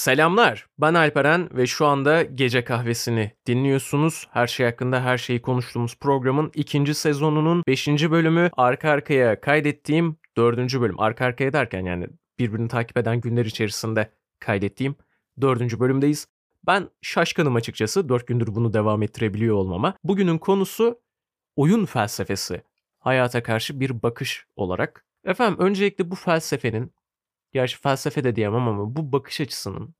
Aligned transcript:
Selamlar, 0.00 0.66
ben 0.78 0.94
Alperen 0.94 1.48
ve 1.56 1.66
şu 1.66 1.86
anda 1.86 2.22
Gece 2.22 2.64
Kahvesini 2.64 3.32
dinliyorsunuz. 3.46 4.28
Her 4.30 4.46
şey 4.46 4.66
hakkında 4.66 5.04
her 5.04 5.18
şeyi 5.18 5.42
konuştuğumuz 5.42 5.96
programın 5.96 6.50
ikinci 6.54 6.94
sezonunun 6.94 7.62
beşinci 7.68 8.10
bölümü 8.10 8.50
arka 8.56 8.90
arkaya 8.90 9.40
kaydettiğim 9.40 10.16
dördüncü 10.36 10.80
bölüm. 10.80 11.00
Arka 11.00 11.24
arkaya 11.24 11.52
derken 11.52 11.84
yani 11.84 12.06
birbirini 12.38 12.68
takip 12.68 12.96
eden 12.96 13.20
günler 13.20 13.44
içerisinde 13.44 14.10
kaydettiğim 14.38 14.94
dördüncü 15.40 15.80
bölümdeyiz. 15.80 16.26
Ben 16.66 16.88
şaşkınım 17.02 17.56
açıkçası 17.56 18.08
dört 18.08 18.26
gündür 18.26 18.54
bunu 18.54 18.72
devam 18.72 19.02
ettirebiliyor 19.02 19.56
olmama. 19.56 19.94
Bugünün 20.04 20.38
konusu 20.38 21.00
oyun 21.56 21.86
felsefesi. 21.86 22.62
Hayata 22.98 23.42
karşı 23.42 23.80
bir 23.80 24.02
bakış 24.02 24.46
olarak. 24.56 25.04
Efendim 25.24 25.58
öncelikle 25.60 26.10
bu 26.10 26.14
felsefenin 26.14 26.92
gerçi 27.52 27.80
felsefe 27.80 28.24
de 28.24 28.36
diyemem 28.36 28.68
ama 28.68 28.96
bu 28.96 29.12
bakış 29.12 29.40
açısının 29.40 29.94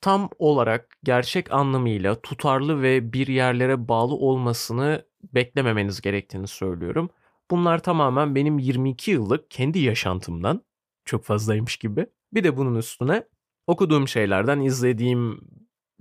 tam 0.00 0.30
olarak 0.38 0.98
gerçek 1.04 1.52
anlamıyla 1.52 2.20
tutarlı 2.20 2.82
ve 2.82 3.12
bir 3.12 3.26
yerlere 3.26 3.88
bağlı 3.88 4.14
olmasını 4.14 5.06
beklememeniz 5.22 6.00
gerektiğini 6.00 6.46
söylüyorum. 6.46 7.10
Bunlar 7.50 7.82
tamamen 7.82 8.34
benim 8.34 8.58
22 8.58 9.10
yıllık 9.10 9.50
kendi 9.50 9.78
yaşantımdan 9.78 10.64
çok 11.04 11.24
fazlaymış 11.24 11.76
gibi. 11.76 12.06
Bir 12.32 12.44
de 12.44 12.56
bunun 12.56 12.74
üstüne 12.74 13.28
okuduğum 13.66 14.08
şeylerden, 14.08 14.60
izlediğim 14.60 15.40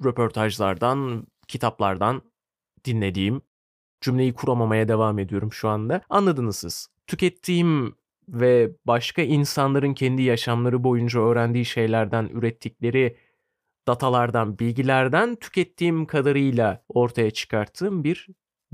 röportajlardan, 0.04 1.28
kitaplardan 1.48 2.22
dinlediğim 2.86 3.42
cümleyi 4.02 4.34
kuramamaya 4.34 4.88
devam 4.88 5.20
ediyorum 5.20 5.54
şu 5.54 5.70
anda. 5.70 6.02
Anladınız 6.10 6.58
siz. 6.58 6.88
Tükettiğim 7.08 7.96
ve 8.30 8.72
başka 8.86 9.22
insanların 9.22 9.94
kendi 9.94 10.22
yaşamları 10.22 10.84
boyunca 10.84 11.20
öğrendiği 11.20 11.66
şeylerden 11.66 12.30
ürettikleri 12.34 13.18
datalardan, 13.88 14.60
bilgilerden 14.60 15.36
tükettiğim 15.36 16.06
kadarıyla 16.06 16.84
ortaya 16.90 17.32
çıkarttığım 17.32 18.04
bir 18.04 18.28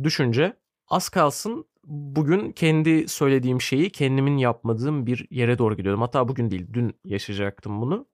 düşünce. 0.03 0.57
Az 0.87 1.09
kalsın 1.09 1.65
bugün 1.87 2.51
kendi 2.51 3.07
söylediğim 3.07 3.61
şeyi 3.61 3.89
kendimin 3.89 4.37
yapmadığım 4.37 5.05
bir 5.05 5.27
yere 5.29 5.57
doğru 5.57 5.77
gidiyorum. 5.77 6.01
Hatta 6.01 6.27
bugün 6.27 6.51
değil, 6.51 6.67
dün 6.73 6.93
yaşayacaktım 7.05 7.81
bunu. 7.81 8.07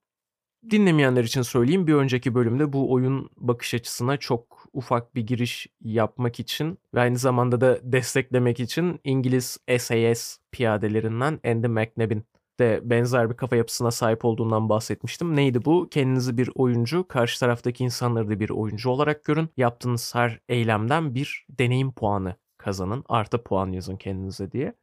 Dinlemeyenler 0.72 1.24
için 1.24 1.42
söyleyeyim 1.42 1.88
bir 1.88 1.94
önceki 1.94 2.36
bölümde 2.36 2.74
bu 2.74 2.92
oyun 2.92 3.30
bakış 3.38 3.74
açısına 3.74 4.18
çok 4.18 4.59
ufak 4.74 5.16
bir 5.16 5.28
giriş 5.28 5.68
yapmak 5.82 6.40
için 6.40 6.80
ve 6.94 7.00
aynı 7.00 7.18
zamanda 7.18 7.62
da 7.62 7.80
desteklemek 7.84 8.60
için 8.60 9.00
İngiliz 9.04 9.58
SAS 9.80 10.38
piyadelerinden 10.52 11.40
Andy 11.46 11.68
McNabb'in 11.68 12.26
de 12.60 12.82
benzer 12.84 13.30
bir 13.30 13.38
kafa 13.38 13.56
yapısına 13.56 13.92
sahip 13.92 14.26
olduğundan 14.26 14.70
bahsetmiştim. 14.70 15.36
Neydi 15.36 15.66
bu? 15.66 15.88
Kendinizi 15.92 16.38
bir 16.38 16.50
oyuncu, 16.56 17.08
karşı 17.08 17.40
taraftaki 17.40 17.84
insanları 17.84 18.30
da 18.30 18.40
bir 18.40 18.50
oyuncu 18.50 18.90
olarak 18.90 19.26
görün. 19.26 19.50
Yaptığınız 19.58 20.16
her 20.16 20.40
eylemden 20.50 21.16
bir 21.16 21.46
deneyim 21.50 21.92
puanı 21.92 22.36
kazanın. 22.58 23.04
Artı 23.10 23.44
puan 23.44 23.72
yazın 23.72 23.98
kendinize 23.98 24.52
diye. 24.52 24.74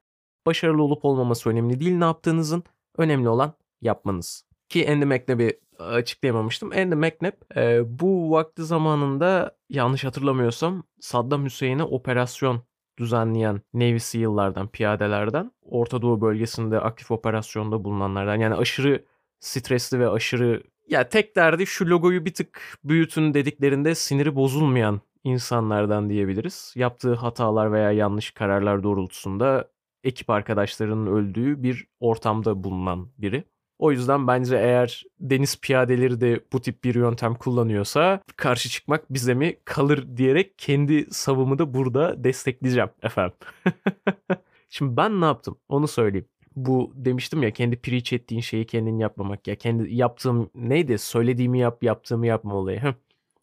Başarılı 0.46 0.82
olup 0.82 1.04
olmaması 1.04 1.50
önemli 1.50 1.80
değil 1.80 1.96
ne 1.96 2.04
yaptığınızın. 2.04 2.64
Önemli 2.98 3.28
olan 3.28 3.54
yapmanız. 3.82 4.45
Ki 4.68 4.90
Andy 4.90 5.04
McNabb'i 5.04 5.60
açıklayamamıştım. 5.78 6.72
Andy 6.72 6.94
McNabb 6.94 7.56
e, 7.56 7.82
bu 7.98 8.30
vakti 8.30 8.64
zamanında 8.64 9.56
yanlış 9.68 10.04
hatırlamıyorsam 10.04 10.82
Saddam 11.00 11.44
Hüseyin'e 11.44 11.82
operasyon 11.82 12.62
düzenleyen 12.98 13.60
Navy 13.74 13.98
SEAL'lardan, 13.98 14.68
piyadelerden, 14.68 15.52
Orta 15.62 16.02
Doğu 16.02 16.20
bölgesinde 16.20 16.80
aktif 16.80 17.10
operasyonda 17.10 17.84
bulunanlardan. 17.84 18.36
Yani 18.36 18.54
aşırı 18.54 19.04
stresli 19.40 20.00
ve 20.00 20.08
aşırı 20.08 20.62
ya 20.88 21.08
tek 21.08 21.36
derdi 21.36 21.66
şu 21.66 21.90
logoyu 21.90 22.24
bir 22.24 22.34
tık 22.34 22.78
büyütün 22.84 23.34
dediklerinde 23.34 23.94
siniri 23.94 24.36
bozulmayan 24.36 25.00
insanlardan 25.24 26.10
diyebiliriz. 26.10 26.72
Yaptığı 26.76 27.14
hatalar 27.14 27.72
veya 27.72 27.92
yanlış 27.92 28.30
kararlar 28.30 28.82
doğrultusunda 28.82 29.70
ekip 30.04 30.30
arkadaşlarının 30.30 31.06
öldüğü 31.06 31.62
bir 31.62 31.86
ortamda 32.00 32.64
bulunan 32.64 33.08
biri. 33.18 33.44
O 33.78 33.92
yüzden 33.92 34.26
bence 34.26 34.56
eğer 34.56 35.04
deniz 35.20 35.60
piyadeleri 35.60 36.20
de 36.20 36.40
bu 36.52 36.60
tip 36.60 36.84
bir 36.84 36.94
yöntem 36.94 37.34
kullanıyorsa 37.34 38.20
karşı 38.36 38.68
çıkmak 38.68 39.12
bize 39.12 39.34
mi 39.34 39.56
kalır 39.64 40.06
diyerek 40.16 40.58
kendi 40.58 41.06
savımı 41.10 41.58
da 41.58 41.74
burada 41.74 42.24
destekleyeceğim 42.24 42.90
efendim. 43.02 43.36
Şimdi 44.68 44.96
ben 44.96 45.20
ne 45.20 45.24
yaptım 45.24 45.56
onu 45.68 45.88
söyleyeyim. 45.88 46.26
Bu 46.56 46.92
demiştim 46.94 47.42
ya 47.42 47.50
kendi 47.50 47.76
preach 47.80 48.12
ettiğin 48.12 48.40
şeyi 48.40 48.66
kendin 48.66 48.98
yapmamak 48.98 49.48
ya 49.48 49.56
kendi 49.56 49.94
yaptığım 49.94 50.50
neydi 50.54 50.98
söylediğimi 50.98 51.58
yap 51.58 51.82
yaptığımı 51.82 52.26
yapma 52.26 52.54
olayı. 52.54 52.78
Heh. 52.78 52.94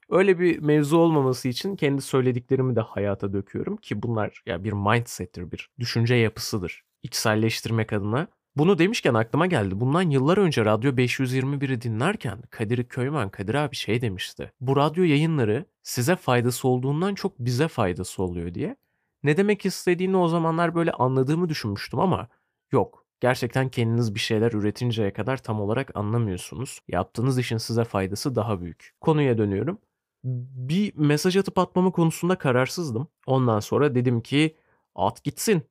Öyle 0.10 0.40
bir 0.40 0.60
mevzu 0.60 0.98
olmaması 0.98 1.48
için 1.48 1.76
kendi 1.76 2.02
söylediklerimi 2.02 2.76
de 2.76 2.82
hayata 2.82 3.34
döküyorum 3.34 3.78
ki 3.78 4.04
bunlar 4.04 4.44
ya 4.46 4.64
bir 4.64 4.74
mindset'tir, 4.74 5.52
bir 5.52 5.70
düşünce 5.80 6.16
yapısıdır. 6.16 6.84
İçselleştirmek 7.04 7.94
adına 7.94 8.28
bunu 8.56 8.78
demişken 8.80 9.14
aklıma 9.14 9.46
geldi. 9.46 9.80
Bundan 9.80 10.02
yıllar 10.02 10.38
önce 10.38 10.66
Radyo 10.66 10.92
521'i 10.92 11.82
dinlerken 11.82 12.42
Kadir 12.50 12.84
Köymen, 12.84 13.30
Kadir 13.30 13.54
abi 13.56 13.76
şey 13.76 14.02
demişti. 14.02 14.52
Bu 14.62 14.76
radyo 14.76 15.04
yayınları 15.04 15.66
size 15.84 16.16
faydası 16.16 16.68
olduğundan 16.68 17.16
çok 17.16 17.40
bize 17.40 17.68
faydası 17.68 18.24
oluyor 18.24 18.54
diye. 18.54 18.76
Ne 19.24 19.38
demek 19.38 19.66
istediğini 19.66 20.18
o 20.18 20.28
zamanlar 20.28 20.76
böyle 20.76 20.92
anladığımı 20.92 21.50
düşünmüştüm 21.50 22.00
ama 22.00 22.28
yok. 22.72 23.06
Gerçekten 23.20 23.70
kendiniz 23.70 24.16
bir 24.16 24.20
şeyler 24.20 24.52
üretinceye 24.52 25.14
kadar 25.14 25.38
tam 25.38 25.62
olarak 25.62 25.96
anlamıyorsunuz. 25.96 26.80
Yaptığınız 26.88 27.40
işin 27.40 27.58
size 27.58 27.84
faydası 27.84 28.36
daha 28.36 28.62
büyük. 28.62 28.96
Konuya 29.02 29.38
dönüyorum. 29.38 29.80
Bir 30.24 30.94
mesaj 30.96 31.38
atıp 31.38 31.58
atmama 31.58 31.92
konusunda 31.92 32.38
kararsızdım. 32.38 33.08
Ondan 33.26 33.60
sonra 33.60 33.96
dedim 33.96 34.22
ki 34.22 34.58
at 34.96 35.24
gitsin. 35.24 35.64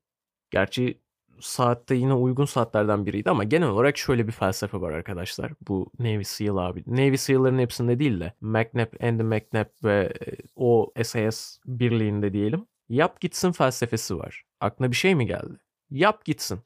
Gerçi 0.51 1.02
saatte 1.43 1.95
yine 1.95 2.15
uygun 2.15 2.45
saatlerden 2.45 3.07
biriydi 3.07 3.31
ama 3.31 3.45
genel 3.45 3.69
olarak 3.69 3.99
şöyle 3.99 4.27
bir 4.27 4.33
felsefe 4.33 4.81
var 4.81 4.93
arkadaşlar. 4.93 5.53
Bu 5.69 5.91
Navy 5.99 6.25
SEAL 6.25 6.57
abi. 6.57 6.85
Navy 6.87 7.17
SEAL'ların 7.17 7.59
hepsinde 7.59 7.99
değil 7.99 8.21
de 8.21 8.33
McNabb, 8.41 9.03
Andy 9.03 9.23
McNabb 9.23 9.85
ve 9.85 10.13
e, 10.27 10.37
o 10.57 10.93
SAS 11.03 11.59
birliğinde 11.67 12.33
diyelim. 12.33 12.67
Yap 12.89 13.21
gitsin 13.21 13.53
felsefesi 13.53 14.19
var. 14.19 14.45
Aklına 14.61 14.91
bir 14.91 14.97
şey 14.97 15.15
mi 15.15 15.27
geldi? 15.27 15.59
Yap 15.91 16.25
gitsin. 16.25 16.61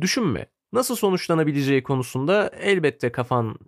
Düşünme. 0.00 0.46
Nasıl 0.72 0.96
sonuçlanabileceği 0.96 1.82
konusunda 1.82 2.48
elbette 2.48 3.12
kafan 3.12 3.58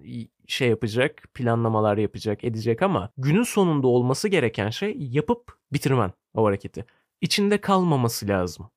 şey 0.46 0.68
yapacak, 0.68 1.22
planlamalar 1.34 1.96
yapacak, 1.98 2.44
edecek 2.44 2.82
ama 2.82 3.10
günün 3.16 3.42
sonunda 3.42 3.86
olması 3.86 4.28
gereken 4.28 4.70
şey 4.70 4.96
yapıp 4.98 5.58
bitirmen 5.72 6.12
o 6.34 6.46
hareketi. 6.46 6.84
İçinde 7.20 7.60
kalmaması 7.60 8.28
lazım. 8.28 8.70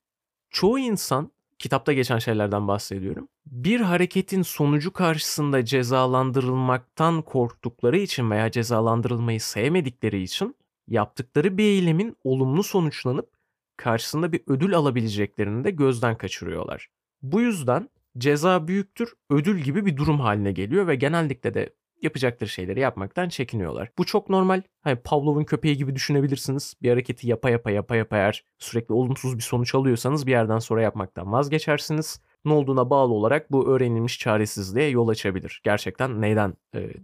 Çoğu 0.50 0.78
insan 0.78 1.30
kitapta 1.58 1.92
geçen 1.92 2.18
şeylerden 2.18 2.68
bahsediyorum. 2.68 3.28
Bir 3.46 3.80
hareketin 3.80 4.42
sonucu 4.42 4.92
karşısında 4.92 5.64
cezalandırılmaktan 5.64 7.22
korktukları 7.22 7.98
için 7.98 8.30
veya 8.30 8.50
cezalandırılmayı 8.50 9.40
sevmedikleri 9.40 10.22
için 10.22 10.56
yaptıkları 10.88 11.58
bir 11.58 11.64
eylemin 11.64 12.16
olumlu 12.24 12.62
sonuçlanıp 12.62 13.30
karşısında 13.76 14.32
bir 14.32 14.40
ödül 14.46 14.74
alabileceklerini 14.74 15.64
de 15.64 15.70
gözden 15.70 16.18
kaçırıyorlar. 16.18 16.88
Bu 17.22 17.40
yüzden 17.40 17.90
ceza 18.18 18.68
büyüktür, 18.68 19.14
ödül 19.30 19.58
gibi 19.58 19.86
bir 19.86 19.96
durum 19.96 20.20
haline 20.20 20.52
geliyor 20.52 20.86
ve 20.86 20.94
genellikle 20.94 21.54
de 21.54 21.70
yapacakları 22.02 22.50
şeyleri 22.50 22.80
yapmaktan 22.80 23.28
çekiniyorlar. 23.28 23.90
Bu 23.98 24.04
çok 24.04 24.30
normal. 24.30 24.62
Hani 24.82 24.96
Pavlov'un 24.96 25.44
köpeği 25.44 25.76
gibi 25.76 25.94
düşünebilirsiniz. 25.94 26.74
Bir 26.82 26.90
hareketi 26.90 27.28
yapa 27.28 27.50
yapa 27.50 27.70
yapa 27.70 27.96
yapa 27.96 28.16
eğer 28.16 28.44
sürekli 28.58 28.92
olumsuz 28.92 29.36
bir 29.36 29.42
sonuç 29.42 29.74
alıyorsanız 29.74 30.26
bir 30.26 30.30
yerden 30.30 30.58
sonra 30.58 30.82
yapmaktan 30.82 31.32
vazgeçersiniz. 31.32 32.20
Ne 32.44 32.52
olduğuna 32.52 32.90
bağlı 32.90 33.12
olarak 33.12 33.52
bu 33.52 33.68
öğrenilmiş 33.68 34.18
çaresizliğe 34.18 34.88
yol 34.88 35.08
açabilir. 35.08 35.60
Gerçekten 35.64 36.20
neyden 36.20 36.54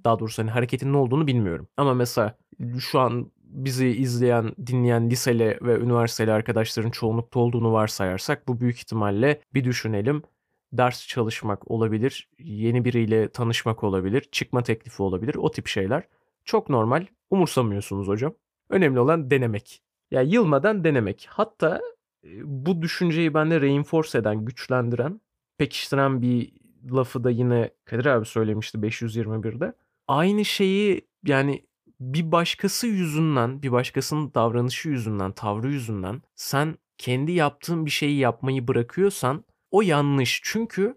daha 0.05 0.19
doğrusu 0.19 0.43
hani 0.43 0.51
hareketin 0.51 0.93
ne 0.93 0.97
olduğunu 0.97 1.27
bilmiyorum. 1.27 1.69
Ama 1.77 1.95
mesela 1.95 2.39
şu 2.79 3.01
an 3.01 3.33
bizi 3.53 3.89
izleyen, 3.89 4.55
dinleyen 4.67 5.11
liseli 5.11 5.59
ve 5.63 5.79
üniversiteli 5.79 6.33
arkadaşların 6.33 6.91
çoğunlukta 6.91 7.41
olduğunu 7.41 7.73
varsayarsak 7.73 8.49
bu 8.49 8.61
büyük 8.61 8.77
ihtimalle 8.77 9.41
bir 9.55 9.65
düşünelim 9.65 10.23
ders 10.73 11.07
çalışmak 11.07 11.71
olabilir, 11.71 12.29
yeni 12.39 12.85
biriyle 12.85 13.29
tanışmak 13.29 13.85
olabilir, 13.85 14.29
çıkma 14.33 14.63
teklifi 14.63 15.03
olabilir, 15.03 15.35
o 15.35 15.51
tip 15.51 15.67
şeyler. 15.67 16.09
Çok 16.45 16.69
normal, 16.69 17.07
umursamıyorsunuz 17.31 18.09
hocam. 18.09 18.35
Önemli 18.69 19.01
olan 19.01 19.31
denemek. 19.31 19.83
Ya 20.11 20.21
yani 20.21 20.35
yılmadan 20.35 20.85
denemek. 20.85 21.27
Hatta 21.31 21.81
e, 22.25 22.29
bu 22.45 22.83
düşünceyi 22.83 23.35
bende 23.35 23.61
reinforce 23.61 24.19
eden, 24.19 24.45
güçlendiren, 24.45 25.21
pekiştiren 25.59 26.23
bir 26.23 26.53
lafı 26.93 27.25
da 27.25 27.31
yine 27.31 27.71
Kadir 27.85 28.07
abi 28.07 28.27
söylemişti 28.27 28.79
521'de. 28.79 29.73
Aynı 30.09 30.45
şeyi 30.45 31.09
yani 31.27 31.67
bir 32.01 32.33
başkası 32.33 32.87
yüzünden, 32.87 33.63
bir 33.63 33.73
başkasının 33.73 34.35
davranışı 34.35 34.89
yüzünden, 34.89 35.33
tavrı 35.33 35.69
yüzünden 35.69 36.23
sen 36.35 36.77
kendi 36.99 37.33
yaptığın 37.33 37.87
bir 37.87 37.91
şeyi 37.91 38.19
yapmayı 38.19 38.69
bırakıyorsan 38.69 39.45
o 39.73 39.83
yanlış. 39.83 40.41
Çünkü 40.45 40.97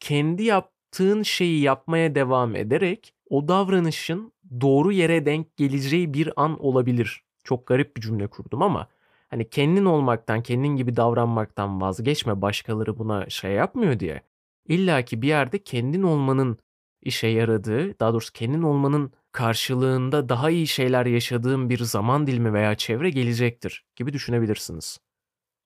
kendi 0.00 0.42
yaptığın 0.42 1.22
şeyi 1.22 1.60
yapmaya 1.62 2.14
devam 2.14 2.56
ederek 2.56 3.14
o 3.30 3.48
davranışın 3.48 4.32
doğru 4.60 4.92
yere 4.92 5.26
denk 5.26 5.56
geleceği 5.56 6.14
bir 6.14 6.32
an 6.36 6.64
olabilir. 6.64 7.24
Çok 7.44 7.66
garip 7.66 7.96
bir 7.96 8.00
cümle 8.02 8.26
kurdum 8.26 8.62
ama 8.62 8.88
hani 9.30 9.50
kendin 9.50 9.84
olmaktan, 9.84 10.42
kendin 10.42 10.76
gibi 10.76 10.96
davranmaktan 10.96 11.80
vazgeçme 11.80 12.42
başkaları 12.42 12.98
buna 12.98 13.30
şey 13.30 13.52
yapmıyor 13.52 14.00
diye. 14.00 14.22
İlla 14.68 15.02
ki 15.02 15.22
bir 15.22 15.28
yerde 15.28 15.58
kendin 15.62 16.02
olmanın 16.02 16.58
işe 17.02 17.26
yaradığı, 17.26 18.00
daha 18.00 18.12
doğrusu 18.12 18.32
kendin 18.32 18.62
olmanın 18.62 19.12
karşılığında 19.32 20.28
daha 20.28 20.50
iyi 20.50 20.66
şeyler 20.66 21.06
yaşadığın 21.06 21.70
bir 21.70 21.78
zaman 21.78 22.26
dilimi 22.26 22.52
veya 22.52 22.74
çevre 22.74 23.10
gelecektir 23.10 23.84
gibi 23.96 24.12
düşünebilirsiniz. 24.12 24.98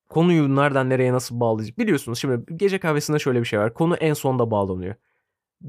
Konuyu 0.08 0.56
nereden 0.56 0.90
nereye 0.90 1.12
nasıl 1.12 1.40
bağlayacak 1.40 1.78
biliyorsunuz 1.78 2.18
şimdi 2.18 2.56
gece 2.56 2.78
kahvesinde 2.78 3.18
şöyle 3.18 3.40
bir 3.40 3.44
şey 3.44 3.58
var. 3.58 3.74
Konu 3.74 3.96
en 3.96 4.14
sonda 4.14 4.50
bağlanıyor. 4.50 4.94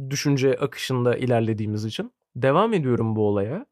Düşünce 0.09 0.57
akışında 0.59 1.17
ilerlediğimiz 1.17 1.85
için. 1.85 2.13
Devam 2.35 2.73
ediyorum 2.73 3.15
bu 3.15 3.27
olaya. 3.27 3.65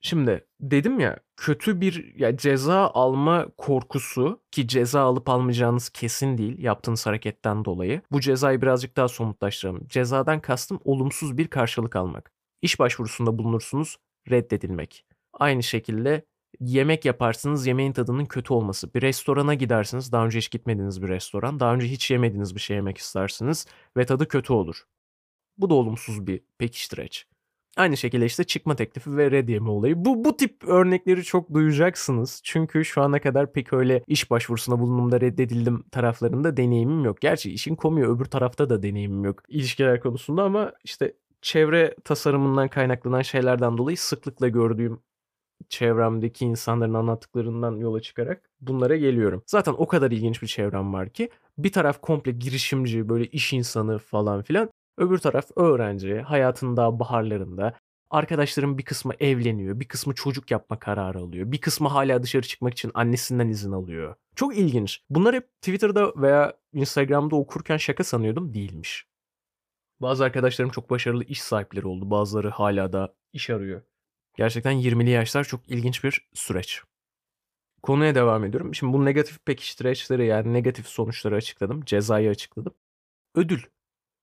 Şimdi 0.00 0.46
dedim 0.60 1.00
ya 1.00 1.18
kötü 1.36 1.80
bir 1.80 2.14
ya 2.14 2.36
ceza 2.36 2.90
alma 2.94 3.46
korkusu 3.56 4.42
ki 4.50 4.68
ceza 4.68 5.00
alıp 5.00 5.28
almayacağınız 5.28 5.88
kesin 5.88 6.38
değil 6.38 6.58
yaptığınız 6.58 7.06
hareketten 7.06 7.64
dolayı. 7.64 8.02
Bu 8.12 8.20
cezayı 8.20 8.62
birazcık 8.62 8.96
daha 8.96 9.08
somutlaştıralım. 9.08 9.86
Cezadan 9.88 10.40
kastım 10.40 10.80
olumsuz 10.84 11.38
bir 11.38 11.48
karşılık 11.48 11.96
almak. 11.96 12.32
İş 12.62 12.78
başvurusunda 12.78 13.38
bulunursunuz 13.38 13.96
reddedilmek. 14.30 15.06
Aynı 15.32 15.62
şekilde 15.62 16.24
yemek 16.60 17.04
yaparsınız 17.04 17.66
yemeğin 17.66 17.92
tadının 17.92 18.26
kötü 18.26 18.52
olması. 18.52 18.94
Bir 18.94 19.02
restorana 19.02 19.54
gidersiniz 19.54 20.12
daha 20.12 20.26
önce 20.26 20.38
hiç 20.38 20.50
gitmediğiniz 20.50 21.02
bir 21.02 21.08
restoran. 21.08 21.60
Daha 21.60 21.74
önce 21.74 21.86
hiç 21.86 22.10
yemediğiniz 22.10 22.54
bir 22.54 22.60
şey 22.60 22.76
yemek 22.76 22.98
istersiniz 22.98 23.66
ve 23.96 24.06
tadı 24.06 24.28
kötü 24.28 24.52
olur. 24.52 24.84
Bu 25.58 25.70
da 25.70 25.74
olumsuz 25.74 26.26
bir 26.26 26.40
pekiştireç. 26.58 27.26
Aynı 27.76 27.96
şekilde 27.96 28.26
işte 28.26 28.44
çıkma 28.44 28.76
teklifi 28.76 29.16
ve 29.16 29.30
reddiyeme 29.30 29.70
olayı. 29.70 29.94
Bu, 30.04 30.24
bu 30.24 30.36
tip 30.36 30.64
örnekleri 30.64 31.24
çok 31.24 31.54
duyacaksınız. 31.54 32.40
Çünkü 32.44 32.84
şu 32.84 33.02
ana 33.02 33.20
kadar 33.20 33.52
pek 33.52 33.72
öyle 33.72 34.04
iş 34.06 34.30
başvurusuna 34.30 34.78
bulunduğumda 34.78 35.20
reddedildim 35.20 35.82
taraflarında 35.82 36.56
deneyimim 36.56 37.04
yok. 37.04 37.20
Gerçi 37.20 37.52
işin 37.52 37.74
komiği 37.74 38.06
öbür 38.06 38.24
tarafta 38.24 38.70
da 38.70 38.82
deneyimim 38.82 39.24
yok 39.24 39.42
ilişkiler 39.48 40.00
konusunda 40.00 40.42
ama 40.42 40.72
işte 40.84 41.14
çevre 41.42 41.94
tasarımından 42.04 42.68
kaynaklanan 42.68 43.22
şeylerden 43.22 43.78
dolayı 43.78 43.96
sıklıkla 43.96 44.48
gördüğüm 44.48 45.00
çevremdeki 45.68 46.44
insanların 46.44 46.94
anlattıklarından 46.94 47.76
yola 47.76 48.00
çıkarak 48.00 48.50
bunlara 48.60 48.96
geliyorum. 48.96 49.42
Zaten 49.46 49.74
o 49.78 49.86
kadar 49.86 50.10
ilginç 50.10 50.42
bir 50.42 50.46
çevrem 50.46 50.92
var 50.92 51.08
ki 51.10 51.30
bir 51.58 51.72
taraf 51.72 52.00
komple 52.00 52.32
girişimci 52.32 53.08
böyle 53.08 53.26
iş 53.26 53.52
insanı 53.52 53.98
falan 53.98 54.42
filan. 54.42 54.70
Öbür 54.98 55.18
taraf 55.18 55.44
öğrenci, 55.56 56.20
hayatın 56.20 56.76
daha 56.76 56.98
baharlarında. 56.98 57.74
Arkadaşlarım 58.10 58.78
bir 58.78 58.84
kısmı 58.84 59.12
evleniyor, 59.20 59.80
bir 59.80 59.88
kısmı 59.88 60.14
çocuk 60.14 60.50
yapma 60.50 60.78
kararı 60.78 61.18
alıyor. 61.18 61.52
Bir 61.52 61.60
kısmı 61.60 61.88
hala 61.88 62.22
dışarı 62.22 62.42
çıkmak 62.42 62.72
için 62.72 62.90
annesinden 62.94 63.48
izin 63.48 63.72
alıyor. 63.72 64.14
Çok 64.36 64.58
ilginç. 64.58 65.02
Bunlar 65.10 65.34
hep 65.34 65.48
Twitter'da 65.62 66.12
veya 66.16 66.54
Instagram'da 66.72 67.36
okurken 67.36 67.76
şaka 67.76 68.04
sanıyordum, 68.04 68.54
değilmiş. 68.54 69.06
Bazı 70.00 70.24
arkadaşlarım 70.24 70.70
çok 70.70 70.90
başarılı 70.90 71.24
iş 71.24 71.42
sahipleri 71.42 71.86
oldu. 71.86 72.10
Bazıları 72.10 72.50
hala 72.50 72.92
da 72.92 73.14
iş 73.32 73.50
arıyor. 73.50 73.82
Gerçekten 74.40 74.72
20'li 74.72 75.10
yaşlar 75.10 75.44
çok 75.44 75.68
ilginç 75.68 76.04
bir 76.04 76.28
süreç. 76.34 76.82
Konuya 77.82 78.14
devam 78.14 78.44
ediyorum. 78.44 78.74
Şimdi 78.74 78.92
bu 78.92 79.04
negatif 79.04 79.44
pekiştireçleri 79.44 80.26
yani 80.26 80.52
negatif 80.52 80.86
sonuçları 80.86 81.34
açıkladım. 81.34 81.84
Cezayı 81.84 82.30
açıkladım. 82.30 82.74
Ödül. 83.34 83.62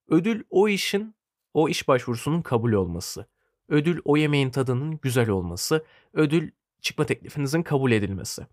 Ödül 0.07 0.43
o 0.49 0.67
işin, 0.67 1.15
o 1.53 1.69
iş 1.69 1.87
başvurusunun 1.87 2.41
kabul 2.41 2.73
olması. 2.73 3.25
Ödül 3.69 3.99
o 4.05 4.17
yemeğin 4.17 4.49
tadının 4.49 4.99
güzel 5.01 5.29
olması. 5.29 5.85
Ödül 6.13 6.51
çıkma 6.81 7.05
teklifinizin 7.05 7.63
kabul 7.63 7.91
edilmesi. 7.91 8.47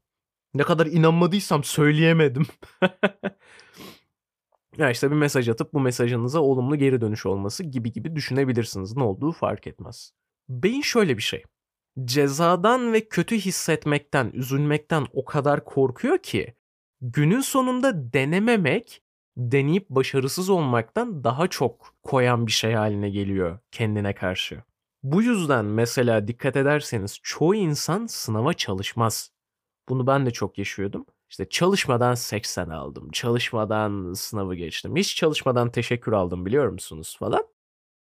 Ne 0.54 0.62
kadar 0.62 0.86
inanmadıysam 0.86 1.64
söyleyemedim. 1.64 2.46
ya 4.78 4.90
işte 4.90 5.10
bir 5.10 5.16
mesaj 5.16 5.48
atıp 5.48 5.72
bu 5.72 5.80
mesajınıza 5.80 6.40
olumlu 6.40 6.76
geri 6.76 7.00
dönüş 7.00 7.26
olması 7.26 7.64
gibi 7.64 7.92
gibi 7.92 8.16
düşünebilirsiniz. 8.16 8.96
Ne 8.96 9.02
olduğu 9.02 9.32
fark 9.32 9.66
etmez. 9.66 10.12
Beyin 10.48 10.82
şöyle 10.82 11.16
bir 11.16 11.22
şey. 11.22 11.44
Cezadan 12.04 12.92
ve 12.92 13.08
kötü 13.08 13.36
hissetmekten, 13.36 14.30
üzülmekten 14.34 15.06
o 15.12 15.24
kadar 15.24 15.64
korkuyor 15.64 16.18
ki 16.18 16.54
günün 17.00 17.40
sonunda 17.40 18.12
denememek 18.12 19.02
deneyip 19.36 19.88
başarısız 19.90 20.50
olmaktan 20.50 21.24
daha 21.24 21.48
çok 21.48 21.94
koyan 22.02 22.46
bir 22.46 22.52
şey 22.52 22.72
haline 22.72 23.10
geliyor 23.10 23.58
kendine 23.70 24.14
karşı. 24.14 24.62
Bu 25.02 25.22
yüzden 25.22 25.64
mesela 25.64 26.28
dikkat 26.28 26.56
ederseniz 26.56 27.18
çoğu 27.22 27.54
insan 27.54 28.06
sınava 28.06 28.52
çalışmaz. 28.52 29.30
Bunu 29.88 30.06
ben 30.06 30.26
de 30.26 30.30
çok 30.30 30.58
yaşıyordum. 30.58 31.06
İşte 31.30 31.48
çalışmadan 31.48 32.14
80 32.14 32.68
aldım. 32.68 33.10
Çalışmadan 33.10 34.12
sınavı 34.12 34.54
geçtim. 34.54 34.96
Hiç 34.96 35.16
çalışmadan 35.16 35.70
teşekkür 35.70 36.12
aldım 36.12 36.46
biliyor 36.46 36.68
musunuz 36.68 37.16
falan. 37.18 37.46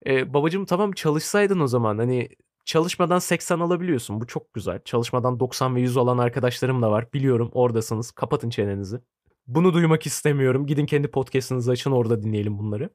Ee, 0.07 0.33
babacım 0.33 0.65
tamam 0.65 0.91
çalışsaydın 0.91 1.59
o 1.59 1.67
zaman 1.67 1.97
hani 1.97 2.29
çalışmadan 2.65 3.19
80 3.19 3.59
alabiliyorsun. 3.59 4.21
Bu 4.21 4.27
çok 4.27 4.53
güzel. 4.53 4.79
Çalışmadan 4.85 5.39
90 5.39 5.75
ve 5.75 5.81
100 5.81 5.97
olan 5.97 6.17
arkadaşlarım 6.17 6.81
da 6.81 6.91
var. 6.91 7.13
Biliyorum 7.13 7.49
oradasınız. 7.53 8.11
Kapatın 8.11 8.49
çenenizi. 8.49 8.99
Bunu 9.47 9.73
duymak 9.73 10.05
istemiyorum. 10.05 10.65
Gidin 10.65 10.85
kendi 10.85 11.07
podcast'ınızı 11.07 11.71
açın 11.71 11.91
orada 11.91 12.23
dinleyelim 12.23 12.59
bunları. 12.59 12.89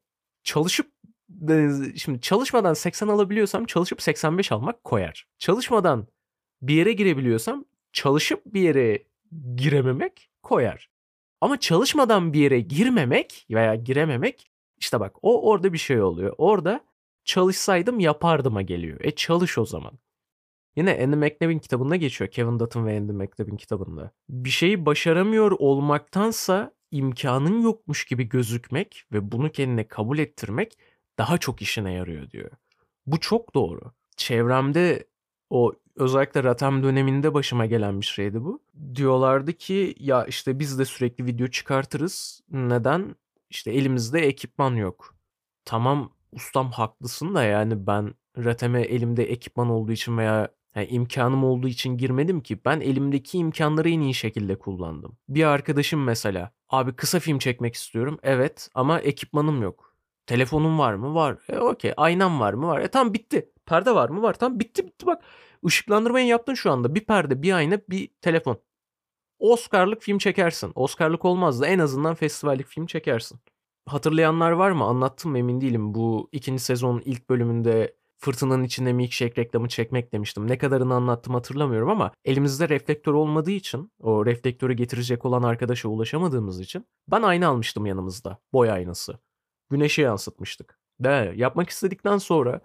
Çalışıp 0.44 0.92
şimdi 1.96 2.20
çalışmadan 2.20 2.74
80 2.74 3.08
alabiliyorsam 3.08 3.64
çalışıp 3.64 4.02
85 4.02 4.52
almak 4.52 4.84
koyar. 4.84 5.26
Çalışmadan 5.38 6.06
bir 6.62 6.74
yere 6.74 6.92
girebiliyorsam 6.92 7.64
çalışıp 7.92 8.42
bir 8.46 8.60
yere 8.60 9.04
girememek 9.54 10.30
koyar. 10.42 10.90
Ama 11.40 11.60
çalışmadan 11.60 12.32
bir 12.32 12.40
yere 12.40 12.60
girmemek 12.60 13.46
veya 13.50 13.74
girememek 13.74 14.50
işte 14.78 15.00
bak 15.00 15.16
o 15.22 15.50
orada 15.50 15.72
bir 15.72 15.78
şey 15.78 16.02
oluyor. 16.02 16.34
Orada 16.38 16.80
çalışsaydım 17.28 18.00
yapardıma 18.00 18.62
geliyor. 18.62 19.00
E 19.00 19.10
çalış 19.10 19.58
o 19.58 19.64
zaman. 19.64 19.98
Yine 20.76 21.02
Andy 21.02 21.16
McNabb'in 21.16 21.58
kitabında 21.58 21.96
geçiyor. 21.96 22.30
Kevin 22.30 22.58
Dutton 22.58 22.86
ve 22.86 22.96
Andy 22.96 23.12
McNabb'in 23.12 23.56
kitabında. 23.56 24.10
Bir 24.28 24.50
şeyi 24.50 24.86
başaramıyor 24.86 25.50
olmaktansa 25.50 26.74
imkanın 26.90 27.62
yokmuş 27.62 28.04
gibi 28.04 28.28
gözükmek 28.28 29.04
ve 29.12 29.32
bunu 29.32 29.52
kendine 29.52 29.88
kabul 29.88 30.18
ettirmek 30.18 30.78
daha 31.18 31.38
çok 31.38 31.62
işine 31.62 31.92
yarıyor 31.92 32.30
diyor. 32.30 32.50
Bu 33.06 33.20
çok 33.20 33.54
doğru. 33.54 33.92
Çevremde 34.16 35.08
o 35.50 35.72
özellikle 35.96 36.44
Ratem 36.44 36.82
döneminde 36.82 37.34
başıma 37.34 37.66
gelen 37.66 38.00
bir 38.00 38.06
şeydi 38.06 38.44
bu. 38.44 38.62
Diyorlardı 38.94 39.52
ki 39.52 39.94
ya 39.98 40.24
işte 40.24 40.58
biz 40.58 40.78
de 40.78 40.84
sürekli 40.84 41.26
video 41.26 41.46
çıkartırız. 41.46 42.40
Neden? 42.50 43.16
İşte 43.50 43.72
elimizde 43.72 44.20
ekipman 44.20 44.74
yok. 44.74 45.14
Tamam 45.64 46.17
ustam 46.32 46.70
haklısın 46.70 47.34
da 47.34 47.42
yani 47.42 47.86
ben 47.86 48.14
Ratem'e 48.38 48.80
elimde 48.80 49.24
ekipman 49.24 49.68
olduğu 49.68 49.92
için 49.92 50.18
veya 50.18 50.48
yani 50.74 50.86
imkanım 50.86 51.44
olduğu 51.44 51.68
için 51.68 51.96
girmedim 51.96 52.40
ki. 52.40 52.58
Ben 52.64 52.80
elimdeki 52.80 53.38
imkanları 53.38 53.90
en 53.90 54.00
iyi 54.00 54.14
şekilde 54.14 54.58
kullandım. 54.58 55.16
Bir 55.28 55.44
arkadaşım 55.44 56.04
mesela. 56.04 56.52
Abi 56.68 56.92
kısa 56.92 57.20
film 57.20 57.38
çekmek 57.38 57.74
istiyorum. 57.74 58.18
Evet 58.22 58.70
ama 58.74 59.00
ekipmanım 59.00 59.62
yok. 59.62 59.94
Telefonum 60.26 60.78
var 60.78 60.94
mı? 60.94 61.14
Var. 61.14 61.38
E 61.48 61.58
okey. 61.58 61.92
Aynam 61.96 62.40
var 62.40 62.52
mı? 62.52 62.66
Var. 62.66 62.80
E 62.80 62.88
tamam 62.88 63.14
bitti. 63.14 63.50
Perde 63.66 63.94
var 63.94 64.08
mı? 64.08 64.22
Var. 64.22 64.34
Tamam 64.38 64.60
bitti 64.60 64.86
bitti 64.86 65.06
bak. 65.06 65.24
Işıklandırmayı 65.64 66.26
yaptın 66.26 66.54
şu 66.54 66.70
anda. 66.70 66.94
Bir 66.94 67.04
perde, 67.04 67.42
bir 67.42 67.52
ayna, 67.52 67.80
bir 67.90 68.08
telefon. 68.20 68.60
Oscar'lık 69.38 70.02
film 70.02 70.18
çekersin. 70.18 70.72
Oscar'lık 70.74 71.24
olmaz 71.24 71.60
da 71.60 71.66
en 71.66 71.78
azından 71.78 72.14
festivallik 72.14 72.66
film 72.66 72.86
çekersin. 72.86 73.40
Hatırlayanlar 73.88 74.50
var 74.50 74.70
mı? 74.70 74.84
Anlattım 74.84 75.30
mı 75.30 75.38
emin 75.38 75.60
değilim. 75.60 75.94
Bu 75.94 76.28
ikinci 76.32 76.62
sezonun 76.62 77.02
ilk 77.04 77.30
bölümünde 77.30 77.96
fırtınanın 78.16 78.64
içinde 78.64 78.92
milkshake 78.92 79.42
reklamı 79.42 79.68
çekmek 79.68 80.12
demiştim. 80.12 80.48
Ne 80.48 80.58
kadarını 80.58 80.94
anlattım 80.94 81.34
hatırlamıyorum 81.34 81.90
ama 81.90 82.12
elimizde 82.24 82.68
reflektör 82.68 83.12
olmadığı 83.12 83.50
için 83.50 83.92
o 84.00 84.26
reflektörü 84.26 84.72
getirecek 84.72 85.24
olan 85.24 85.42
arkadaşa 85.42 85.88
ulaşamadığımız 85.88 86.60
için 86.60 86.86
ben 87.08 87.22
ayna 87.22 87.48
almıştım 87.48 87.86
yanımızda. 87.86 88.38
Boy 88.52 88.70
aynası. 88.70 89.18
Güneşe 89.70 90.02
yansıtmıştık. 90.02 90.78
De 91.00 91.32
yapmak 91.36 91.70
istedikten 91.70 92.18
sonra 92.18 92.60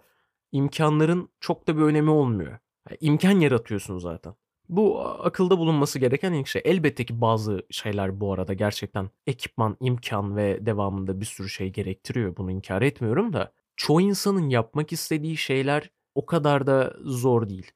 imkanların 0.51 1.29
çok 1.39 1.67
da 1.67 1.77
bir 1.77 1.81
önemi 1.81 2.09
olmuyor. 2.09 2.57
Yani 2.89 2.97
imkan 3.01 3.39
yaratıyorsun 3.39 3.97
zaten. 3.97 4.35
Bu 4.75 5.01
akılda 5.01 5.57
bulunması 5.57 5.99
gereken 5.99 6.33
ilk 6.33 6.47
şey. 6.47 6.61
Elbette 6.65 7.05
ki 7.05 7.21
bazı 7.21 7.65
şeyler 7.71 8.19
bu 8.19 8.33
arada 8.33 8.53
gerçekten 8.53 9.09
ekipman, 9.27 9.77
imkan 9.79 10.35
ve 10.37 10.65
devamında 10.65 11.19
bir 11.19 11.25
sürü 11.25 11.49
şey 11.49 11.69
gerektiriyor. 11.69 12.37
Bunu 12.37 12.51
inkar 12.51 12.81
etmiyorum 12.81 13.33
da 13.33 13.53
çoğu 13.75 14.01
insanın 14.01 14.49
yapmak 14.49 14.91
istediği 14.93 15.37
şeyler 15.37 15.89
o 16.15 16.25
kadar 16.25 16.67
da 16.67 16.93
zor 17.03 17.49
değil. 17.49 17.71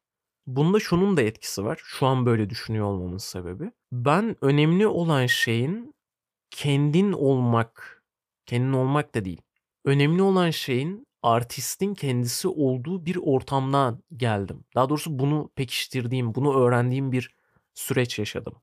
Bunda 0.47 0.79
şunun 0.79 1.17
da 1.17 1.21
etkisi 1.21 1.65
var. 1.65 1.79
Şu 1.83 2.05
an 2.05 2.25
böyle 2.25 2.49
düşünüyor 2.49 2.85
olmamın 2.85 3.17
sebebi. 3.17 3.71
Ben 3.91 4.35
önemli 4.41 4.87
olan 4.87 5.25
şeyin 5.25 5.95
kendin 6.49 7.11
olmak, 7.11 8.03
kendin 8.45 8.73
olmak 8.73 9.15
da 9.15 9.25
değil. 9.25 9.41
Önemli 9.85 10.21
olan 10.21 10.49
şeyin 10.49 11.06
artistin 11.23 11.93
kendisi 11.93 12.47
olduğu 12.47 13.05
bir 13.05 13.17
ortamdan 13.21 14.03
geldim. 14.17 14.65
Daha 14.75 14.89
doğrusu 14.89 15.19
bunu 15.19 15.49
pekiştirdiğim, 15.55 16.35
bunu 16.35 16.59
öğrendiğim 16.59 17.11
bir 17.11 17.35
süreç 17.73 18.19
yaşadım. 18.19 18.53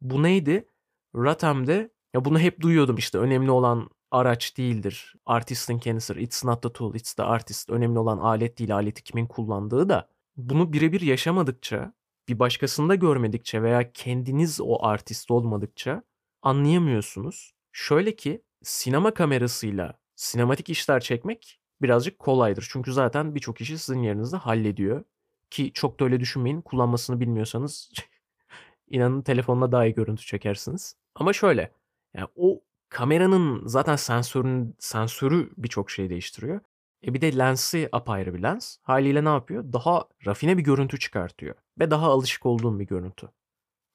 Bu 0.00 0.22
neydi? 0.22 0.68
Ratem'de 1.16 1.90
ya 2.14 2.24
bunu 2.24 2.38
hep 2.38 2.60
duyuyordum 2.60 2.96
işte 2.96 3.18
önemli 3.18 3.50
olan 3.50 3.90
araç 4.10 4.56
değildir. 4.56 5.14
Artistin 5.26 5.78
kendisidir. 5.78 6.20
It's 6.20 6.44
not 6.44 6.62
the 6.62 6.72
tool, 6.72 6.94
it's 6.94 7.14
the 7.14 7.22
artist. 7.22 7.70
Önemli 7.70 7.98
olan 7.98 8.18
alet 8.18 8.58
değil, 8.58 8.74
aleti 8.74 9.02
kimin 9.02 9.26
kullandığı 9.26 9.88
da. 9.88 10.08
Bunu 10.36 10.72
birebir 10.72 11.00
yaşamadıkça, 11.00 11.92
bir 12.28 12.38
başkasında 12.38 12.94
görmedikçe 12.94 13.62
veya 13.62 13.92
kendiniz 13.92 14.60
o 14.60 14.84
artist 14.84 15.30
olmadıkça 15.30 16.02
anlayamıyorsunuz. 16.42 17.54
Şöyle 17.72 18.16
ki 18.16 18.42
sinema 18.62 19.14
kamerasıyla 19.14 19.98
sinematik 20.16 20.70
işler 20.70 21.00
çekmek 21.00 21.60
birazcık 21.82 22.18
kolaydır. 22.18 22.68
Çünkü 22.70 22.92
zaten 22.92 23.34
birçok 23.34 23.60
işi 23.60 23.78
sizin 23.78 24.02
yerinizde 24.02 24.36
hallediyor. 24.36 25.04
Ki 25.50 25.72
çok 25.72 26.00
da 26.00 26.04
öyle 26.04 26.20
düşünmeyin. 26.20 26.60
Kullanmasını 26.60 27.20
bilmiyorsanız 27.20 27.90
inanın 28.90 29.22
telefonla 29.22 29.72
daha 29.72 29.86
iyi 29.86 29.94
görüntü 29.94 30.26
çekersiniz. 30.26 30.96
Ama 31.14 31.32
şöyle 31.32 31.72
yani 32.14 32.28
o 32.36 32.60
kameranın 32.88 33.66
zaten 33.66 33.96
sensörün 33.96 34.76
sensörü 34.78 35.50
birçok 35.56 35.90
şey 35.90 36.10
değiştiriyor. 36.10 36.60
E 37.06 37.14
bir 37.14 37.20
de 37.20 37.38
lensi 37.38 37.88
apayrı 37.92 38.34
bir 38.34 38.42
lens. 38.42 38.76
Haliyle 38.82 39.24
ne 39.24 39.28
yapıyor? 39.28 39.72
Daha 39.72 40.04
rafine 40.26 40.58
bir 40.58 40.62
görüntü 40.62 40.98
çıkartıyor. 40.98 41.54
Ve 41.78 41.90
daha 41.90 42.06
alışık 42.06 42.46
olduğum 42.46 42.78
bir 42.78 42.86
görüntü. 42.86 43.28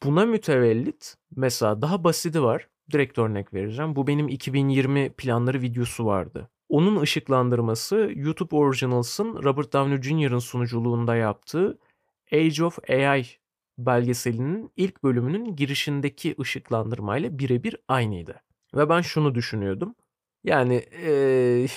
Buna 0.04 0.26
mütevellit 0.26 1.16
mesela 1.36 1.82
daha 1.82 2.04
basiti 2.04 2.44
var. 2.44 2.68
Direkt 2.92 3.18
örnek 3.18 3.54
vereceğim. 3.54 3.96
Bu 3.96 4.08
benim 4.08 4.28
2020 4.28 5.10
planları 5.10 5.62
videosu 5.62 6.06
vardı. 6.06 6.50
Onun 6.70 7.02
ışıklandırması 7.02 8.12
YouTube 8.16 8.56
Originals'ın 8.56 9.44
Robert 9.44 9.74
Downey 9.74 10.02
Jr.'ın 10.02 10.40
sunuculuğunda 10.40 11.16
yaptığı 11.16 11.80
Age 12.34 12.64
of 12.64 12.80
AI 12.90 13.26
belgeselinin 13.78 14.72
ilk 14.78 15.04
bölümünün 15.04 15.56
girişindeki 15.56 16.36
ışıklandırmayla 16.40 17.40
birebir 17.40 17.76
aynıydı. 17.88 18.42
Ve 18.76 18.90
ben 18.90 19.02
şunu 19.02 19.36
düşünüyordum. 19.36 19.96
Yani 20.44 20.76
ee, 21.04 21.68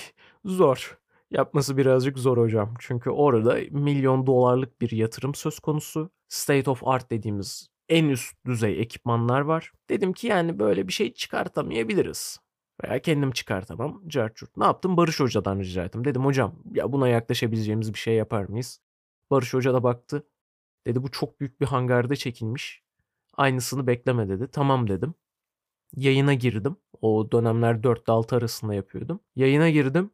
zor. 0.45 0.99
Yapması 1.31 1.77
birazcık 1.77 2.19
zor 2.19 2.39
hocam. 2.39 2.75
Çünkü 2.79 3.11
orada 3.11 3.59
milyon 3.71 4.27
dolarlık 4.27 4.81
bir 4.81 4.91
yatırım 4.91 5.35
söz 5.35 5.59
konusu. 5.59 6.11
State 6.29 6.71
of 6.71 6.89
art 6.89 7.11
dediğimiz 7.11 7.69
en 7.89 8.09
üst 8.09 8.47
düzey 8.47 8.81
ekipmanlar 8.81 9.41
var. 9.41 9.73
Dedim 9.89 10.13
ki 10.13 10.27
yani 10.27 10.59
böyle 10.59 10.89
bir 10.89 10.93
şey 10.93 11.15
çıkartamayabiliriz. 11.15 12.39
Veya 12.85 13.02
kendim 13.02 13.31
çıkartamam. 13.31 14.02
Carçurt. 14.09 14.57
Ne 14.57 14.64
yaptım? 14.64 14.97
Barış 14.97 15.21
Hoca'dan 15.21 15.59
rica 15.59 15.85
ettim. 15.85 16.05
Dedim 16.05 16.25
hocam 16.25 16.55
ya 16.75 16.93
buna 16.93 17.09
yaklaşabileceğimiz 17.09 17.95
bir 17.95 17.99
şey 17.99 18.14
yapar 18.14 18.45
mıyız? 18.45 18.81
Barış 19.31 19.55
Hoca 19.55 19.75
da 19.75 19.83
baktı. 19.83 20.26
Dedi 20.87 21.02
bu 21.02 21.11
çok 21.11 21.41
büyük 21.41 21.61
bir 21.61 21.67
hangarda 21.67 22.17
çekilmiş. 22.17 22.83
Aynısını 23.37 23.87
bekleme 23.87 24.29
dedi. 24.29 24.49
Tamam 24.52 24.88
dedim. 24.88 25.14
Yayına 25.97 26.35
girdim. 26.35 26.76
O 27.02 27.33
dönemler 27.33 27.83
4 27.83 27.99
ile 28.05 28.12
6 28.12 28.37
arasında 28.37 28.75
yapıyordum. 28.75 29.21
Yayına 29.37 29.71
girdim. 29.71 30.11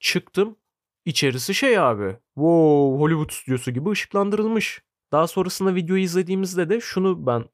Çıktım. 0.00 0.56
İçerisi 1.04 1.54
şey 1.54 1.78
abi. 1.78 2.16
Wow 2.34 2.98
Hollywood 3.00 3.30
stüdyosu 3.30 3.70
gibi 3.70 3.90
ışıklandırılmış. 3.90 4.82
Daha 5.12 5.26
sonrasında 5.26 5.74
videoyu 5.74 6.02
izlediğimizde 6.02 6.68
de 6.68 6.80
şunu 6.80 7.26
ben 7.26 7.44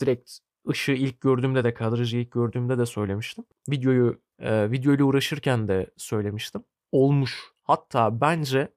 direkt 0.00 0.38
ışığı 0.68 0.92
ilk 0.92 1.20
gördüğümde 1.20 1.64
de 1.64 1.74
kadrajı 1.74 2.16
ilk 2.16 2.32
gördüğümde 2.32 2.78
de 2.78 2.86
söylemiştim. 2.86 3.44
Videoyu 3.68 4.20
e, 4.38 4.70
videoyla 4.70 5.04
uğraşırken 5.04 5.68
de 5.68 5.90
söylemiştim. 5.96 6.64
Olmuş. 6.92 7.52
Hatta 7.62 8.20
bence 8.20 8.68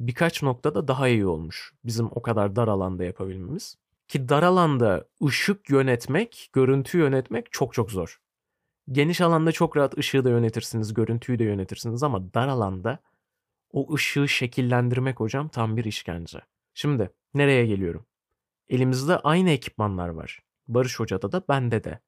birkaç 0.00 0.42
noktada 0.42 0.88
daha 0.88 1.08
iyi 1.08 1.26
olmuş. 1.26 1.72
Bizim 1.84 2.06
o 2.06 2.22
kadar 2.22 2.56
dar 2.56 2.68
alanda 2.68 3.04
yapabilmemiz. 3.04 3.76
Ki 4.08 4.28
dar 4.28 4.42
alanda 4.42 5.08
ışık 5.26 5.70
yönetmek, 5.70 6.50
görüntü 6.52 6.98
yönetmek 6.98 7.52
çok 7.52 7.74
çok 7.74 7.90
zor. 7.90 8.20
Geniş 8.92 9.20
alanda 9.20 9.52
çok 9.52 9.76
rahat 9.76 9.98
ışığı 9.98 10.24
da 10.24 10.30
yönetirsiniz, 10.30 10.94
görüntüyü 10.94 11.38
de 11.38 11.44
yönetirsiniz 11.44 12.02
ama 12.02 12.34
dar 12.34 12.48
alanda 12.48 12.98
o 13.72 13.94
ışığı 13.94 14.28
şekillendirmek 14.28 15.20
hocam 15.20 15.48
tam 15.48 15.76
bir 15.76 15.84
işkence. 15.84 16.40
Şimdi 16.74 17.10
nereye 17.34 17.66
geliyorum? 17.66 18.06
Elimizde 18.68 19.18
aynı 19.18 19.50
ekipmanlar 19.50 20.08
var. 20.08 20.40
Barış 20.74 21.00
Hoca'da 21.00 21.32
da 21.32 21.42
bende 21.48 21.84
de. 21.84 22.00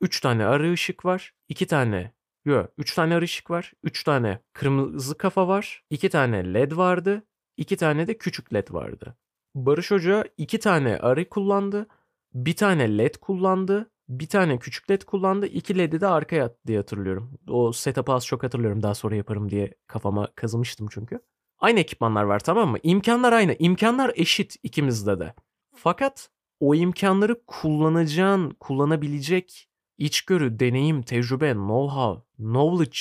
3 0.00 0.20
tane 0.20 0.46
arı 0.46 0.72
ışık 0.72 1.04
var. 1.04 1.34
2 1.48 1.66
tane 1.66 2.12
Yok 2.44 2.70
3 2.78 2.94
tane 2.94 3.14
arı 3.14 3.24
ışık 3.24 3.50
var. 3.50 3.72
3 3.82 4.04
tane 4.04 4.40
kırmızı 4.52 5.18
kafa 5.18 5.48
var. 5.48 5.84
2 5.90 6.08
tane 6.08 6.54
led 6.54 6.76
vardı. 6.76 7.22
2 7.56 7.76
tane 7.76 8.06
de 8.06 8.18
küçük 8.18 8.54
led 8.54 8.68
vardı. 8.70 9.16
Barış 9.54 9.90
Hoca 9.90 10.24
2 10.36 10.58
tane 10.58 10.98
arı 10.98 11.28
kullandı. 11.28 11.86
Bir 12.34 12.56
tane 12.56 12.98
led 12.98 13.14
kullandı. 13.14 13.90
Bir 14.08 14.26
tane 14.26 14.58
küçük 14.58 14.90
led 14.90 15.02
kullandı. 15.02 15.46
2 15.46 15.78
led'i 15.78 16.00
de 16.00 16.06
arkaya 16.06 16.44
attı 16.44 16.58
diye 16.66 16.78
hatırlıyorum. 16.78 17.38
O 17.48 17.72
setup'ı 17.72 18.12
az 18.12 18.26
çok 18.26 18.42
hatırlıyorum. 18.42 18.82
Daha 18.82 18.94
sonra 18.94 19.16
yaparım 19.16 19.50
diye 19.50 19.74
kafama 19.86 20.28
kazımıştım 20.34 20.88
çünkü. 20.90 21.20
Aynı 21.58 21.80
ekipmanlar 21.80 22.22
var 22.22 22.40
tamam 22.40 22.70
mı? 22.70 22.78
İmkanlar 22.82 23.32
aynı. 23.32 23.56
İmkanlar 23.58 24.12
eşit 24.14 24.56
ikimizde 24.62 25.20
de. 25.20 25.34
Fakat 25.74 26.30
o 26.60 26.74
imkanları 26.74 27.46
kullanacağın, 27.46 28.50
kullanabilecek 28.50 29.68
içgörü, 29.98 30.58
deneyim, 30.58 31.02
tecrübe, 31.02 31.50
know-how, 31.50 32.22
knowledge, 32.36 32.98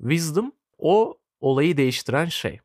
wisdom 0.00 0.52
o 0.78 1.18
olayı 1.40 1.76
değiştiren 1.76 2.24
şey. 2.26 2.60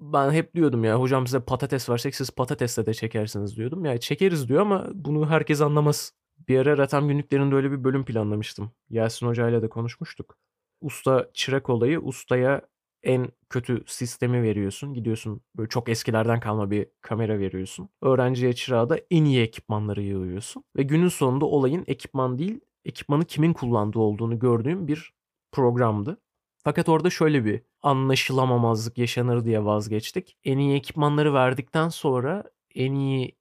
Ben 0.00 0.30
hep 0.30 0.54
diyordum 0.54 0.84
ya 0.84 1.00
hocam 1.00 1.26
size 1.26 1.40
patates 1.40 1.90
versek 1.90 2.14
siz 2.14 2.30
patatesle 2.30 2.86
de 2.86 2.94
çekersiniz 2.94 3.56
diyordum. 3.56 3.84
Ya 3.84 3.98
çekeriz 3.98 4.48
diyor 4.48 4.60
ama 4.60 4.86
bunu 4.94 5.30
herkes 5.30 5.60
anlamaz. 5.60 6.12
Bir 6.48 6.58
ara 6.58 6.78
Ratam 6.78 7.08
günlüklerinde 7.08 7.54
öyle 7.54 7.70
bir 7.70 7.84
bölüm 7.84 8.04
planlamıştım. 8.04 8.70
Yasin 8.90 9.26
Hoca 9.26 9.48
ile 9.48 9.62
de 9.62 9.68
konuşmuştuk. 9.68 10.36
Usta 10.80 11.30
çırak 11.34 11.70
olayı 11.70 12.00
ustaya 12.00 12.62
en 13.02 13.28
kötü 13.50 13.84
sistemi 13.86 14.42
veriyorsun. 14.42 14.94
Gidiyorsun 14.94 15.40
böyle 15.56 15.68
çok 15.68 15.88
eskilerden 15.88 16.40
kalma 16.40 16.70
bir 16.70 16.86
kamera 17.00 17.38
veriyorsun. 17.38 17.88
Öğrenciye 18.02 18.52
çırağa 18.52 18.88
da 18.90 18.98
en 19.10 19.24
iyi 19.24 19.42
ekipmanları 19.42 20.02
yığıyorsun. 20.02 20.64
Ve 20.76 20.82
günün 20.82 21.08
sonunda 21.08 21.46
olayın 21.46 21.84
ekipman 21.86 22.38
değil, 22.38 22.60
ekipmanı 22.84 23.24
kimin 23.24 23.52
kullandığı 23.52 23.98
olduğunu 23.98 24.38
gördüğüm 24.38 24.88
bir 24.88 25.12
programdı. 25.52 26.20
Fakat 26.64 26.88
orada 26.88 27.10
şöyle 27.10 27.44
bir 27.44 27.62
anlaşılamamazlık 27.82 28.98
yaşanır 28.98 29.44
diye 29.44 29.64
vazgeçtik. 29.64 30.36
En 30.44 30.58
iyi 30.58 30.76
ekipmanları 30.76 31.34
verdikten 31.34 31.88
sonra 31.88 32.44
en 32.74 32.92
iyi 32.94 33.36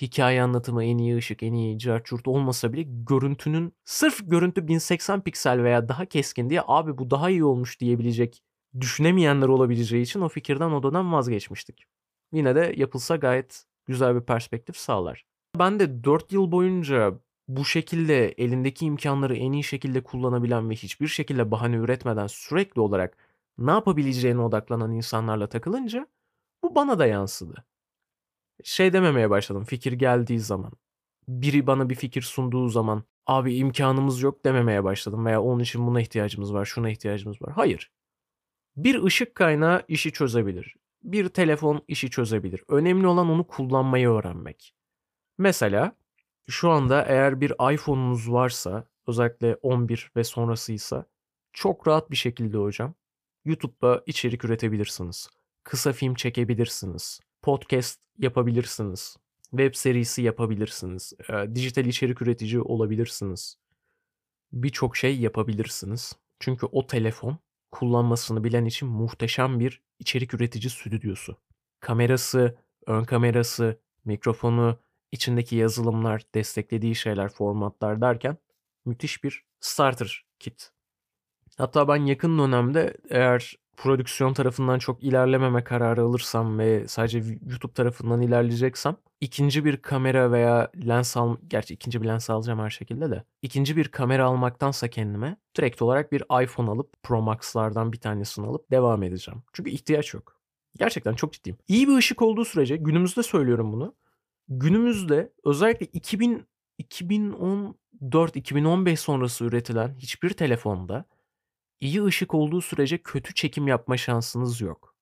hikaye 0.00 0.42
anlatımı, 0.42 0.84
en 0.84 0.98
iyi 0.98 1.16
ışık, 1.16 1.42
en 1.42 1.52
iyi 1.52 1.78
carçurt 1.78 2.28
olmasa 2.28 2.72
bile 2.72 2.82
görüntünün 2.86 3.72
sırf 3.84 4.20
görüntü 4.30 4.68
1080 4.68 5.20
piksel 5.20 5.62
veya 5.62 5.88
daha 5.88 6.04
keskin 6.06 6.50
diye 6.50 6.62
abi 6.66 6.98
bu 6.98 7.10
daha 7.10 7.30
iyi 7.30 7.44
olmuş 7.44 7.80
diyebilecek 7.80 8.42
düşünemeyenler 8.80 9.48
olabileceği 9.48 10.02
için 10.02 10.20
o 10.20 10.28
fikirden 10.28 10.70
o 10.70 10.82
dönem 10.82 11.12
vazgeçmiştik. 11.12 11.84
Yine 12.32 12.54
de 12.54 12.74
yapılsa 12.76 13.16
gayet 13.16 13.64
güzel 13.86 14.14
bir 14.14 14.20
perspektif 14.20 14.76
sağlar. 14.76 15.24
Ben 15.58 15.80
de 15.80 16.04
4 16.04 16.32
yıl 16.32 16.52
boyunca 16.52 17.14
bu 17.48 17.64
şekilde 17.64 18.28
elindeki 18.28 18.86
imkanları 18.86 19.36
en 19.36 19.52
iyi 19.52 19.64
şekilde 19.64 20.02
kullanabilen 20.02 20.70
ve 20.70 20.74
hiçbir 20.74 21.06
şekilde 21.06 21.50
bahane 21.50 21.76
üretmeden 21.76 22.26
sürekli 22.26 22.80
olarak 22.80 23.16
ne 23.58 23.70
yapabileceğine 23.70 24.40
odaklanan 24.40 24.92
insanlarla 24.92 25.46
takılınca 25.46 26.06
bu 26.62 26.74
bana 26.74 26.98
da 26.98 27.06
yansıdı. 27.06 27.64
Şey 28.64 28.92
dememeye 28.92 29.30
başladım 29.30 29.64
fikir 29.64 29.92
geldiği 29.92 30.40
zaman. 30.40 30.72
Biri 31.28 31.66
bana 31.66 31.90
bir 31.90 31.94
fikir 31.94 32.22
sunduğu 32.22 32.68
zaman 32.68 33.02
abi 33.26 33.56
imkanımız 33.56 34.22
yok 34.22 34.44
dememeye 34.44 34.84
başladım 34.84 35.26
veya 35.26 35.42
onun 35.42 35.60
için 35.60 35.86
buna 35.86 36.00
ihtiyacımız 36.00 36.54
var, 36.54 36.64
şuna 36.64 36.90
ihtiyacımız 36.90 37.42
var. 37.42 37.52
Hayır. 37.52 37.90
Bir 38.76 39.02
ışık 39.02 39.34
kaynağı 39.34 39.82
işi 39.88 40.12
çözebilir. 40.12 40.74
Bir 41.02 41.28
telefon 41.28 41.84
işi 41.88 42.10
çözebilir. 42.10 42.62
Önemli 42.68 43.06
olan 43.06 43.28
onu 43.28 43.46
kullanmayı 43.46 44.08
öğrenmek. 44.08 44.74
Mesela 45.38 45.96
şu 46.48 46.70
anda 46.70 47.04
eğer 47.04 47.40
bir 47.40 47.72
iPhone'unuz 47.74 48.32
varsa 48.32 48.88
özellikle 49.06 49.54
11 49.54 50.10
ve 50.16 50.24
sonrasıysa 50.24 51.06
çok 51.52 51.88
rahat 51.88 52.10
bir 52.10 52.16
şekilde 52.16 52.56
hocam 52.56 52.94
YouTube'da 53.44 54.02
içerik 54.06 54.44
üretebilirsiniz. 54.44 55.28
Kısa 55.64 55.92
film 55.92 56.14
çekebilirsiniz. 56.14 57.20
Podcast 57.42 58.00
yapabilirsiniz. 58.18 59.16
Web 59.50 59.74
serisi 59.74 60.22
yapabilirsiniz. 60.22 61.12
E, 61.28 61.54
dijital 61.54 61.86
içerik 61.86 62.22
üretici 62.22 62.60
olabilirsiniz. 62.60 63.58
Birçok 64.52 64.96
şey 64.96 65.20
yapabilirsiniz. 65.20 66.12
Çünkü 66.40 66.66
o 66.66 66.86
telefon 66.86 67.38
kullanmasını 67.76 68.44
bilen 68.44 68.64
için 68.64 68.88
muhteşem 68.88 69.60
bir 69.60 69.82
içerik 69.98 70.34
üretici 70.34 70.70
stüdyosu. 70.70 71.36
Kamerası, 71.80 72.58
ön 72.86 73.04
kamerası, 73.04 73.80
mikrofonu, 74.04 74.78
içindeki 75.12 75.56
yazılımlar, 75.56 76.22
desteklediği 76.34 76.94
şeyler, 76.94 77.28
formatlar 77.28 78.00
derken 78.00 78.36
müthiş 78.84 79.24
bir 79.24 79.44
starter 79.60 80.26
kit. 80.38 80.72
Hatta 81.58 81.88
ben 81.88 81.96
yakın 81.96 82.38
dönemde 82.38 82.96
eğer 83.10 83.56
prodüksiyon 83.76 84.34
tarafından 84.34 84.78
çok 84.78 85.02
ilerlememe 85.02 85.64
kararı 85.64 86.02
alırsam 86.02 86.58
ve 86.58 86.88
sadece 86.88 87.18
YouTube 87.46 87.72
tarafından 87.72 88.22
ilerleyeceksem 88.22 88.96
ikinci 89.20 89.64
bir 89.64 89.76
kamera 89.76 90.32
veya 90.32 90.70
lens 90.86 91.16
al 91.16 91.36
gerçi 91.48 91.74
ikinci 91.74 92.02
bir 92.02 92.06
lens 92.06 92.30
alacağım 92.30 92.58
her 92.58 92.70
şekilde 92.70 93.10
de 93.10 93.24
ikinci 93.42 93.76
bir 93.76 93.88
kamera 93.88 94.24
almaktansa 94.24 94.88
kendime 94.88 95.36
direkt 95.56 95.82
olarak 95.82 96.12
bir 96.12 96.22
iPhone 96.42 96.70
alıp 96.70 97.02
Pro 97.02 97.22
Max'lardan 97.22 97.92
bir 97.92 98.00
tanesini 98.00 98.46
alıp 98.46 98.70
devam 98.70 99.02
edeceğim. 99.02 99.42
Çünkü 99.52 99.70
ihtiyaç 99.70 100.14
yok. 100.14 100.40
Gerçekten 100.78 101.14
çok 101.14 101.32
ciddiyim. 101.32 101.58
İyi 101.68 101.88
bir 101.88 101.96
ışık 101.96 102.22
olduğu 102.22 102.44
sürece 102.44 102.76
günümüzde 102.76 103.22
söylüyorum 103.22 103.72
bunu. 103.72 103.94
Günümüzde 104.48 105.32
özellikle 105.44 105.86
2000 105.86 106.46
2014-2015 106.82 108.96
sonrası 108.96 109.44
üretilen 109.44 109.94
hiçbir 109.98 110.30
telefonda 110.30 111.04
iyi 111.80 112.04
ışık 112.04 112.34
olduğu 112.34 112.60
sürece 112.60 112.98
kötü 112.98 113.34
çekim 113.34 113.68
yapma 113.68 113.96
şansınız 113.96 114.60
yok. 114.60 114.94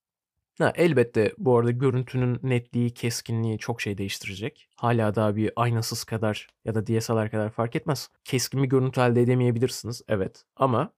Ha, 0.58 0.72
elbette 0.76 1.34
bu 1.38 1.58
arada 1.58 1.70
görüntünün 1.70 2.38
netliği, 2.42 2.90
keskinliği 2.90 3.58
çok 3.58 3.80
şey 3.80 3.98
değiştirecek. 3.98 4.68
Hala 4.76 5.14
daha 5.14 5.36
bir 5.36 5.52
aynasız 5.56 6.04
kadar 6.04 6.48
ya 6.64 6.74
da 6.74 6.86
DSLR 6.86 7.30
kadar 7.30 7.50
fark 7.50 7.76
etmez. 7.76 8.10
Keskin 8.24 8.62
bir 8.62 8.68
görüntü 8.68 9.00
elde 9.00 9.22
edemeyebilirsiniz 9.22 10.02
evet 10.08 10.44
ama 10.56 10.92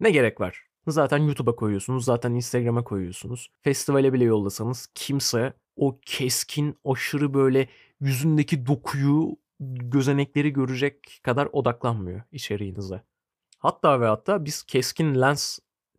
ne 0.00 0.10
gerek 0.10 0.40
var? 0.40 0.66
Zaten 0.88 1.18
YouTube'a 1.18 1.56
koyuyorsunuz, 1.56 2.04
zaten 2.04 2.32
Instagram'a 2.34 2.84
koyuyorsunuz. 2.84 3.50
Festivale 3.62 4.12
bile 4.12 4.24
yollasanız 4.24 4.88
kimse 4.94 5.52
o 5.76 5.98
keskin, 6.06 6.78
aşırı 6.84 7.34
böyle 7.34 7.68
yüzündeki 8.00 8.66
dokuyu, 8.66 9.36
gözenekleri 9.60 10.52
görecek 10.52 11.20
kadar 11.22 11.48
odaklanmıyor 11.52 12.22
içeriğinize. 12.32 13.02
Hatta 13.58 14.00
ve 14.00 14.06
hatta 14.06 14.44
biz 14.44 14.62
keskin 14.62 15.20
lens 15.20 15.58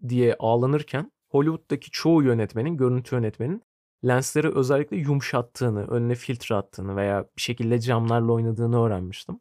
diye 0.09 0.35
ağlanırken 0.39 1.11
Hollywood'daki 1.29 1.91
çoğu 1.91 2.23
yönetmenin, 2.23 2.77
görüntü 2.77 3.15
yönetmenin 3.15 3.63
lensleri 4.07 4.55
özellikle 4.55 4.97
yumuşattığını, 4.97 5.87
önüne 5.87 6.15
filtre 6.15 6.55
attığını 6.55 6.95
veya 6.95 7.25
bir 7.37 7.41
şekilde 7.41 7.79
camlarla 7.79 8.31
oynadığını 8.31 8.85
öğrenmiştim. 8.85 9.39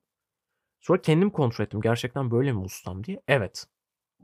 Sonra 0.80 1.02
kendim 1.02 1.30
kontrol 1.30 1.64
ettim. 1.64 1.80
Gerçekten 1.80 2.30
böyle 2.30 2.52
mi 2.52 2.58
ustam 2.58 3.04
diye. 3.04 3.23
Evet. 3.28 3.66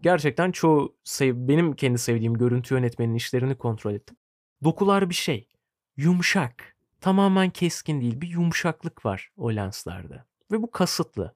Gerçekten 0.00 0.52
çoğu 0.52 0.96
sev 1.04 1.49
benim 1.49 1.72
kendi 1.72 1.99
sevdiğim 1.99 2.34
görüntü 2.34 2.75
yönetmenin 2.75 3.14
işlerini 3.14 3.58
kontrol 3.58 3.94
ettim. 3.94 4.16
Dokular 4.64 5.11
bir 5.11 5.14
şey. 5.14 5.49
Yumuşak. 5.96 6.76
Tamamen 7.00 7.50
keskin 7.50 8.00
değil. 8.00 8.20
Bir 8.20 8.28
yumuşaklık 8.28 9.06
var 9.06 9.30
o 9.37 9.54
lenslerde. 9.54 10.25
Ve 10.52 10.62
bu 10.62 10.70
kasıtlı. 10.70 11.34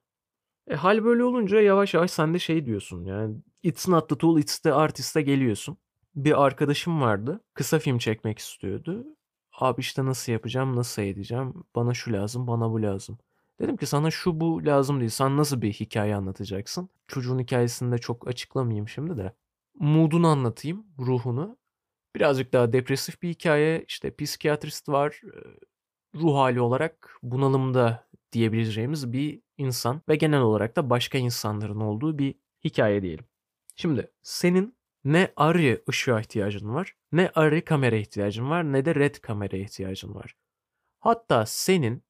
E, 0.67 0.75
hal 0.75 1.03
böyle 1.03 1.23
olunca 1.23 1.61
yavaş 1.61 1.93
yavaş 1.93 2.11
sen 2.11 2.33
de 2.33 2.39
şey 2.39 2.65
diyorsun 2.65 3.05
yani 3.05 3.35
it's 3.63 3.87
not 3.87 4.09
the 4.09 4.17
tool 4.17 4.39
it's 4.39 4.59
the 4.59 4.73
artist'e 4.73 5.21
geliyorsun. 5.21 5.77
Bir 6.15 6.43
arkadaşım 6.45 7.01
vardı 7.01 7.41
kısa 7.53 7.79
film 7.79 7.97
çekmek 7.97 8.39
istiyordu. 8.39 9.05
Abi 9.59 9.81
işte 9.81 10.05
nasıl 10.05 10.31
yapacağım 10.31 10.75
nasıl 10.75 11.01
edeceğim 11.01 11.53
bana 11.75 11.93
şu 11.93 12.13
lazım 12.13 12.47
bana 12.47 12.71
bu 12.71 12.81
lazım. 12.81 13.17
Dedim 13.59 13.77
ki 13.77 13.85
sana 13.85 14.11
şu 14.11 14.39
bu 14.39 14.65
lazım 14.65 14.99
değil 14.99 15.09
sen 15.09 15.37
nasıl 15.37 15.61
bir 15.61 15.73
hikaye 15.73 16.15
anlatacaksın? 16.15 16.89
Çocuğun 17.07 17.39
hikayesini 17.39 17.91
de 17.91 17.97
çok 17.97 18.27
açıklamayayım 18.27 18.87
şimdi 18.87 19.17
de. 19.17 19.33
Mood'unu 19.79 20.27
anlatayım 20.27 20.85
ruhunu. 20.99 21.57
Birazcık 22.15 22.53
daha 22.53 22.73
depresif 22.73 23.21
bir 23.21 23.29
hikaye 23.29 23.85
işte 23.87 24.15
psikiyatrist 24.15 24.89
var 24.89 25.21
ruh 26.15 26.35
hali 26.35 26.61
olarak 26.61 27.17
bunalımda 27.23 28.06
diyebileceğimiz 28.31 29.13
bir 29.13 29.41
insan 29.57 30.01
ve 30.09 30.15
genel 30.15 30.41
olarak 30.41 30.75
da 30.75 30.89
başka 30.89 31.17
insanların 31.17 31.79
olduğu 31.79 32.17
bir 32.17 32.35
hikaye 32.63 33.01
diyelim. 33.01 33.25
Şimdi 33.75 34.11
senin 34.23 34.77
ne 35.03 35.33
arı 35.35 35.83
ışığa 35.89 36.19
ihtiyacın 36.19 36.73
var, 36.73 36.93
ne 37.11 37.31
arı 37.35 37.65
kamera 37.65 37.95
ihtiyacın 37.95 38.49
var, 38.49 38.73
ne 38.73 38.85
de 38.85 38.95
red 38.95 39.15
kamera 39.15 39.57
ihtiyacın 39.57 40.15
var. 40.15 40.35
Hatta 40.99 41.45
senin 41.45 42.03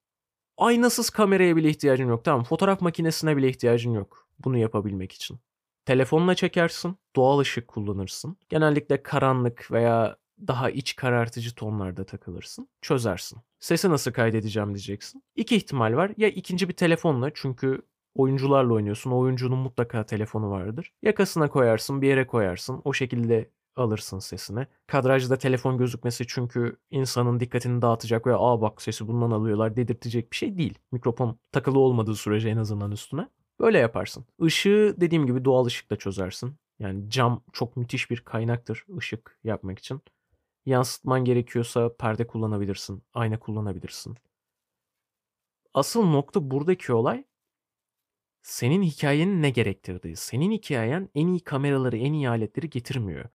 aynasız 0.57 1.09
kameraya 1.09 1.55
bile 1.55 1.69
ihtiyacın 1.69 2.07
yok. 2.07 2.25
Tamam 2.25 2.43
fotoğraf 2.43 2.81
makinesine 2.81 3.37
bile 3.37 3.49
ihtiyacın 3.49 3.93
yok 3.93 4.27
bunu 4.39 4.57
yapabilmek 4.57 5.11
için. 5.11 5.39
Telefonla 5.85 6.35
çekersin, 6.35 6.97
doğal 7.15 7.39
ışık 7.39 7.67
kullanırsın. 7.67 8.37
Genellikle 8.49 9.03
karanlık 9.03 9.71
veya 9.71 10.17
daha 10.47 10.69
iç 10.69 10.95
karartıcı 10.95 11.55
tonlarda 11.55 12.03
takılırsın. 12.05 12.67
Çözersin. 12.81 13.39
Sesi 13.59 13.89
nasıl 13.89 14.11
kaydedeceğim 14.11 14.69
diyeceksin. 14.69 15.23
İki 15.35 15.55
ihtimal 15.55 15.95
var. 15.95 16.11
Ya 16.17 16.27
ikinci 16.27 16.69
bir 16.69 16.73
telefonla 16.73 17.31
çünkü 17.33 17.81
oyuncularla 18.15 18.73
oynuyorsun. 18.73 19.11
O 19.11 19.17
oyuncunun 19.17 19.59
mutlaka 19.59 20.05
telefonu 20.05 20.49
vardır. 20.49 20.93
Yakasına 21.01 21.49
koyarsın, 21.49 22.01
bir 22.01 22.07
yere 22.07 22.27
koyarsın. 22.27 22.81
O 22.85 22.93
şekilde 22.93 23.49
alırsın 23.75 24.19
sesini. 24.19 24.67
Kadrajda 24.87 25.37
telefon 25.37 25.77
gözükmesi 25.77 26.27
çünkü 26.27 26.77
insanın 26.91 27.39
dikkatini 27.39 27.81
dağıtacak 27.81 28.27
ve 28.27 28.35
aa 28.35 28.61
bak 28.61 28.81
sesi 28.81 29.07
bundan 29.07 29.31
alıyorlar 29.31 29.75
dedirtecek 29.75 30.31
bir 30.31 30.35
şey 30.37 30.57
değil. 30.57 30.79
Mikrofon 30.91 31.39
takılı 31.51 31.79
olmadığı 31.79 32.15
sürece 32.15 32.49
en 32.49 32.57
azından 32.57 32.91
üstüne. 32.91 33.27
Böyle 33.59 33.77
yaparsın. 33.77 34.25
Işığı 34.39 34.95
dediğim 34.97 35.25
gibi 35.25 35.45
doğal 35.45 35.65
ışıkla 35.65 35.95
çözersin. 35.95 36.55
Yani 36.79 37.09
cam 37.09 37.43
çok 37.53 37.77
müthiş 37.77 38.09
bir 38.11 38.19
kaynaktır 38.19 38.85
ışık 38.97 39.39
yapmak 39.43 39.79
için. 39.79 40.01
Yansıtman 40.67 41.25
gerekiyorsa 41.25 41.95
perde 41.95 42.27
kullanabilirsin, 42.27 43.03
ayna 43.13 43.39
kullanabilirsin. 43.39 44.17
Asıl 45.73 46.03
nokta 46.05 46.51
buradaki 46.51 46.93
olay 46.93 47.23
senin 48.41 48.81
hikayenin 48.81 49.41
ne 49.41 49.49
gerektirdiği. 49.49 50.15
Senin 50.15 50.51
hikayen 50.51 51.09
en 51.15 51.27
iyi 51.27 51.39
kameraları, 51.39 51.97
en 51.97 52.13
iyi 52.13 52.29
aletleri 52.29 52.69
getirmiyor. 52.69 53.29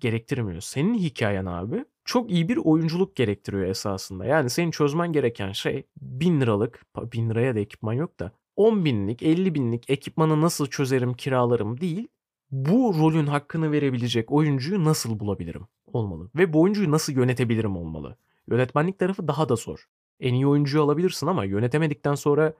Gerektirmiyor. 0.00 0.60
Senin 0.60 0.94
hikayen 0.94 1.46
abi 1.46 1.84
çok 2.04 2.30
iyi 2.30 2.48
bir 2.48 2.56
oyunculuk 2.56 3.16
gerektiriyor 3.16 3.64
esasında. 3.66 4.24
Yani 4.24 4.50
senin 4.50 4.70
çözmen 4.70 5.12
gereken 5.12 5.52
şey 5.52 5.86
bin 5.96 6.40
liralık, 6.40 6.86
bin 6.96 7.30
liraya 7.30 7.54
da 7.54 7.60
ekipman 7.60 7.92
yok 7.92 8.20
da 8.20 8.32
10 8.56 8.84
binlik, 8.84 9.22
50 9.22 9.54
binlik 9.54 9.90
ekipmanı 9.90 10.40
nasıl 10.40 10.66
çözerim, 10.66 11.14
kiralarım 11.14 11.80
değil. 11.80 12.08
Bu 12.50 12.94
rolün 12.98 13.26
hakkını 13.26 13.72
verebilecek 13.72 14.32
oyuncuyu 14.32 14.84
nasıl 14.84 15.20
bulabilirim? 15.20 15.66
Olmalı. 15.94 16.30
Ve 16.36 16.52
bu 16.52 16.62
oyuncuyu 16.62 16.90
nasıl 16.90 17.12
yönetebilirim 17.12 17.76
olmalı. 17.76 18.16
Yönetmenlik 18.48 18.98
tarafı 18.98 19.28
daha 19.28 19.48
da 19.48 19.56
zor. 19.56 19.88
En 20.20 20.34
iyi 20.34 20.46
oyuncuyu 20.46 20.84
alabilirsin 20.84 21.26
ama 21.26 21.44
yönetemedikten 21.44 22.14
sonra 22.14 22.54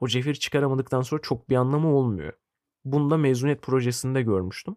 o 0.00 0.08
cefir 0.08 0.34
çıkaramadıktan 0.34 1.02
sonra 1.02 1.22
çok 1.22 1.50
bir 1.50 1.56
anlamı 1.56 1.94
olmuyor. 1.94 2.32
Bunu 2.84 3.10
da 3.10 3.16
mezuniyet 3.16 3.62
projesinde 3.62 4.22
görmüştüm. 4.22 4.76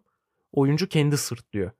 Oyuncu 0.52 0.88
kendi 0.88 1.16
sırtlıyor. 1.16 1.70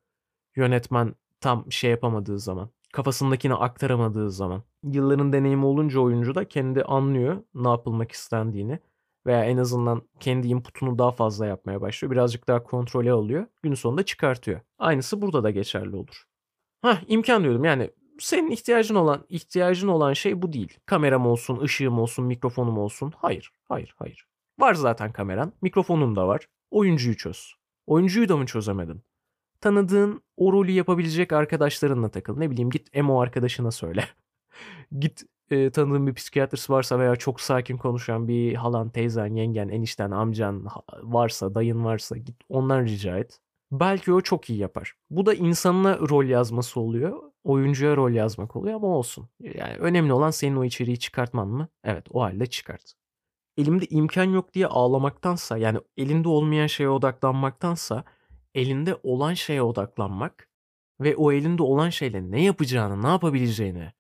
Yönetmen 0.57 1.15
tam 1.41 1.73
şey 1.73 1.91
yapamadığı 1.91 2.39
zaman. 2.39 2.71
Kafasındakini 2.93 3.55
aktaramadığı 3.55 4.31
zaman. 4.31 4.63
Yılların 4.83 5.33
deneyimi 5.33 5.67
olunca 5.67 6.01
oyuncu 6.01 6.35
da 6.35 6.49
kendi 6.49 6.83
anlıyor 6.83 7.43
ne 7.55 7.69
yapılmak 7.69 8.13
istendiğini. 8.13 8.79
Veya 9.27 9.45
en 9.45 9.57
azından 9.57 10.03
kendi 10.21 10.49
inputunu 10.49 10.99
daha 10.99 11.11
fazla 11.11 11.47
yapmaya 11.47 11.81
başlıyor. 11.81 12.13
Birazcık 12.13 12.49
daha 12.49 12.63
kontrole 12.63 13.13
alıyor. 13.13 13.47
Gün 13.63 13.75
sonunda 13.75 14.03
çıkartıyor. 14.03 14.61
Aynısı 14.79 15.23
burada 15.23 15.43
da 15.43 15.51
geçerli 15.51 15.97
olur. 15.97 16.25
Hah 16.83 17.01
imkan 17.09 17.43
diyordum 17.43 17.65
yani 17.65 17.91
senin 18.19 18.51
ihtiyacın 18.51 18.95
olan 18.95 19.27
ihtiyacın 19.29 19.89
olan 19.89 20.13
şey 20.13 20.43
bu 20.43 20.53
değil. 20.53 20.79
Kameram 20.87 21.27
olsun, 21.27 21.61
ışığım 21.61 21.99
olsun, 21.99 22.25
mikrofonum 22.25 22.79
olsun. 22.79 23.13
Hayır, 23.17 23.51
hayır, 23.69 23.95
hayır. 23.99 24.27
Var 24.59 24.75
zaten 24.75 25.13
kameran, 25.13 25.53
mikrofonun 25.63 26.17
da 26.17 26.29
var. 26.29 26.49
Oyuncuyu 26.71 27.17
çöz. 27.17 27.55
Oyuncuyu 27.87 28.29
da 28.29 28.37
mı 28.37 28.47
çözemedin? 28.47 29.03
Tanıdığın 29.61 30.23
o 30.37 30.53
rolü 30.53 30.71
yapabilecek 30.71 31.33
arkadaşlarınla 31.33 32.09
takıl. 32.09 32.39
Ne 32.39 32.51
bileyim 32.51 32.71
git 32.71 32.89
emo 32.93 33.21
arkadaşına 33.21 33.71
söyle. 33.71 34.05
git 34.99 35.25
e, 35.53 35.71
tanıdığın 35.71 36.07
bir 36.07 36.15
psikiyatrist 36.15 36.71
varsa 36.71 36.99
veya 36.99 37.17
çok 37.17 37.41
sakin 37.41 37.77
konuşan 37.77 38.29
bir 38.29 38.55
halan, 38.55 38.91
teyzen, 38.91 39.35
yengen, 39.35 39.69
enişten, 39.69 40.11
amcan 40.11 40.67
varsa, 41.03 41.55
dayın 41.55 41.85
varsa 41.85 42.17
git 42.17 42.37
ondan 42.49 42.85
rica 42.85 43.19
et. 43.19 43.41
Belki 43.73 44.13
o 44.13 44.21
çok 44.21 44.51
iyi 44.51 44.59
yapar. 44.59 44.95
Bu 45.11 45.27
da 45.27 45.35
insanına 45.35 45.99
rol 45.99 46.25
yazması 46.25 46.81
oluyor. 46.81 47.23
Oyuncuya 47.45 47.97
rol 47.97 48.11
yazmak 48.11 48.57
oluyor 48.57 48.75
ama 48.75 48.87
olsun. 48.87 49.29
Yani 49.41 49.77
önemli 49.77 50.13
olan 50.13 50.31
senin 50.31 50.57
o 50.57 50.65
içeriği 50.65 50.99
çıkartman 50.99 51.49
mı? 51.49 51.69
Evet 51.85 52.07
o 52.11 52.23
halde 52.23 52.47
çıkart. 52.47 52.93
Elimde 53.57 53.87
imkan 53.87 54.25
yok 54.25 54.55
diye 54.55 54.67
ağlamaktansa 54.67 55.59
yani 55.59 55.79
elinde 55.97 56.29
olmayan 56.29 56.67
şeye 56.67 56.89
odaklanmaktansa 56.89 58.05
elinde 58.55 58.97
olan 59.03 59.35
şeye 59.35 59.63
odaklanmak 59.63 60.49
ve 61.01 61.17
o 61.17 61.33
elinde 61.33 61.63
olan 61.63 61.91
şeyle 61.91 62.31
ne 62.31 62.45
yapacağını, 62.45 63.03
ne 63.03 63.09
yapabileceğini 63.09 63.93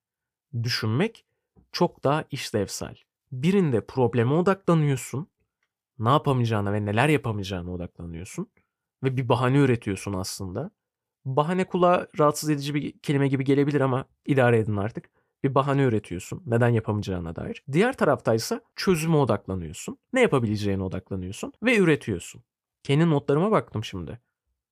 düşünmek 0.63 1.27
çok 1.73 2.05
daha 2.05 2.25
işlevsel. 2.31 2.97
Birinde 3.33 3.87
probleme 3.87 4.35
odaklanıyorsun. 4.35 5.29
Ne 5.99 6.09
yapamayacağına 6.09 6.73
ve 6.73 6.85
neler 6.85 7.09
yapamayacağına 7.09 7.73
odaklanıyorsun. 7.73 8.51
Ve 9.03 9.17
bir 9.17 9.29
bahane 9.29 9.59
üretiyorsun 9.59 10.13
aslında. 10.13 10.71
Bahane 11.25 11.65
kulağa 11.65 12.09
rahatsız 12.19 12.51
edici 12.51 12.75
bir 12.75 12.99
kelime 12.99 13.29
gibi 13.29 13.45
gelebilir 13.45 13.81
ama 13.81 14.05
idare 14.27 14.59
edin 14.59 14.77
artık. 14.77 15.11
Bir 15.45 15.55
bahane 15.55 15.83
üretiyorsun 15.83 16.43
neden 16.47 16.69
yapamayacağına 16.69 17.37
dair. 17.37 17.65
Diğer 17.73 17.97
taraftaysa 17.97 18.61
çözüme 18.77 19.17
odaklanıyorsun. 19.17 19.99
Ne 20.13 20.21
yapabileceğine 20.21 20.83
odaklanıyorsun 20.83 21.53
ve 21.63 21.79
üretiyorsun. 21.79 22.45
Kendi 22.83 23.11
notlarıma 23.11 23.51
baktım 23.51 23.85
şimdi. 23.85 24.21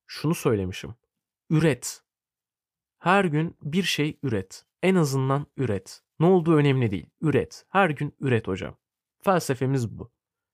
Şunu 0.06 0.34
söylemişim. 0.34 0.94
üret. 1.50 2.02
Her 2.98 3.24
gün 3.24 3.56
bir 3.62 3.82
şey 3.82 4.18
üret. 4.22 4.64
En 4.82 4.94
azından 4.94 5.46
üret. 5.56 6.02
Ne 6.20 6.26
olduğu 6.26 6.56
önemli 6.56 6.90
değil. 6.90 7.06
Üret. 7.20 7.64
Her 7.68 7.90
gün 7.90 8.14
üret 8.20 8.48
hocam. 8.48 8.76
Felsefemiz 9.22 9.98
bu. 9.98 10.10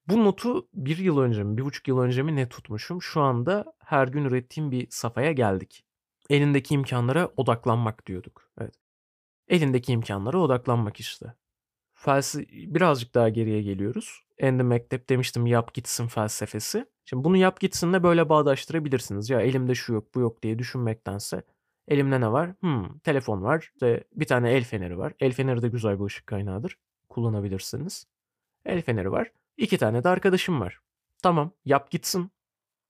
Bu 0.09 0.25
notu 0.25 0.69
bir 0.75 0.99
yıl 0.99 1.19
önce 1.19 1.45
mi, 1.45 1.57
bir 1.57 1.65
buçuk 1.65 1.89
yıl 1.89 1.99
önce 1.99 2.23
mi 2.23 2.37
ne 2.37 2.49
tutmuşum? 2.49 3.03
Şu 3.03 3.21
anda 3.21 3.75
her 3.79 4.09
gün 4.09 4.25
ürettiğim 4.25 4.71
bir 4.71 4.87
safhaya 4.91 5.33
geldik. 5.33 5.85
Elindeki 6.31 6.75
imkanlara 6.75 7.27
odaklanmak 7.37 8.07
diyorduk. 8.07 8.51
Evet. 8.61 8.75
Elindeki 9.49 9.93
imkanlara 9.93 10.39
odaklanmak 10.39 11.01
işte. 11.01 11.35
Felsi 11.95 12.47
birazcık 12.51 13.15
daha 13.15 13.29
geriye 13.29 13.63
geliyoruz. 13.63 14.23
Andy 14.43 14.63
McNabb 14.63 15.09
demiştim 15.09 15.47
yap 15.47 15.75
gitsin 15.75 16.07
felsefesi. 16.07 16.87
Şimdi 17.05 17.25
bunu 17.25 17.37
yap 17.37 17.61
gitsinle 17.61 18.03
böyle 18.03 18.29
bağdaştırabilirsiniz. 18.29 19.31
Ya 19.31 19.41
elimde 19.41 19.75
şu 19.75 19.93
yok 19.93 20.15
bu 20.15 20.21
yok 20.21 20.43
diye 20.43 20.59
düşünmektense 20.59 21.43
elimde 21.89 22.21
ne 22.21 22.33
var? 22.33 22.51
Hmm, 22.61 22.99
telefon 22.99 23.43
var. 23.43 23.71
İşte 23.75 24.05
bir 24.13 24.27
tane 24.27 24.53
el 24.53 24.65
feneri 24.65 24.99
var. 24.99 25.13
El 25.21 25.33
feneri 25.33 25.63
de 25.63 25.69
güzel 25.69 26.01
bir 26.01 26.05
ışık 26.05 26.27
kaynağıdır. 26.27 26.79
Kullanabilirsiniz. 27.09 28.07
El 28.65 28.83
feneri 28.83 29.13
var. 29.13 29.33
İki 29.57 29.79
tane 29.79 30.05
de 30.05 30.09
arkadaşım 30.09 30.61
var. 30.61 30.81
Tamam 31.23 31.51
yap 31.65 31.91
gitsin. 31.91 32.31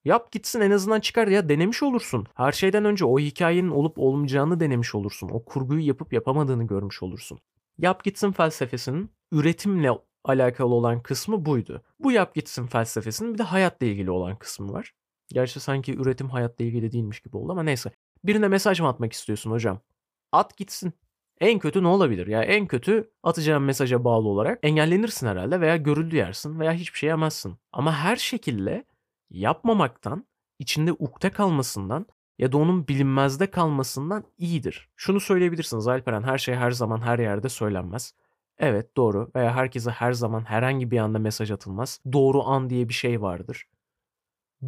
Yap 0.05 0.33
gitsin 0.33 0.61
en 0.61 0.71
azından 0.71 1.01
çıkar 1.01 1.29
ya 1.29 1.49
denemiş 1.49 1.83
olursun. 1.83 2.27
Her 2.35 2.53
şeyden 2.53 2.85
önce 2.85 3.05
o 3.05 3.19
hikayenin 3.19 3.71
olup 3.71 3.99
olmayacağını 3.99 4.61
denemiş 4.61 4.95
olursun. 4.95 5.29
O 5.33 5.45
kurguyu 5.45 5.87
yapıp 5.87 6.13
yapamadığını 6.13 6.67
görmüş 6.67 7.03
olursun. 7.03 7.39
Yap 7.79 8.05
gitsin 8.05 8.33
felsefesinin 8.33 9.11
üretimle 9.33 9.91
alakalı 10.25 10.75
olan 10.75 11.03
kısmı 11.03 11.47
buydu. 11.47 11.83
Bu 11.99 12.13
yap 12.13 12.35
gitsin 12.35 12.67
felsefesinin 12.67 13.35
bir 13.35 13.39
de 13.39 13.43
hayatla 13.43 13.87
ilgili 13.87 14.11
olan 14.11 14.37
kısmı 14.37 14.73
var. 14.73 14.95
Gerçi 15.29 15.61
sanki 15.61 15.97
üretim 15.97 16.29
hayatla 16.29 16.65
ilgili 16.65 16.93
değilmiş 16.93 17.21
gibi 17.21 17.37
oldu 17.37 17.53
ama 17.53 17.63
neyse. 17.63 17.91
Birine 18.27 18.49
mesaj 18.49 18.81
mı 18.81 18.89
atmak 18.89 19.13
istiyorsun 19.13 19.51
hocam? 19.51 19.81
At 20.33 20.57
gitsin. 20.57 20.93
En 21.41 21.59
kötü 21.59 21.83
ne 21.83 21.89
olabilir? 21.89 22.27
Ya 22.27 22.43
yani 22.43 22.53
en 22.53 22.67
kötü 22.67 23.11
atacağın 23.23 23.63
mesaja 23.63 24.05
bağlı 24.05 24.29
olarak 24.29 24.59
engellenirsin 24.63 25.27
herhalde 25.27 25.61
veya 25.61 25.77
görüldü 25.77 26.17
yersin 26.17 26.61
veya 26.61 26.73
hiçbir 26.73 26.99
şey 26.99 27.09
yemezsin. 27.09 27.57
Ama 27.73 27.95
her 27.97 28.17
şekilde 28.17 28.85
yapmamaktan, 29.31 30.27
içinde 30.59 30.93
ukde 30.93 31.31
kalmasından 31.31 32.07
ya 32.39 32.53
da 32.53 32.59
onun 32.59 32.89
bilinmezde 32.89 33.51
kalmasından 33.51 34.25
iyidir. 34.39 34.89
Şunu 34.97 35.21
söyleyebilirsiniz 35.21 35.89
Alperen 35.89 36.23
her 36.23 36.39
şey 36.39 36.55
her 36.55 36.71
zaman 36.71 37.01
her 37.01 37.19
yerde 37.19 37.49
söylenmez. 37.49 38.15
Evet 38.59 38.97
doğru 38.97 39.31
veya 39.35 39.55
herkese 39.55 39.91
her 39.91 40.13
zaman 40.13 40.45
herhangi 40.45 40.91
bir 40.91 40.99
anda 40.99 41.19
mesaj 41.19 41.51
atılmaz. 41.51 42.01
Doğru 42.13 42.43
an 42.45 42.71
diye 42.71 42.89
bir 42.89 42.95
şey 42.95 43.23
vardır. 43.23 43.67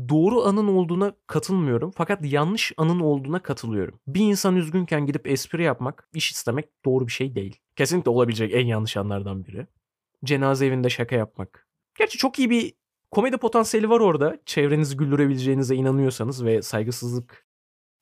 Doğru 0.09 0.44
anın 0.44 0.68
olduğuna 0.68 1.12
katılmıyorum 1.27 1.92
fakat 1.96 2.24
yanlış 2.24 2.72
anın 2.77 3.01
olduğuna 3.01 3.42
katılıyorum. 3.42 4.01
Bir 4.07 4.20
insan 4.20 4.57
üzgünken 4.57 5.07
gidip 5.07 5.27
espri 5.27 5.62
yapmak, 5.62 6.09
iş 6.14 6.31
istemek 6.33 6.85
doğru 6.85 7.07
bir 7.07 7.12
şey 7.12 7.35
değil. 7.35 7.57
Kesinlikle 7.77 8.11
olabilecek 8.11 8.55
en 8.55 8.66
yanlış 8.66 8.96
anlardan 8.96 9.44
biri. 9.44 9.66
Cenaze 10.24 10.66
evinde 10.66 10.90
şaka 10.90 11.16
yapmak. 11.16 11.68
Gerçi 11.98 12.18
çok 12.18 12.38
iyi 12.38 12.51
bir 12.51 12.74
komedi 13.11 13.37
potansiyeli 13.37 13.90
var 13.90 14.01
orada. 14.01 14.38
Çevrenizi 14.46 14.96
güldürebileceğinize 14.96 15.74
inanıyorsanız 15.74 16.44
ve 16.44 16.62
saygısızlık 16.62 17.46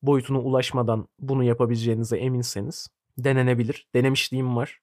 boyutuna 0.02 0.38
ulaşmadan 0.38 1.08
bunu 1.18 1.44
yapabileceğinize 1.44 2.16
eminseniz 2.16 2.88
denenebilir. 3.18 3.88
Denemişliğim 3.94 4.56
var 4.56 4.80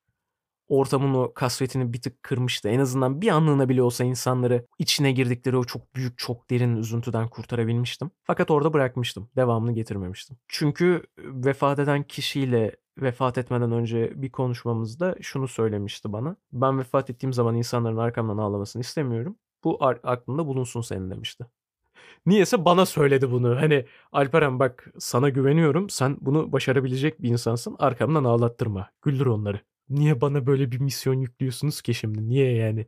ortamın 0.67 1.13
o 1.13 1.33
kasvetini 1.33 1.93
bir 1.93 2.01
tık 2.01 2.23
kırmıştı. 2.23 2.69
En 2.69 2.79
azından 2.79 3.21
bir 3.21 3.27
anlığına 3.27 3.69
bile 3.69 3.81
olsa 3.81 4.03
insanları 4.03 4.65
içine 4.79 5.11
girdikleri 5.11 5.57
o 5.57 5.63
çok 5.63 5.95
büyük, 5.95 6.17
çok 6.17 6.49
derin 6.49 6.75
üzüntüden 6.75 7.27
kurtarabilmiştim. 7.27 8.11
Fakat 8.23 8.51
orada 8.51 8.73
bırakmıştım. 8.73 9.29
Devamını 9.35 9.73
getirmemiştim. 9.73 10.37
Çünkü 10.47 11.03
vefat 11.17 11.79
eden 11.79 12.03
kişiyle 12.03 12.75
vefat 12.97 13.37
etmeden 13.37 13.71
önce 13.71 14.21
bir 14.21 14.31
konuşmamızda 14.31 15.15
şunu 15.21 15.47
söylemişti 15.47 16.13
bana. 16.13 16.35
Ben 16.51 16.79
vefat 16.79 17.09
ettiğim 17.09 17.33
zaman 17.33 17.55
insanların 17.55 17.97
arkamdan 17.97 18.37
ağlamasını 18.37 18.81
istemiyorum. 18.81 19.35
Bu 19.63 19.85
aklında 20.03 20.47
bulunsun 20.47 20.81
senin 20.81 21.11
demişti. 21.11 21.45
Niyeyse 22.25 22.65
bana 22.65 22.85
söyledi 22.85 23.31
bunu. 23.31 23.55
Hani 23.61 23.85
Alperen 24.11 24.59
bak 24.59 24.93
sana 24.99 25.29
güveniyorum. 25.29 25.89
Sen 25.89 26.17
bunu 26.21 26.51
başarabilecek 26.51 27.21
bir 27.21 27.29
insansın. 27.29 27.75
Arkamdan 27.79 28.23
ağlattırma. 28.23 28.89
Güldür 29.01 29.25
onları. 29.25 29.59
Niye 29.89 30.21
bana 30.21 30.47
böyle 30.47 30.71
bir 30.71 30.79
misyon 30.79 31.13
yüklüyorsunuz 31.13 31.81
ki 31.81 31.93
şimdi? 31.93 32.29
Niye 32.29 32.55
yani? 32.55 32.87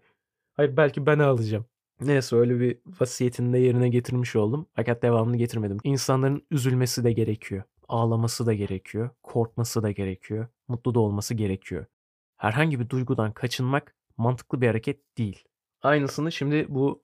Hayır 0.54 0.78
belki 0.78 1.06
ben 1.06 1.20
alacağım. 1.20 1.66
Neyse 2.02 2.36
öyle 2.36 2.60
bir 2.60 2.78
vasiyetini 3.00 3.54
de 3.54 3.58
yerine 3.60 3.90
getirmiş 3.90 4.36
oldum. 4.36 4.68
Fakat 4.76 5.04
devamını 5.04 5.38
getirmedim. 5.38 5.78
İnsanların 5.84 6.48
üzülmesi 6.52 7.04
de 7.04 7.12
gerekiyor. 7.12 7.64
Ağlaması 7.88 8.46
da 8.46 8.54
gerekiyor. 8.54 9.10
Korkması 9.24 9.84
da 9.84 9.92
gerekiyor. 9.92 10.48
Mutlu 10.68 10.96
da 10.96 11.00
olması 11.00 11.34
gerekiyor. 11.34 11.86
Herhangi 12.38 12.80
bir 12.80 12.90
duygudan 12.90 13.32
kaçınmak 13.32 13.96
mantıklı 14.18 14.62
bir 14.62 14.68
hareket 14.68 15.18
değil. 15.18 15.44
Aynısını 15.82 16.32
şimdi 16.32 16.66
bu 16.70 17.04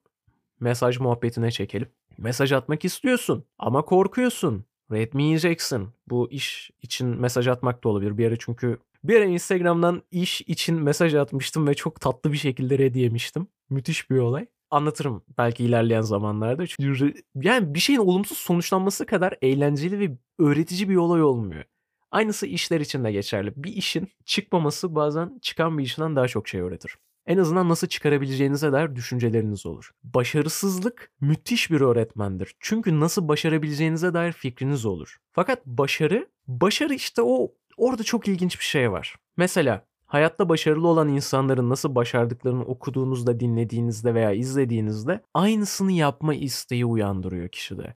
mesaj 0.60 0.98
muhabbetine 0.98 1.50
çekelim. 1.50 1.88
Mesaj 2.18 2.52
atmak 2.52 2.84
istiyorsun 2.84 3.44
ama 3.58 3.84
korkuyorsun. 3.84 4.64
Red 4.92 5.12
mi 5.12 5.22
yiyeceksin? 5.22 5.88
Bu 6.08 6.30
iş 6.30 6.70
için 6.82 7.20
mesaj 7.20 7.48
atmak 7.48 7.84
da 7.84 7.88
olabilir. 7.88 8.18
Bir 8.18 8.26
ara 8.28 8.36
çünkü 8.38 8.78
bir 9.04 9.16
ara 9.16 9.24
Instagram'dan 9.24 10.02
iş 10.10 10.40
için 10.40 10.82
mesaj 10.82 11.14
atmıştım 11.14 11.66
ve 11.66 11.74
çok 11.74 12.00
tatlı 12.00 12.32
bir 12.32 12.38
şekilde 12.38 12.78
red 12.78 12.94
yemiştim. 12.94 13.46
Müthiş 13.70 14.10
bir 14.10 14.18
olay. 14.18 14.46
Anlatırım 14.70 15.24
belki 15.38 15.64
ilerleyen 15.64 16.00
zamanlarda. 16.00 16.66
Çünkü 16.66 17.14
yani 17.34 17.74
bir 17.74 17.80
şeyin 17.80 17.98
olumsuz 17.98 18.38
sonuçlanması 18.38 19.06
kadar 19.06 19.34
eğlenceli 19.42 20.00
ve 20.00 20.10
öğretici 20.38 20.88
bir 20.88 20.96
olay 20.96 21.22
olmuyor. 21.22 21.64
Aynısı 22.10 22.46
işler 22.46 22.80
için 22.80 23.04
de 23.04 23.12
geçerli. 23.12 23.52
Bir 23.56 23.72
işin 23.72 24.08
çıkmaması 24.24 24.94
bazen 24.94 25.38
çıkan 25.42 25.78
bir 25.78 25.84
işinden 25.84 26.16
daha 26.16 26.28
çok 26.28 26.48
şey 26.48 26.60
öğretir. 26.60 26.96
En 27.26 27.38
azından 27.38 27.68
nasıl 27.68 27.86
çıkarabileceğinize 27.86 28.72
dair 28.72 28.96
düşünceleriniz 28.96 29.66
olur. 29.66 29.90
Başarısızlık 30.02 31.12
müthiş 31.20 31.70
bir 31.70 31.80
öğretmendir. 31.80 32.54
Çünkü 32.60 33.00
nasıl 33.00 33.28
başarabileceğinize 33.28 34.14
dair 34.14 34.32
fikriniz 34.32 34.86
olur. 34.86 35.16
Fakat 35.32 35.66
başarı, 35.66 36.28
başarı 36.46 36.94
işte 36.94 37.22
o 37.22 37.54
Orada 37.76 38.02
çok 38.02 38.28
ilginç 38.28 38.58
bir 38.58 38.64
şey 38.64 38.92
var. 38.92 39.16
Mesela 39.36 39.86
hayatta 40.06 40.48
başarılı 40.48 40.88
olan 40.88 41.08
insanların 41.08 41.70
nasıl 41.70 41.94
başardıklarını 41.94 42.64
okuduğunuzda, 42.64 43.40
dinlediğinizde 43.40 44.14
veya 44.14 44.32
izlediğinizde 44.32 45.20
aynısını 45.34 45.92
yapma 45.92 46.34
isteği 46.34 46.84
uyandırıyor 46.84 47.48
kişide. 47.48 47.94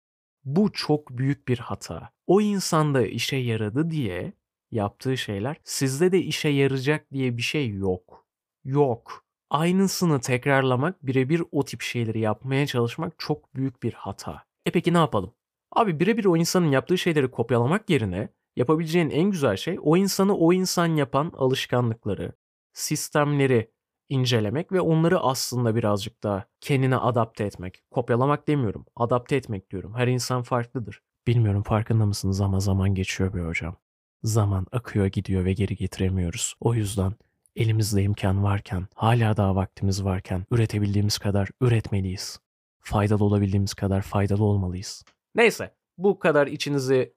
Bu 0.44 0.72
çok 0.72 1.10
büyük 1.10 1.48
bir 1.48 1.58
hata. 1.58 2.10
O 2.26 2.40
insanda 2.40 3.06
işe 3.06 3.36
yaradı 3.36 3.90
diye 3.90 4.32
yaptığı 4.70 5.16
şeyler 5.16 5.56
sizde 5.64 6.12
de 6.12 6.18
işe 6.18 6.48
yarayacak 6.48 7.12
diye 7.12 7.36
bir 7.36 7.42
şey 7.42 7.70
yok. 7.70 8.26
Yok. 8.64 9.24
Aynısını 9.50 10.20
tekrarlamak, 10.20 11.06
birebir 11.06 11.42
o 11.52 11.64
tip 11.64 11.82
şeyleri 11.82 12.20
yapmaya 12.20 12.66
çalışmak 12.66 13.18
çok 13.18 13.54
büyük 13.54 13.82
bir 13.82 13.92
hata. 13.92 14.44
E 14.66 14.70
peki 14.70 14.92
ne 14.92 14.98
yapalım? 14.98 15.34
Abi 15.72 16.00
birebir 16.00 16.24
o 16.24 16.36
insanın 16.36 16.70
yaptığı 16.70 16.98
şeyleri 16.98 17.30
kopyalamak 17.30 17.90
yerine 17.90 18.28
Yapabileceğin 18.56 19.10
en 19.10 19.30
güzel 19.30 19.56
şey 19.56 19.78
o 19.82 19.96
insanı 19.96 20.36
o 20.36 20.52
insan 20.52 20.86
yapan 20.86 21.32
alışkanlıkları, 21.36 22.32
sistemleri 22.72 23.70
incelemek 24.08 24.72
ve 24.72 24.80
onları 24.80 25.20
aslında 25.20 25.76
birazcık 25.76 26.22
daha 26.22 26.44
kendine 26.60 26.96
adapte 26.96 27.44
etmek. 27.44 27.82
Kopyalamak 27.90 28.48
demiyorum, 28.48 28.86
adapte 28.96 29.36
etmek 29.36 29.70
diyorum. 29.70 29.94
Her 29.94 30.08
insan 30.08 30.42
farklıdır. 30.42 31.02
Bilmiyorum 31.26 31.62
farkında 31.62 32.06
mısınız 32.06 32.40
ama 32.40 32.60
zaman 32.60 32.94
geçiyor 32.94 33.34
be 33.34 33.40
hocam. 33.40 33.76
Zaman 34.22 34.66
akıyor 34.72 35.06
gidiyor 35.06 35.44
ve 35.44 35.52
geri 35.52 35.76
getiremiyoruz. 35.76 36.54
O 36.60 36.74
yüzden 36.74 37.12
elimizde 37.56 38.02
imkan 38.02 38.42
varken, 38.42 38.86
hala 38.94 39.36
daha 39.36 39.56
vaktimiz 39.56 40.04
varken 40.04 40.44
üretebildiğimiz 40.50 41.18
kadar 41.18 41.48
üretmeliyiz. 41.60 42.40
Faydalı 42.80 43.24
olabildiğimiz 43.24 43.74
kadar 43.74 44.02
faydalı 44.02 44.44
olmalıyız. 44.44 45.04
Neyse 45.34 45.74
bu 45.98 46.18
kadar 46.18 46.46
içinizi 46.46 47.14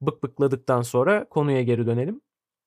bık 0.00 0.22
bıkladıktan 0.22 0.82
sonra 0.82 1.28
konuya 1.28 1.62
geri 1.62 1.86
dönelim. 1.86 2.20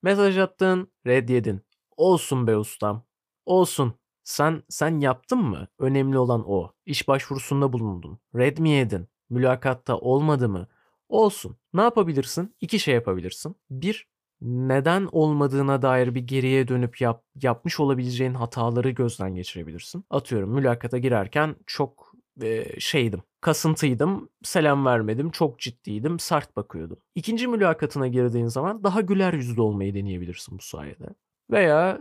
Mesaj 0.04 0.38
attın, 0.38 0.92
red 1.08 1.30
yedin. 1.30 1.62
Olsun 1.98 2.48
be 2.48 2.58
ustam. 2.58 3.04
Olsun. 3.46 3.94
Sen 4.24 4.64
sen 4.70 5.00
yaptın 5.00 5.40
mı? 5.40 5.68
Önemli 5.80 6.18
olan 6.18 6.44
o. 6.48 6.74
İş 6.86 7.08
başvurusunda 7.08 7.74
bulundun. 7.74 8.20
Red 8.36 8.58
mi 8.58 8.70
yedin? 8.70 9.08
Mülakatta 9.30 9.98
olmadı 9.98 10.50
mı? 10.50 10.68
Olsun. 11.10 11.58
Ne 11.74 11.82
yapabilirsin? 11.82 12.56
İki 12.62 12.80
şey 12.80 12.96
yapabilirsin. 12.96 13.56
Bir, 13.70 14.08
neden 14.42 15.10
olmadığına 15.12 15.82
dair 15.82 16.16
bir 16.16 16.22
geriye 16.22 16.68
dönüp 16.68 17.02
yap, 17.02 17.24
yapmış 17.42 17.80
olabileceğin 17.80 18.34
hataları 18.34 18.90
gözden 18.90 19.36
geçirebilirsin. 19.36 20.06
Atıyorum 20.10 20.50
mülakata 20.50 20.98
girerken 20.98 21.56
çok 21.68 22.07
e, 22.42 22.80
şeydim 22.80 23.22
kasıntıydım, 23.42 24.30
selam 24.44 24.86
vermedim, 24.86 25.30
çok 25.30 25.60
ciddiydim, 25.60 26.20
sert 26.20 26.56
bakıyordum. 26.56 26.98
İkinci 27.16 27.48
mülakatına 27.48 28.08
girdiğin 28.08 28.48
zaman 28.48 28.84
daha 28.84 29.02
güler 29.02 29.34
yüzlü 29.34 29.62
olmayı 29.62 29.94
deneyebilirsin 29.94 30.58
bu 30.58 30.62
sayede. 30.62 31.06
Veya 31.52 32.00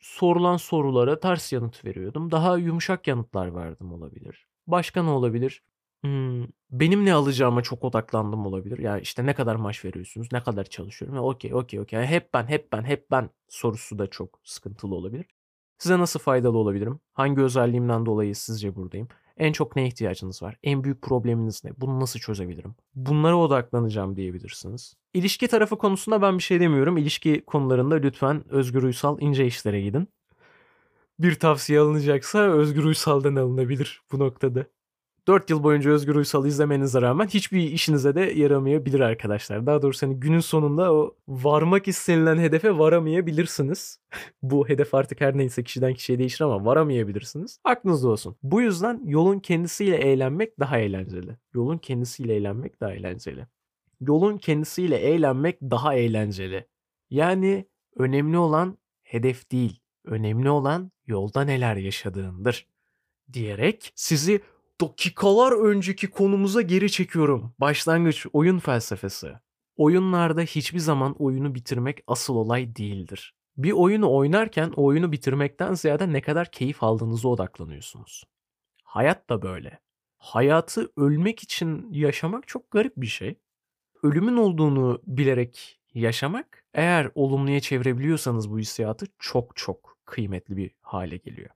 sorulan 0.00 0.56
sorulara 0.56 1.20
ters 1.20 1.52
yanıt 1.52 1.84
veriyordum. 1.84 2.30
Daha 2.30 2.58
yumuşak 2.58 3.06
yanıtlar 3.06 3.54
verdim 3.54 3.92
olabilir. 3.92 4.46
Başka 4.66 5.02
ne 5.02 5.10
olabilir? 5.10 5.62
Hımm, 6.04 6.48
benim 6.70 7.04
ne 7.04 7.14
alacağıma 7.14 7.62
çok 7.62 7.84
odaklandım 7.84 8.46
olabilir. 8.46 8.78
Yani, 8.78 9.00
işte, 9.02 9.26
ne 9.26 9.34
kadar 9.34 9.56
maaş 9.56 9.84
veriyorsunuz, 9.84 10.28
ne 10.32 10.42
kadar 10.42 10.64
çalışıyorum? 10.64 11.16
Ya, 11.16 11.22
okay, 11.22 11.54
okay, 11.54 11.80
okay. 11.80 12.06
Hep 12.06 12.34
ben, 12.34 12.44
hep 12.46 12.72
ben, 12.72 12.84
hep 12.84 13.10
ben 13.10 13.30
sorusu 13.48 13.98
da 13.98 14.06
çok 14.06 14.40
sıkıntılı 14.44 14.94
olabilir. 14.94 15.26
Size 15.78 15.98
nasıl 15.98 16.20
faydalı 16.20 16.58
olabilirim? 16.58 17.00
Hangi 17.12 17.40
özelliğimden 17.42 18.06
dolayı 18.06 18.36
sizce 18.36 18.76
buradayım? 18.76 19.08
En 19.36 19.52
çok 19.52 19.76
neye 19.76 19.88
ihtiyacınız 19.88 20.42
var? 20.42 20.56
En 20.62 20.84
büyük 20.84 21.02
probleminiz 21.02 21.64
ne? 21.64 21.70
Bunu 21.78 22.00
nasıl 22.00 22.20
çözebilirim? 22.20 22.74
Bunlara 22.94 23.36
odaklanacağım 23.36 24.16
diyebilirsiniz. 24.16 24.94
İlişki 25.14 25.48
tarafı 25.48 25.78
konusunda 25.78 26.22
ben 26.22 26.38
bir 26.38 26.42
şey 26.42 26.60
demiyorum. 26.60 26.96
İlişki 26.96 27.42
konularında 27.46 27.94
lütfen 27.94 28.44
Özgür 28.48 28.82
Uysal 28.82 29.20
ince 29.20 29.46
işlere 29.46 29.80
gidin. 29.80 30.08
Bir 31.18 31.34
tavsiye 31.34 31.80
alınacaksa 31.80 32.38
Özgür 32.38 32.84
Uysal'dan 32.84 33.36
alınabilir 33.36 34.02
bu 34.12 34.18
noktada. 34.18 34.66
4 35.26 35.50
yıl 35.50 35.62
boyunca 35.62 35.90
Özgür 35.90 36.14
Uysal'ı 36.14 36.48
izlemenize 36.48 37.02
rağmen 37.02 37.26
hiçbir 37.26 37.70
işinize 37.70 38.14
de 38.14 38.20
yaramayabilir 38.20 39.00
arkadaşlar. 39.00 39.66
Daha 39.66 39.82
doğrusu 39.82 40.06
hani 40.06 40.20
günün 40.20 40.40
sonunda 40.40 40.94
o 40.94 41.16
varmak 41.28 41.88
istenilen 41.88 42.38
hedefe 42.38 42.78
varamayabilirsiniz. 42.78 43.98
Bu 44.42 44.68
hedef 44.68 44.94
artık 44.94 45.20
her 45.20 45.38
neyse 45.38 45.64
kişiden 45.64 45.94
kişiye 45.94 46.18
değişir 46.18 46.44
ama 46.44 46.64
varamayabilirsiniz. 46.64 47.58
Aklınızda 47.64 48.08
olsun. 48.08 48.36
Bu 48.42 48.60
yüzden 48.60 49.00
yolun 49.04 49.38
kendisiyle 49.38 49.96
eğlenmek 49.96 50.60
daha 50.60 50.78
eğlenceli. 50.78 51.36
Yolun 51.54 51.78
kendisiyle 51.78 52.34
eğlenmek 52.34 52.80
daha 52.80 52.92
eğlenceli. 52.92 53.46
Yolun 54.00 54.38
kendisiyle 54.38 54.96
eğlenmek 54.96 55.60
daha 55.62 55.94
eğlenceli. 55.94 56.66
Yani 57.10 57.66
önemli 57.96 58.38
olan 58.38 58.78
hedef 59.02 59.52
değil. 59.52 59.80
Önemli 60.04 60.50
olan 60.50 60.92
yolda 61.06 61.44
neler 61.44 61.76
yaşadığındır 61.76 62.66
diyerek 63.32 63.92
sizi 63.94 64.40
dakikalar 64.80 65.52
önceki 65.52 66.10
konumuza 66.10 66.62
geri 66.62 66.90
çekiyorum. 66.90 67.54
Başlangıç 67.58 68.26
oyun 68.32 68.58
felsefesi. 68.58 69.32
Oyunlarda 69.76 70.40
hiçbir 70.40 70.78
zaman 70.78 71.14
oyunu 71.18 71.54
bitirmek 71.54 72.00
asıl 72.06 72.36
olay 72.36 72.76
değildir. 72.76 73.34
Bir 73.56 73.72
oyunu 73.72 74.14
oynarken 74.14 74.72
oyunu 74.76 75.12
bitirmekten 75.12 75.74
ziyade 75.74 76.12
ne 76.12 76.20
kadar 76.20 76.50
keyif 76.50 76.82
aldığınıza 76.82 77.28
odaklanıyorsunuz. 77.28 78.24
Hayat 78.84 79.30
da 79.30 79.42
böyle. 79.42 79.80
Hayatı 80.18 80.92
ölmek 80.96 81.42
için 81.42 81.92
yaşamak 81.92 82.48
çok 82.48 82.70
garip 82.70 82.92
bir 82.96 83.06
şey. 83.06 83.38
Ölümün 84.02 84.36
olduğunu 84.36 85.02
bilerek 85.06 85.80
yaşamak 85.94 86.64
eğer 86.74 87.10
olumluya 87.14 87.60
çevirebiliyorsanız 87.60 88.50
bu 88.50 88.58
hissiyatı 88.58 89.06
çok 89.18 89.56
çok 89.56 89.98
kıymetli 90.04 90.56
bir 90.56 90.70
hale 90.80 91.16
geliyor. 91.16 91.50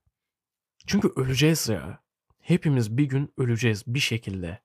Çünkü 0.87 1.09
öleceğiz 1.16 1.68
ya. 1.68 2.06
Hepimiz 2.47 2.99
bir 2.99 3.05
gün 3.05 3.33
öleceğiz 3.37 3.85
bir 3.87 4.01
şekilde. 4.01 4.61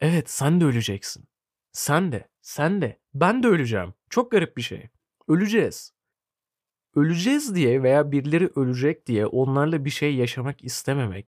Evet 0.00 0.30
sen 0.30 0.60
de 0.60 0.64
öleceksin. 0.64 1.24
Sen 1.72 2.12
de, 2.12 2.28
sen 2.42 2.82
de, 2.82 2.98
ben 3.14 3.42
de 3.42 3.48
öleceğim. 3.48 3.94
Çok 4.10 4.30
garip 4.30 4.56
bir 4.56 4.62
şey. 4.62 4.88
Öleceğiz. 5.28 5.92
Öleceğiz 6.94 7.54
diye 7.54 7.82
veya 7.82 8.12
birileri 8.12 8.50
ölecek 8.56 9.06
diye 9.06 9.26
onlarla 9.26 9.84
bir 9.84 9.90
şey 9.90 10.14
yaşamak 10.14 10.64
istememek, 10.64 11.28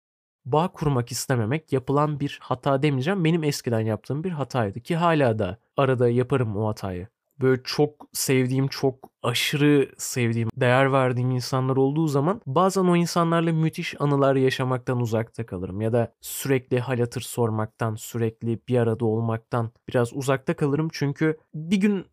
bağ 0.45 0.71
kurmak 0.71 1.11
istememek 1.11 1.73
yapılan 1.73 2.19
bir 2.19 2.39
hata 2.41 2.83
demeyeceğim. 2.83 3.23
Benim 3.23 3.43
eskiden 3.43 3.79
yaptığım 3.79 4.23
bir 4.23 4.31
hataydı 4.31 4.79
ki 4.79 4.95
hala 4.95 5.39
da 5.39 5.57
arada 5.77 6.09
yaparım 6.09 6.57
o 6.57 6.67
hatayı 6.67 7.07
böyle 7.41 7.63
çok 7.63 8.07
sevdiğim, 8.13 8.67
çok 8.67 9.09
aşırı 9.23 9.91
sevdiğim, 9.97 10.49
değer 10.55 10.91
verdiğim 10.91 11.31
insanlar 11.31 11.77
olduğu 11.77 12.07
zaman 12.07 12.41
bazen 12.45 12.83
o 12.83 12.95
insanlarla 12.95 13.53
müthiş 13.53 14.01
anılar 14.01 14.35
yaşamaktan 14.35 14.99
uzakta 14.99 15.45
kalırım. 15.45 15.81
Ya 15.81 15.93
da 15.93 16.13
sürekli 16.21 16.79
hal 16.79 16.99
hatır 16.99 17.21
sormaktan, 17.21 17.95
sürekli 17.95 18.59
bir 18.67 18.77
arada 18.77 19.05
olmaktan 19.05 19.71
biraz 19.89 20.13
uzakta 20.13 20.55
kalırım. 20.55 20.87
Çünkü 20.91 21.37
bir 21.53 21.77
gün 21.77 22.05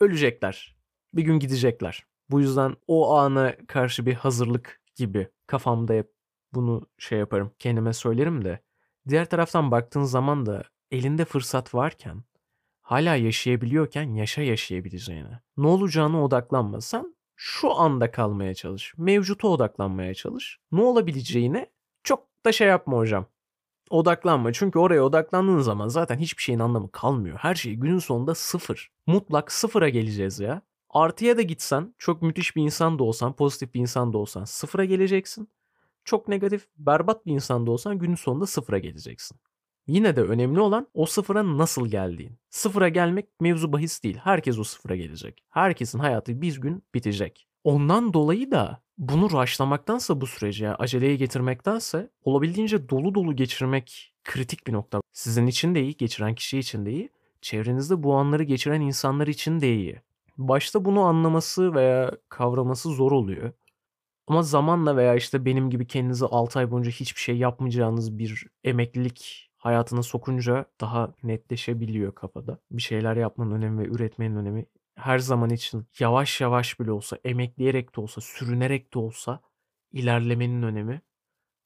ölecekler, 0.00 0.76
bir 1.14 1.22
gün 1.22 1.38
gidecekler. 1.38 2.04
Bu 2.30 2.40
yüzden 2.40 2.76
o 2.86 3.16
ana 3.16 3.56
karşı 3.68 4.06
bir 4.06 4.14
hazırlık 4.14 4.80
gibi 4.96 5.28
kafamda 5.46 5.92
hep 5.92 6.12
bunu 6.54 6.86
şey 6.98 7.18
yaparım, 7.18 7.52
kendime 7.58 7.92
söylerim 7.92 8.44
de. 8.44 8.60
Diğer 9.08 9.30
taraftan 9.30 9.70
baktığın 9.70 10.02
zaman 10.02 10.46
da 10.46 10.62
elinde 10.90 11.24
fırsat 11.24 11.74
varken 11.74 12.22
hala 12.88 13.16
yaşayabiliyorken 13.16 14.14
yaşa 14.14 14.42
yaşayabileceğine. 14.42 15.40
Ne 15.56 15.66
olacağına 15.66 16.24
odaklanmasan 16.24 17.14
şu 17.36 17.74
anda 17.74 18.10
kalmaya 18.10 18.54
çalış. 18.54 18.94
Mevcuta 18.96 19.48
odaklanmaya 19.48 20.14
çalış. 20.14 20.58
Ne 20.72 20.80
olabileceğine 20.80 21.70
çok 22.04 22.26
da 22.44 22.52
şey 22.52 22.68
yapma 22.68 22.96
hocam. 22.96 23.26
Odaklanma 23.90 24.52
çünkü 24.52 24.78
oraya 24.78 25.02
odaklandığın 25.02 25.60
zaman 25.60 25.88
zaten 25.88 26.18
hiçbir 26.18 26.42
şeyin 26.42 26.58
anlamı 26.58 26.90
kalmıyor. 26.92 27.38
Her 27.38 27.54
şey 27.54 27.74
günün 27.74 27.98
sonunda 27.98 28.34
sıfır. 28.34 28.90
Mutlak 29.06 29.52
sıfıra 29.52 29.88
geleceğiz 29.88 30.40
ya. 30.40 30.62
Artıya 30.90 31.36
da 31.36 31.42
gitsen, 31.42 31.94
çok 31.98 32.22
müthiş 32.22 32.56
bir 32.56 32.62
insan 32.62 32.98
da 32.98 33.04
olsan, 33.04 33.32
pozitif 33.32 33.74
bir 33.74 33.80
insan 33.80 34.12
da 34.12 34.18
olsan 34.18 34.44
sıfıra 34.44 34.84
geleceksin. 34.84 35.48
Çok 36.04 36.28
negatif, 36.28 36.66
berbat 36.78 37.26
bir 37.26 37.32
insan 37.32 37.66
da 37.66 37.70
olsan 37.70 37.98
günün 37.98 38.14
sonunda 38.14 38.46
sıfıra 38.46 38.78
geleceksin. 38.78 39.38
Yine 39.88 40.16
de 40.16 40.22
önemli 40.22 40.60
olan 40.60 40.86
o 40.94 41.06
sıfıra 41.06 41.58
nasıl 41.58 41.88
geldiğin. 41.88 42.32
Sıfıra 42.50 42.88
gelmek 42.88 43.40
mevzu 43.40 43.72
bahis 43.72 44.02
değil. 44.02 44.18
Herkes 44.24 44.58
o 44.58 44.64
sıfıra 44.64 44.96
gelecek. 44.96 45.44
Herkesin 45.48 45.98
hayatı 45.98 46.42
bir 46.42 46.60
gün 46.60 46.82
bitecek. 46.94 47.48
Ondan 47.64 48.12
dolayı 48.12 48.50
da 48.50 48.82
bunu 48.98 49.32
raşlamaktansa 49.32 50.20
bu 50.20 50.26
sürece 50.26 50.74
aceleye 50.74 51.16
getirmektense 51.16 52.10
olabildiğince 52.22 52.88
dolu 52.88 53.14
dolu 53.14 53.36
geçirmek 53.36 54.14
kritik 54.24 54.66
bir 54.66 54.72
nokta. 54.72 55.00
Sizin 55.12 55.46
için 55.46 55.74
de 55.74 55.82
iyi, 55.82 55.96
geçiren 55.96 56.34
kişi 56.34 56.58
için 56.58 56.86
de 56.86 56.92
iyi, 56.92 57.10
çevrenizde 57.42 58.02
bu 58.02 58.14
anları 58.14 58.42
geçiren 58.42 58.80
insanlar 58.80 59.26
için 59.26 59.60
de 59.60 59.74
iyi. 59.74 60.00
Başta 60.38 60.84
bunu 60.84 61.00
anlaması 61.00 61.74
veya 61.74 62.12
kavraması 62.28 62.88
zor 62.88 63.12
oluyor. 63.12 63.52
Ama 64.26 64.42
zamanla 64.42 64.96
veya 64.96 65.14
işte 65.14 65.44
benim 65.44 65.70
gibi 65.70 65.86
kendinize 65.86 66.26
6 66.26 66.58
ay 66.58 66.70
boyunca 66.70 66.90
hiçbir 66.90 67.20
şey 67.20 67.36
yapmayacağınız 67.36 68.18
bir 68.18 68.46
emeklilik 68.64 69.47
hayatına 69.58 70.02
sokunca 70.02 70.66
daha 70.80 71.14
netleşebiliyor 71.22 72.14
kafada. 72.14 72.58
Bir 72.70 72.82
şeyler 72.82 73.16
yapmanın 73.16 73.52
önemi 73.52 73.78
ve 73.78 73.88
üretmenin 73.88 74.36
önemi 74.36 74.66
her 74.96 75.18
zaman 75.18 75.50
için 75.50 75.86
yavaş 75.98 76.40
yavaş 76.40 76.80
bile 76.80 76.92
olsa, 76.92 77.18
emekleyerek 77.24 77.96
de 77.96 78.00
olsa, 78.00 78.20
sürünerek 78.20 78.94
de 78.94 78.98
olsa 78.98 79.40
ilerlemenin 79.92 80.62
önemi 80.62 81.02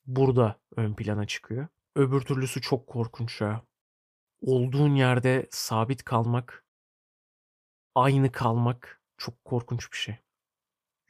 burada 0.07 0.61
ön 0.77 0.95
plana 0.95 1.27
çıkıyor. 1.27 1.69
Öbür 1.97 2.21
türlüsü 2.21 2.61
çok 2.61 2.87
korkunç 2.87 3.41
ya. 3.41 3.63
Olduğun 4.41 4.95
yerde 4.95 5.47
sabit 5.51 6.05
kalmak, 6.05 6.65
aynı 7.95 8.33
kalmak 8.33 9.03
çok 9.17 9.45
korkunç 9.45 9.93
bir 9.93 9.97
şey. 9.97 10.17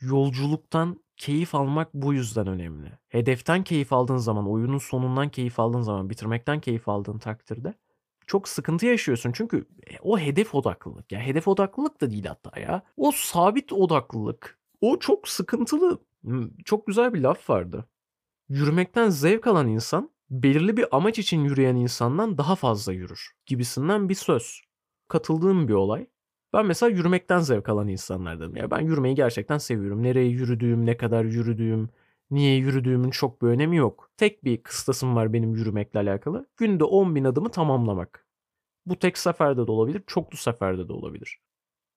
Yolculuktan 0.00 1.04
keyif 1.16 1.54
almak 1.54 1.94
bu 1.94 2.14
yüzden 2.14 2.46
önemli. 2.46 2.98
Hedeften 3.08 3.64
keyif 3.64 3.92
aldığın 3.92 4.16
zaman, 4.16 4.50
oyunun 4.50 4.78
sonundan 4.78 5.28
keyif 5.28 5.60
aldığın 5.60 5.82
zaman, 5.82 6.10
bitirmekten 6.10 6.60
keyif 6.60 6.88
aldığın 6.88 7.18
takdirde 7.18 7.74
çok 8.26 8.48
sıkıntı 8.48 8.86
yaşıyorsun. 8.86 9.32
Çünkü 9.32 9.68
e, 9.86 9.98
o 10.02 10.18
hedef 10.18 10.54
odaklılık. 10.54 11.12
Ya 11.12 11.18
yani 11.18 11.28
hedef 11.28 11.48
odaklılık 11.48 12.00
da 12.00 12.10
değil 12.10 12.24
hatta 12.24 12.60
ya. 12.60 12.82
O 12.96 13.12
sabit 13.12 13.72
odaklılık. 13.72 14.58
O 14.80 14.98
çok 14.98 15.28
sıkıntılı. 15.28 15.98
Çok 16.64 16.86
güzel 16.86 17.14
bir 17.14 17.20
laf 17.20 17.50
vardı. 17.50 17.88
Yürümekten 18.48 19.08
zevk 19.08 19.46
alan 19.46 19.68
insan 19.68 20.10
belirli 20.30 20.76
bir 20.76 20.96
amaç 20.96 21.18
için 21.18 21.44
yürüyen 21.44 21.76
insandan 21.76 22.38
daha 22.38 22.56
fazla 22.56 22.92
yürür 22.92 23.30
gibisinden 23.46 24.08
bir 24.08 24.14
söz. 24.14 24.62
Katıldığım 25.08 25.68
bir 25.68 25.74
olay. 25.74 26.06
Ben 26.52 26.66
mesela 26.66 26.90
yürümekten 26.90 27.38
zevk 27.38 27.68
alan 27.68 27.88
insanlardanım. 27.88 28.56
Ya 28.56 28.70
ben 28.70 28.80
yürümeyi 28.80 29.14
gerçekten 29.14 29.58
seviyorum. 29.58 30.02
Nereye 30.02 30.28
yürüdüğüm, 30.28 30.86
ne 30.86 30.96
kadar 30.96 31.24
yürüdüğüm, 31.24 31.90
niye 32.30 32.56
yürüdüğümün 32.56 33.10
çok 33.10 33.42
bir 33.42 33.46
önemi 33.46 33.76
yok. 33.76 34.10
Tek 34.16 34.44
bir 34.44 34.62
kıstasım 34.62 35.16
var 35.16 35.32
benim 35.32 35.54
yürümekle 35.54 36.00
alakalı. 36.00 36.46
Günde 36.56 36.84
10 36.84 37.14
bin 37.14 37.24
adımı 37.24 37.50
tamamlamak. 37.50 38.26
Bu 38.86 38.98
tek 38.98 39.18
seferde 39.18 39.66
de 39.66 39.72
olabilir, 39.72 40.02
çoklu 40.06 40.38
seferde 40.38 40.88
de 40.88 40.92
olabilir. 40.92 41.40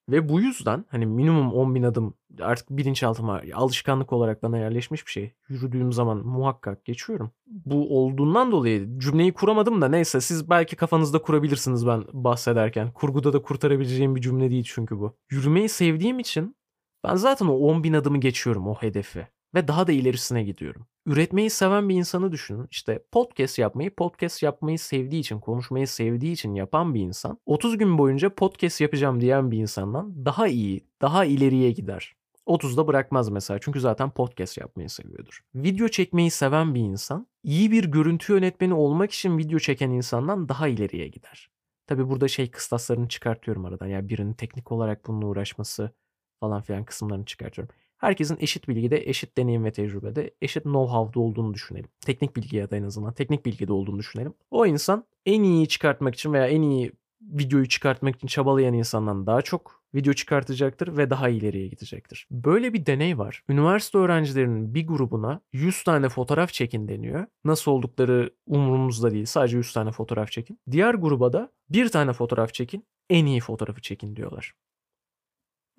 Ve 0.09 0.29
bu 0.29 0.41
yüzden 0.41 0.85
hani 0.89 1.05
minimum 1.05 1.53
10 1.53 1.75
bin 1.75 1.83
adım 1.83 2.13
artık 2.41 2.69
bilinçaltıma 2.69 3.41
alışkanlık 3.53 4.13
olarak 4.13 4.43
bana 4.43 4.57
yerleşmiş 4.57 5.05
bir 5.05 5.11
şey. 5.11 5.33
Yürüdüğüm 5.49 5.93
zaman 5.93 6.17
muhakkak 6.17 6.85
geçiyorum. 6.85 7.31
Bu 7.47 7.99
olduğundan 7.99 8.51
dolayı 8.51 8.99
cümleyi 8.99 9.33
kuramadım 9.33 9.81
da 9.81 9.87
neyse 9.87 10.21
siz 10.21 10.49
belki 10.49 10.75
kafanızda 10.75 11.21
kurabilirsiniz 11.21 11.87
ben 11.87 12.03
bahsederken. 12.13 12.91
Kurguda 12.91 13.33
da 13.33 13.41
kurtarabileceğim 13.41 14.15
bir 14.15 14.21
cümle 14.21 14.49
değil 14.49 14.69
çünkü 14.73 14.99
bu. 14.99 15.17
Yürümeyi 15.29 15.69
sevdiğim 15.69 16.19
için 16.19 16.55
ben 17.03 17.15
zaten 17.15 17.45
o 17.45 17.53
10 17.53 17.83
bin 17.83 17.93
adımı 17.93 18.17
geçiyorum 18.17 18.67
o 18.67 18.75
hedefi 18.75 19.27
ve 19.55 19.67
daha 19.67 19.87
da 19.87 19.91
ilerisine 19.91 20.43
gidiyorum. 20.43 20.87
Üretmeyi 21.05 21.49
seven 21.49 21.89
bir 21.89 21.95
insanı 21.95 22.31
düşünün. 22.31 22.67
İşte 22.71 23.03
podcast 23.11 23.59
yapmayı, 23.59 23.95
podcast 23.95 24.43
yapmayı 24.43 24.79
sevdiği 24.79 25.21
için, 25.21 25.39
konuşmayı 25.39 25.87
sevdiği 25.87 26.33
için 26.33 26.53
yapan 26.53 26.93
bir 26.93 27.01
insan 27.01 27.37
30 27.45 27.77
gün 27.77 27.97
boyunca 27.97 28.35
podcast 28.35 28.81
yapacağım 28.81 29.21
diyen 29.21 29.51
bir 29.51 29.57
insandan 29.57 30.25
daha 30.25 30.47
iyi, 30.47 30.87
daha 31.01 31.25
ileriye 31.25 31.71
gider. 31.71 32.15
30'da 32.47 32.87
bırakmaz 32.87 33.29
mesela 33.29 33.59
çünkü 33.61 33.79
zaten 33.79 34.09
podcast 34.09 34.57
yapmayı 34.57 34.89
seviyordur. 34.89 35.41
Video 35.55 35.87
çekmeyi 35.87 36.31
seven 36.31 36.75
bir 36.75 36.81
insan 36.81 37.27
iyi 37.43 37.71
bir 37.71 37.83
görüntü 37.85 38.33
yönetmeni 38.33 38.73
olmak 38.73 39.11
için 39.11 39.37
video 39.37 39.59
çeken 39.59 39.89
insandan 39.89 40.49
daha 40.49 40.67
ileriye 40.67 41.07
gider. 41.07 41.49
Tabi 41.87 42.09
burada 42.09 42.27
şey 42.27 42.51
kıstaslarını 42.51 43.07
çıkartıyorum 43.07 43.65
aradan. 43.65 43.87
Yani 43.87 44.09
birinin 44.09 44.33
teknik 44.33 44.71
olarak 44.71 45.07
bununla 45.07 45.25
uğraşması 45.25 45.91
falan 46.39 46.61
filan 46.61 46.85
kısımlarını 46.85 47.25
çıkartıyorum. 47.25 47.75
Herkesin 47.97 48.37
eşit 48.39 48.67
bilgide, 48.67 49.09
eşit 49.09 49.37
deneyim 49.37 49.65
ve 49.65 49.71
tecrübede, 49.71 50.31
eşit 50.41 50.63
know-how'da 50.63 51.19
olduğunu 51.19 51.53
düşünelim. 51.53 51.89
Teknik 52.05 52.35
bilgi 52.35 52.57
ya 52.57 52.71
da 52.71 52.75
en 52.75 52.83
azından 52.83 53.13
teknik 53.13 53.45
bilgide 53.45 53.73
olduğunu 53.73 53.99
düşünelim. 53.99 54.33
O 54.51 54.65
insan 54.65 55.05
en 55.25 55.43
iyi 55.43 55.67
çıkartmak 55.67 56.15
için 56.15 56.33
veya 56.33 56.47
en 56.47 56.61
iyi 56.61 56.91
videoyu 57.21 57.67
çıkartmak 57.67 58.15
için 58.15 58.27
çabalayan 58.27 58.73
insandan 58.73 59.27
daha 59.27 59.41
çok 59.41 59.85
video 59.95 60.13
çıkartacaktır 60.13 60.97
ve 60.97 61.09
daha 61.09 61.29
ileriye 61.29 61.67
gidecektir. 61.67 62.27
Böyle 62.31 62.73
bir 62.73 62.85
deney 62.85 63.17
var. 63.17 63.43
Üniversite 63.49 63.97
öğrencilerinin 63.97 64.73
bir 64.73 64.87
grubuna 64.87 65.41
100 65.53 65.83
tane 65.83 66.09
fotoğraf 66.09 66.53
çekin 66.53 66.87
deniyor. 66.87 67.25
Nasıl 67.45 67.71
oldukları 67.71 68.31
umurumuzda 68.47 69.11
değil. 69.11 69.25
Sadece 69.25 69.57
100 69.57 69.73
tane 69.73 69.91
fotoğraf 69.91 70.31
çekin. 70.31 70.59
Diğer 70.71 70.93
gruba 70.93 71.33
da 71.33 71.51
bir 71.69 71.89
tane 71.89 72.13
fotoğraf 72.13 72.53
çekin. 72.53 72.85
En 73.09 73.25
iyi 73.25 73.39
fotoğrafı 73.39 73.81
çekin 73.81 74.15
diyorlar. 74.15 74.53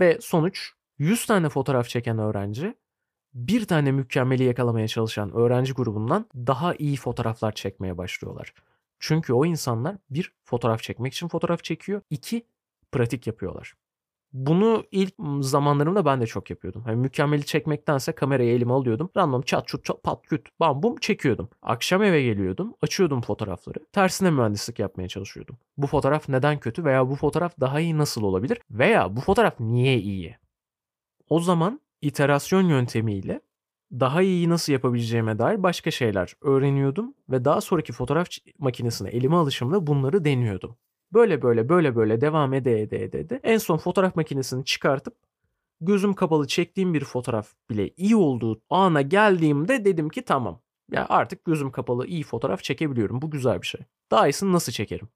Ve 0.00 0.18
sonuç 0.20 0.72
100 0.98 1.26
tane 1.26 1.48
fotoğraf 1.48 1.88
çeken 1.88 2.18
öğrenci 2.18 2.74
bir 3.34 3.64
tane 3.64 3.92
mükemmeli 3.92 4.44
yakalamaya 4.44 4.88
çalışan 4.88 5.32
öğrenci 5.32 5.72
grubundan 5.72 6.26
daha 6.34 6.74
iyi 6.74 6.96
fotoğraflar 6.96 7.52
çekmeye 7.52 7.98
başlıyorlar. 7.98 8.52
Çünkü 8.98 9.32
o 9.32 9.44
insanlar 9.46 9.96
bir 10.10 10.32
fotoğraf 10.44 10.82
çekmek 10.82 11.12
için 11.12 11.28
fotoğraf 11.28 11.64
çekiyor, 11.64 12.00
iki 12.10 12.46
pratik 12.92 13.26
yapıyorlar. 13.26 13.74
Bunu 14.32 14.84
ilk 14.90 15.14
zamanlarımda 15.40 16.04
ben 16.04 16.20
de 16.20 16.26
çok 16.26 16.50
yapıyordum. 16.50 16.82
Hani 16.82 16.96
mükemmeli 16.96 17.44
çekmektense 17.44 18.12
kamerayı 18.12 18.54
elime 18.54 18.72
alıyordum. 18.72 19.10
Random 19.16 19.42
çat 19.42 19.68
çut 19.68 19.84
çat 19.84 20.02
pat 20.02 20.26
küt 20.26 20.48
bam 20.60 20.82
bum 20.82 20.96
çekiyordum. 20.96 21.48
Akşam 21.62 22.02
eve 22.02 22.22
geliyordum. 22.22 22.74
Açıyordum 22.82 23.20
fotoğrafları. 23.22 23.78
Tersine 23.92 24.30
mühendislik 24.30 24.78
yapmaya 24.78 25.08
çalışıyordum. 25.08 25.58
Bu 25.76 25.86
fotoğraf 25.86 26.28
neden 26.28 26.60
kötü 26.60 26.84
veya 26.84 27.08
bu 27.10 27.14
fotoğraf 27.14 27.60
daha 27.60 27.80
iyi 27.80 27.98
nasıl 27.98 28.22
olabilir? 28.22 28.58
Veya 28.70 29.16
bu 29.16 29.20
fotoğraf 29.20 29.60
niye 29.60 29.98
iyi? 29.98 30.36
O 31.28 31.40
zaman 31.40 31.80
iterasyon 32.02 32.62
yöntemiyle 32.68 33.40
daha 33.92 34.22
iyi 34.22 34.48
nasıl 34.48 34.72
yapabileceğime 34.72 35.38
dair 35.38 35.62
başka 35.62 35.90
şeyler 35.90 36.32
öğreniyordum 36.40 37.14
ve 37.30 37.44
daha 37.44 37.60
sonraki 37.60 37.92
fotoğraf 37.92 38.28
makinesine 38.58 39.08
elime 39.08 39.36
alışımla 39.36 39.86
bunları 39.86 40.24
deniyordum. 40.24 40.76
Böyle 41.12 41.42
böyle 41.42 41.68
böyle 41.68 41.96
böyle 41.96 42.20
devam 42.20 42.54
ede 42.54 42.82
ede 42.82 43.02
ede 43.04 43.20
ede 43.20 43.40
en 43.42 43.58
son 43.58 43.76
fotoğraf 43.76 44.16
makinesini 44.16 44.64
çıkartıp 44.64 45.14
gözüm 45.80 46.14
kapalı 46.14 46.46
çektiğim 46.46 46.94
bir 46.94 47.04
fotoğraf 47.04 47.52
bile 47.70 47.90
iyi 47.96 48.16
olduğu 48.16 48.62
ana 48.70 49.02
geldiğimde 49.02 49.84
dedim 49.84 50.08
ki 50.08 50.22
tamam. 50.22 50.60
Ya 50.90 51.06
artık 51.08 51.44
gözüm 51.44 51.70
kapalı 51.70 52.06
iyi 52.06 52.22
fotoğraf 52.22 52.62
çekebiliyorum. 52.62 53.22
Bu 53.22 53.30
güzel 53.30 53.62
bir 53.62 53.66
şey. 53.66 53.80
Daha 54.10 54.28
iyisini 54.28 54.52
nasıl 54.52 54.72
çekerim? 54.72 55.08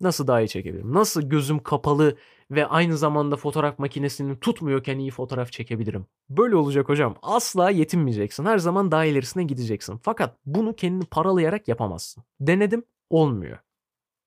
Nasıl 0.00 0.26
daha 0.26 0.40
iyi 0.40 0.48
çekebilirim? 0.48 0.94
Nasıl 0.94 1.22
gözüm 1.22 1.62
kapalı 1.62 2.16
ve 2.50 2.66
aynı 2.66 2.96
zamanda 2.98 3.36
fotoğraf 3.36 3.78
makinesini 3.78 4.40
tutmuyorken 4.40 4.98
iyi 4.98 5.10
fotoğraf 5.10 5.52
çekebilirim? 5.52 6.06
Böyle 6.30 6.56
olacak 6.56 6.88
hocam. 6.88 7.16
Asla 7.22 7.70
yetinmeyeceksin. 7.70 8.44
Her 8.44 8.58
zaman 8.58 8.90
daha 8.90 9.04
ilerisine 9.04 9.44
gideceksin. 9.44 10.00
Fakat 10.02 10.36
bunu 10.46 10.76
kendini 10.76 11.04
paralayarak 11.04 11.68
yapamazsın. 11.68 12.24
Denedim, 12.40 12.84
olmuyor. 13.10 13.58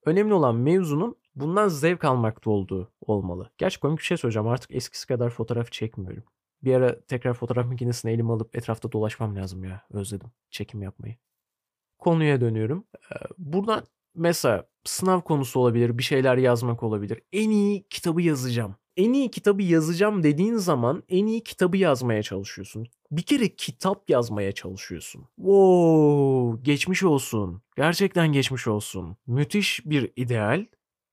Önemli 0.06 0.34
olan 0.34 0.56
mevzunun 0.56 1.16
bundan 1.36 1.68
zevk 1.68 2.06
almakta 2.06 2.50
olduğu 2.50 2.92
olmalı. 3.02 3.52
Gerçi 3.58 3.80
komik 3.80 4.00
bir 4.00 4.04
şey 4.04 4.18
söyleyeceğim. 4.18 4.48
Artık 4.48 4.76
eskisi 4.76 5.08
kadar 5.08 5.30
fotoğraf 5.30 5.72
çekmiyorum. 5.72 6.24
Bir 6.64 6.74
ara 6.74 7.02
tekrar 7.02 7.34
fotoğraf 7.34 7.66
makinesini 7.66 8.12
elime 8.12 8.34
alıp 8.34 8.56
etrafta 8.56 8.92
dolaşmam 8.92 9.36
lazım 9.36 9.64
ya. 9.64 9.82
Özledim 9.92 10.32
çekim 10.50 10.82
yapmayı. 10.82 11.16
Konuya 12.00 12.42
dönüyorum. 12.42 12.86
Buradan 13.38 13.84
mesela 14.15 14.65
sınav 14.86 15.21
konusu 15.21 15.60
olabilir, 15.60 15.97
bir 15.97 16.04
şeyler 16.04 16.38
yazmak 16.38 16.84
olabilir. 16.84 17.21
En 17.34 17.50
iyi 17.50 17.84
kitabı 17.89 18.21
yazacağım. 18.21 18.76
En 18.97 19.13
iyi 19.13 19.32
kitabı 19.32 19.62
yazacağım 19.63 20.24
dediğin 20.24 20.56
zaman 20.56 21.04
en 21.10 21.26
iyi 21.26 21.43
kitabı 21.43 21.78
yazmaya 21.78 22.24
çalışıyorsun. 22.24 22.88
Bir 23.12 23.21
kere 23.21 23.56
kitap 23.56 24.10
yazmaya 24.10 24.52
çalışıyorsun. 24.52 25.28
Wow, 25.36 26.63
geçmiş 26.63 27.04
olsun. 27.04 27.62
Gerçekten 27.78 28.32
geçmiş 28.32 28.67
olsun. 28.67 29.17
Müthiş 29.28 29.82
bir 29.86 30.12
ideal. 30.15 30.65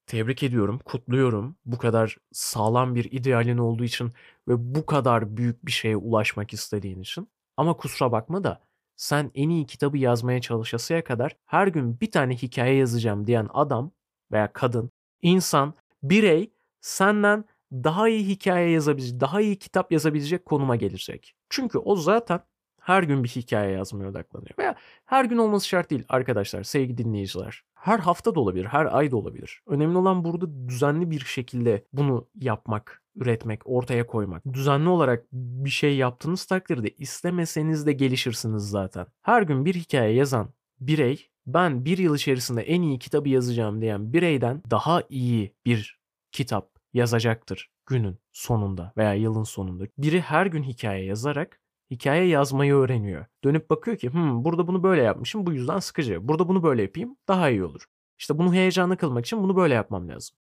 Tebrik 0.06 0.42
ediyorum, 0.42 0.80
kutluyorum. 0.84 1.56
Bu 1.66 1.78
kadar 1.78 2.16
sağlam 2.32 2.94
bir 2.94 3.12
idealin 3.12 3.58
olduğu 3.58 3.84
için 3.84 4.12
ve 4.48 4.74
bu 4.74 4.86
kadar 4.86 5.36
büyük 5.36 5.66
bir 5.66 5.72
şeye 5.72 5.96
ulaşmak 5.96 6.52
istediğin 6.52 7.00
için. 7.00 7.28
Ama 7.56 7.76
kusura 7.76 8.12
bakma 8.12 8.44
da 8.44 8.67
sen 8.98 9.30
en 9.34 9.48
iyi 9.48 9.66
kitabı 9.66 9.98
yazmaya 9.98 10.40
çalışasıya 10.40 11.04
kadar 11.04 11.36
her 11.46 11.66
gün 11.66 12.00
bir 12.00 12.10
tane 12.10 12.34
hikaye 12.36 12.74
yazacağım 12.74 13.26
diyen 13.26 13.48
adam 13.54 13.92
veya 14.32 14.52
kadın, 14.52 14.90
insan, 15.22 15.74
birey 16.02 16.52
senden 16.80 17.44
daha 17.72 18.08
iyi 18.08 18.28
hikaye 18.28 18.70
yazabilecek, 18.70 19.20
daha 19.20 19.40
iyi 19.40 19.56
kitap 19.58 19.92
yazabilecek 19.92 20.44
konuma 20.44 20.76
gelecek. 20.76 21.34
Çünkü 21.50 21.78
o 21.78 21.96
zaten 21.96 22.40
her 22.80 23.02
gün 23.02 23.24
bir 23.24 23.28
hikaye 23.28 23.72
yazmaya 23.72 24.08
odaklanıyor. 24.10 24.58
Veya 24.58 24.74
her 25.06 25.24
gün 25.24 25.38
olması 25.38 25.68
şart 25.68 25.90
değil 25.90 26.04
arkadaşlar, 26.08 26.62
sevgili 26.62 26.98
dinleyiciler. 26.98 27.62
Her 27.74 27.98
hafta 27.98 28.34
da 28.34 28.40
olabilir, 28.40 28.64
her 28.64 28.96
ay 28.96 29.10
da 29.10 29.16
olabilir. 29.16 29.62
Önemli 29.66 29.98
olan 29.98 30.24
burada 30.24 30.68
düzenli 30.68 31.10
bir 31.10 31.20
şekilde 31.20 31.84
bunu 31.92 32.28
yapmak, 32.34 33.02
üretmek, 33.20 33.60
ortaya 33.64 34.06
koymak. 34.06 34.52
Düzenli 34.52 34.88
olarak 34.88 35.26
bir 35.32 35.70
şey 35.70 35.96
yaptığınız 35.96 36.44
takdirde 36.44 36.90
istemeseniz 36.90 37.86
de 37.86 37.92
gelişirsiniz 37.92 38.62
zaten. 38.62 39.06
Her 39.22 39.42
gün 39.42 39.64
bir 39.64 39.74
hikaye 39.74 40.14
yazan 40.14 40.50
birey 40.80 41.30
ben 41.46 41.84
bir 41.84 41.98
yıl 41.98 42.16
içerisinde 42.16 42.62
en 42.62 42.82
iyi 42.82 42.98
kitabı 42.98 43.28
yazacağım 43.28 43.80
diyen 43.80 44.12
bireyden 44.12 44.62
daha 44.70 45.02
iyi 45.08 45.54
bir 45.66 46.00
kitap 46.32 46.70
yazacaktır 46.92 47.70
günün 47.88 48.18
sonunda 48.32 48.92
veya 48.96 49.14
yılın 49.14 49.42
sonunda. 49.42 49.84
Biri 49.98 50.20
her 50.20 50.46
gün 50.46 50.62
hikaye 50.62 51.04
yazarak 51.04 51.60
hikaye 51.90 52.26
yazmayı 52.26 52.74
öğreniyor. 52.74 53.26
Dönüp 53.44 53.70
bakıyor 53.70 53.96
ki 53.96 54.12
hmm, 54.12 54.44
burada 54.44 54.66
bunu 54.66 54.82
böyle 54.82 55.02
yapmışım 55.02 55.46
bu 55.46 55.52
yüzden 55.52 55.78
sıkıcı. 55.78 56.28
Burada 56.28 56.48
bunu 56.48 56.62
böyle 56.62 56.82
yapayım 56.82 57.16
daha 57.28 57.50
iyi 57.50 57.64
olur. 57.64 57.84
İşte 58.18 58.38
bunu 58.38 58.54
heyecanlı 58.54 58.96
kılmak 58.96 59.26
için 59.26 59.42
bunu 59.42 59.56
böyle 59.56 59.74
yapmam 59.74 60.08
lazım. 60.08 60.36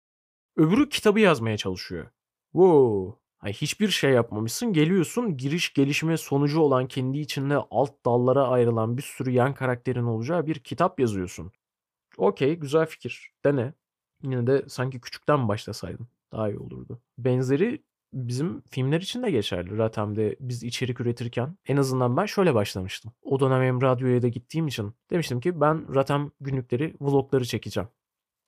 Öbürü 0.57 0.89
kitabı 0.89 1.21
yazmaya 1.21 1.57
çalışıyor. 1.57 2.11
Wow. 2.53 3.19
Ay 3.41 3.53
hiçbir 3.53 3.89
şey 3.89 4.11
yapmamışsın. 4.11 4.73
Geliyorsun 4.73 5.37
giriş 5.37 5.73
gelişme 5.75 6.17
sonucu 6.17 6.61
olan 6.61 6.89
kendi 6.89 7.19
içinde 7.19 7.57
alt 7.71 8.05
dallara 8.07 8.49
ayrılan 8.49 8.97
bir 8.97 9.03
sürü 9.03 9.31
yan 9.31 9.55
karakterin 9.55 10.05
olacağı 10.05 10.47
bir 10.47 10.55
kitap 10.55 11.01
yazıyorsun. 11.01 11.53
Okey 12.17 12.57
güzel 12.57 12.87
fikir. 12.87 13.33
Dene. 13.45 13.75
Yine 14.23 14.47
de 14.47 14.65
sanki 14.69 15.01
küçükten 15.01 15.49
başlasaydın. 15.49 16.09
Daha 16.33 16.51
iyi 16.51 16.59
olurdu. 16.59 17.01
Benzeri 17.19 17.83
bizim 18.13 18.63
filmler 18.71 19.01
için 19.01 19.23
de 19.23 19.31
geçerli. 19.31 19.79
Ratem'de 19.79 20.37
biz 20.41 20.63
içerik 20.63 21.01
üretirken 21.01 21.57
en 21.67 21.77
azından 21.77 22.17
ben 22.17 22.27
şöyle 22.27 22.55
başlamıştım. 22.55 23.13
O 23.23 23.41
dönem 23.41 23.63
hem 23.63 23.83
radyoya 23.83 24.23
da 24.23 24.29
gittiğim 24.29 24.67
için 24.69 24.95
demiştim 25.11 25.41
ki 25.41 25.61
ben 25.61 25.95
Ratem 25.95 26.31
günlükleri, 26.41 26.95
vlogları 27.01 27.45
çekeceğim. 27.45 27.89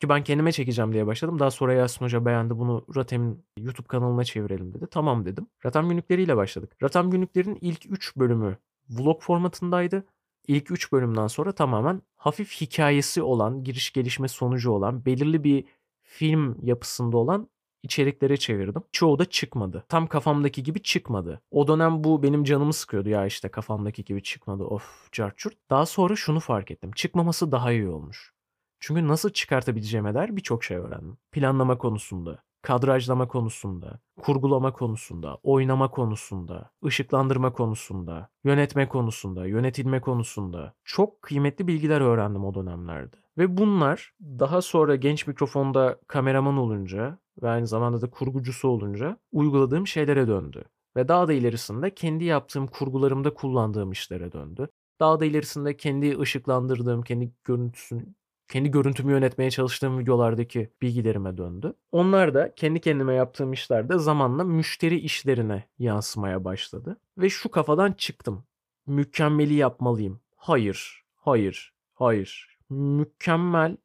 Ki 0.00 0.08
ben 0.08 0.24
kendime 0.24 0.52
çekeceğim 0.52 0.92
diye 0.92 1.06
başladım. 1.06 1.38
Daha 1.38 1.50
sonra 1.50 1.74
Yasin 1.74 2.04
Hoca 2.04 2.24
beğendi 2.24 2.58
bunu 2.58 2.86
Ratem'in 2.96 3.46
YouTube 3.58 3.86
kanalına 3.86 4.24
çevirelim 4.24 4.74
dedi. 4.74 4.86
Tamam 4.90 5.24
dedim. 5.24 5.46
Ratem 5.66 5.88
günlükleriyle 5.88 6.36
başladık. 6.36 6.76
Ratem 6.82 7.10
günlüklerin 7.10 7.58
ilk 7.60 7.86
3 7.90 8.16
bölümü 8.16 8.58
vlog 8.90 9.22
formatındaydı. 9.22 10.04
İlk 10.48 10.70
3 10.70 10.92
bölümden 10.92 11.26
sonra 11.26 11.52
tamamen 11.52 12.02
hafif 12.16 12.60
hikayesi 12.60 13.22
olan, 13.22 13.64
giriş 13.64 13.92
gelişme 13.92 14.28
sonucu 14.28 14.70
olan, 14.70 15.04
belirli 15.04 15.44
bir 15.44 15.64
film 16.02 16.58
yapısında 16.62 17.16
olan 17.16 17.48
içeriklere 17.82 18.36
çevirdim. 18.36 18.82
Çoğu 18.92 19.18
da 19.18 19.24
çıkmadı. 19.24 19.84
Tam 19.88 20.06
kafamdaki 20.06 20.62
gibi 20.62 20.82
çıkmadı. 20.82 21.42
O 21.50 21.68
dönem 21.68 22.04
bu 22.04 22.22
benim 22.22 22.44
canımı 22.44 22.72
sıkıyordu 22.72 23.08
ya 23.08 23.26
işte 23.26 23.48
kafamdaki 23.48 24.04
gibi 24.04 24.22
çıkmadı 24.22 24.64
of 24.64 25.12
carçurt. 25.12 25.54
Daha 25.70 25.86
sonra 25.86 26.16
şunu 26.16 26.40
fark 26.40 26.70
ettim. 26.70 26.92
Çıkmaması 26.92 27.52
daha 27.52 27.72
iyi 27.72 27.88
olmuş. 27.88 28.33
Çünkü 28.80 29.08
nasıl 29.08 29.30
çıkartabileceğime 29.30 30.14
dair 30.14 30.36
birçok 30.36 30.64
şey 30.64 30.76
öğrendim. 30.76 31.16
Planlama 31.32 31.78
konusunda, 31.78 32.42
kadrajlama 32.62 33.28
konusunda, 33.28 34.00
kurgulama 34.20 34.72
konusunda, 34.72 35.38
oynama 35.42 35.90
konusunda, 35.90 36.70
ışıklandırma 36.84 37.52
konusunda, 37.52 38.28
yönetme 38.44 38.88
konusunda, 38.88 39.46
yönetilme 39.46 40.00
konusunda 40.00 40.74
çok 40.84 41.22
kıymetli 41.22 41.66
bilgiler 41.66 42.00
öğrendim 42.00 42.44
o 42.44 42.54
dönemlerde. 42.54 43.16
Ve 43.38 43.56
bunlar 43.56 44.12
daha 44.20 44.62
sonra 44.62 44.96
genç 44.96 45.26
mikrofonda 45.26 46.00
kameraman 46.06 46.56
olunca 46.56 47.18
ve 47.42 47.48
aynı 47.48 47.66
zamanda 47.66 48.00
da 48.00 48.10
kurgucusu 48.10 48.68
olunca 48.68 49.18
uyguladığım 49.32 49.86
şeylere 49.86 50.28
döndü. 50.28 50.64
Ve 50.96 51.08
daha 51.08 51.28
da 51.28 51.32
ilerisinde 51.32 51.94
kendi 51.94 52.24
yaptığım 52.24 52.66
kurgularımda 52.66 53.34
kullandığım 53.34 53.92
işlere 53.92 54.32
döndü. 54.32 54.68
Daha 55.00 55.20
da 55.20 55.24
ilerisinde 55.24 55.76
kendi 55.76 56.18
ışıklandırdığım, 56.20 57.02
kendi 57.02 57.32
görüntüsünü 57.44 58.06
kendi 58.48 58.70
görüntümü 58.70 59.12
yönetmeye 59.12 59.50
çalıştığım 59.50 59.98
videolardaki 59.98 60.70
bilgilerime 60.82 61.36
döndü. 61.36 61.74
Onlar 61.92 62.34
da 62.34 62.54
kendi 62.54 62.80
kendime 62.80 63.14
yaptığım 63.14 63.52
işlerde 63.52 63.98
zamanla 63.98 64.44
müşteri 64.44 64.98
işlerine 64.98 65.64
yansımaya 65.78 66.44
başladı. 66.44 67.00
Ve 67.18 67.30
şu 67.30 67.50
kafadan 67.50 67.92
çıktım. 67.92 68.44
Mükemmeli 68.86 69.54
yapmalıyım. 69.54 70.20
Hayır, 70.36 71.04
hayır, 71.16 71.72
hayır. 71.94 72.58
Mükemmel, 72.70 73.76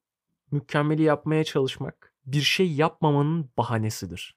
mükemmeli 0.51 1.01
yapmaya 1.01 1.43
çalışmak 1.43 2.13
bir 2.25 2.41
şey 2.41 2.71
yapmamanın 2.71 3.49
bahanesidir. 3.57 4.35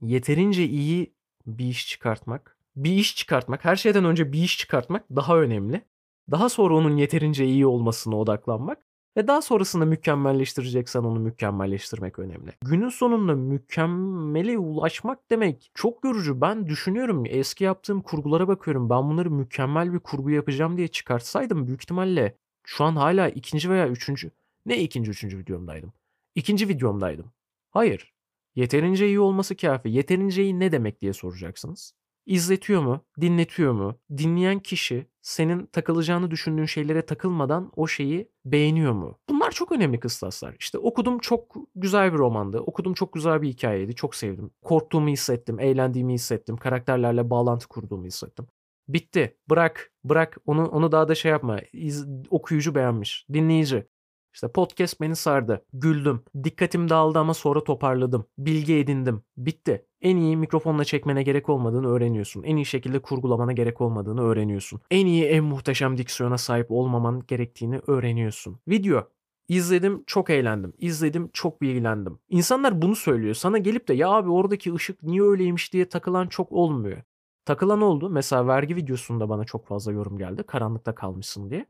Yeterince 0.00 0.64
iyi 0.64 1.14
bir 1.46 1.66
iş 1.66 1.88
çıkartmak, 1.88 2.58
bir 2.76 2.90
iş 2.90 3.16
çıkartmak, 3.16 3.64
her 3.64 3.76
şeyden 3.76 4.04
önce 4.04 4.32
bir 4.32 4.42
iş 4.42 4.58
çıkartmak 4.58 5.04
daha 5.10 5.38
önemli. 5.38 5.84
Daha 6.30 6.48
sonra 6.48 6.74
onun 6.74 6.96
yeterince 6.96 7.44
iyi 7.44 7.66
olmasına 7.66 8.16
odaklanmak 8.16 8.78
ve 9.16 9.26
daha 9.26 9.42
sonrasında 9.42 9.84
mükemmelleştireceksen 9.84 11.00
onu 11.00 11.20
mükemmelleştirmek 11.20 12.18
önemli. 12.18 12.52
Günün 12.62 12.88
sonunda 12.88 13.34
mükemmele 13.34 14.58
ulaşmak 14.58 15.30
demek 15.30 15.70
çok 15.74 16.04
yorucu. 16.04 16.40
Ben 16.40 16.66
düşünüyorum 16.66 17.22
eski 17.26 17.64
yaptığım 17.64 18.02
kurgulara 18.02 18.48
bakıyorum. 18.48 18.90
Ben 18.90 19.10
bunları 19.10 19.30
mükemmel 19.30 19.92
bir 19.92 19.98
kurgu 19.98 20.30
yapacağım 20.30 20.76
diye 20.76 20.88
çıkartsaydım 20.88 21.66
büyük 21.66 21.82
ihtimalle 21.82 22.36
şu 22.64 22.84
an 22.84 22.96
hala 22.96 23.28
ikinci 23.28 23.70
veya 23.70 23.88
üçüncü 23.88 24.30
ne 24.66 24.80
ikinci 24.80 25.10
üçüncü 25.10 25.38
videomdaydım. 25.38 25.92
İkinci 26.34 26.68
videomdaydım. 26.68 27.32
Hayır. 27.70 28.12
Yeterince 28.54 29.06
iyi 29.06 29.20
olması 29.20 29.56
kafi. 29.56 29.90
Yeterince 29.90 30.42
iyi 30.42 30.60
ne 30.60 30.72
demek 30.72 31.00
diye 31.00 31.12
soracaksınız. 31.12 31.94
İzletiyor 32.26 32.82
mu? 32.82 33.04
Dinletiyor 33.20 33.72
mu? 33.72 33.98
Dinleyen 34.16 34.58
kişi 34.58 35.06
senin 35.22 35.66
takılacağını 35.66 36.30
düşündüğün 36.30 36.66
şeylere 36.66 37.06
takılmadan 37.06 37.72
o 37.76 37.86
şeyi 37.86 38.28
beğeniyor 38.44 38.92
mu? 38.92 39.18
Bunlar 39.28 39.50
çok 39.50 39.72
önemli 39.72 40.00
kıstaslar. 40.00 40.56
İşte 40.58 40.78
okudum 40.78 41.18
çok 41.18 41.56
güzel 41.74 42.12
bir 42.12 42.18
romandı. 42.18 42.60
Okudum 42.60 42.94
çok 42.94 43.12
güzel 43.12 43.42
bir 43.42 43.48
hikayeydi. 43.48 43.94
Çok 43.94 44.14
sevdim. 44.14 44.50
Korktuğumu 44.62 45.08
hissettim. 45.08 45.60
Eğlendiğimi 45.60 46.14
hissettim. 46.14 46.56
Karakterlerle 46.56 47.30
bağlantı 47.30 47.68
kurduğumu 47.68 48.06
hissettim. 48.06 48.46
Bitti. 48.88 49.36
Bırak. 49.50 49.92
Bırak. 50.04 50.36
Onu 50.46 50.66
onu 50.66 50.92
daha 50.92 51.08
da 51.08 51.14
şey 51.14 51.30
yapma. 51.30 51.60
İz, 51.72 52.06
okuyucu 52.30 52.74
beğenmiş. 52.74 53.26
Dinleyici. 53.32 53.86
İşte 54.34 54.48
podcast 54.48 55.00
beni 55.00 55.16
sardı. 55.16 55.64
Güldüm. 55.72 56.24
Dikkatim 56.44 56.88
dağıldı 56.88 57.18
ama 57.18 57.34
sonra 57.34 57.64
toparladım. 57.64 58.24
Bilgi 58.38 58.74
edindim. 58.74 59.22
Bitti. 59.36 59.86
En 60.02 60.16
iyi 60.16 60.36
mikrofonla 60.36 60.84
çekmene 60.84 61.22
gerek 61.22 61.48
olmadığını 61.48 61.88
öğreniyorsun. 61.88 62.42
En 62.42 62.56
iyi 62.56 62.66
şekilde 62.66 62.98
kurgulamana 62.98 63.52
gerek 63.52 63.80
olmadığını 63.80 64.22
öğreniyorsun. 64.22 64.80
En 64.90 65.06
iyi 65.06 65.24
en 65.24 65.44
muhteşem 65.44 65.98
diksiyona 65.98 66.38
sahip 66.38 66.70
olmaman 66.70 67.22
gerektiğini 67.28 67.80
öğreniyorsun. 67.86 68.58
Video. 68.68 69.08
İzledim 69.48 70.04
çok 70.06 70.30
eğlendim. 70.30 70.72
İzledim 70.78 71.30
çok 71.32 71.62
bilgilendim. 71.62 72.18
İnsanlar 72.28 72.82
bunu 72.82 72.96
söylüyor. 72.96 73.34
Sana 73.34 73.58
gelip 73.58 73.88
de 73.88 73.94
ya 73.94 74.08
abi 74.08 74.30
oradaki 74.30 74.74
ışık 74.74 75.02
niye 75.02 75.22
öyleymiş 75.22 75.72
diye 75.72 75.88
takılan 75.88 76.26
çok 76.26 76.52
olmuyor. 76.52 77.02
Takılan 77.44 77.80
oldu. 77.82 78.10
Mesela 78.10 78.46
vergi 78.46 78.76
videosunda 78.76 79.28
bana 79.28 79.44
çok 79.44 79.66
fazla 79.66 79.92
yorum 79.92 80.18
geldi. 80.18 80.42
Karanlıkta 80.42 80.94
kalmışsın 80.94 81.50
diye. 81.50 81.66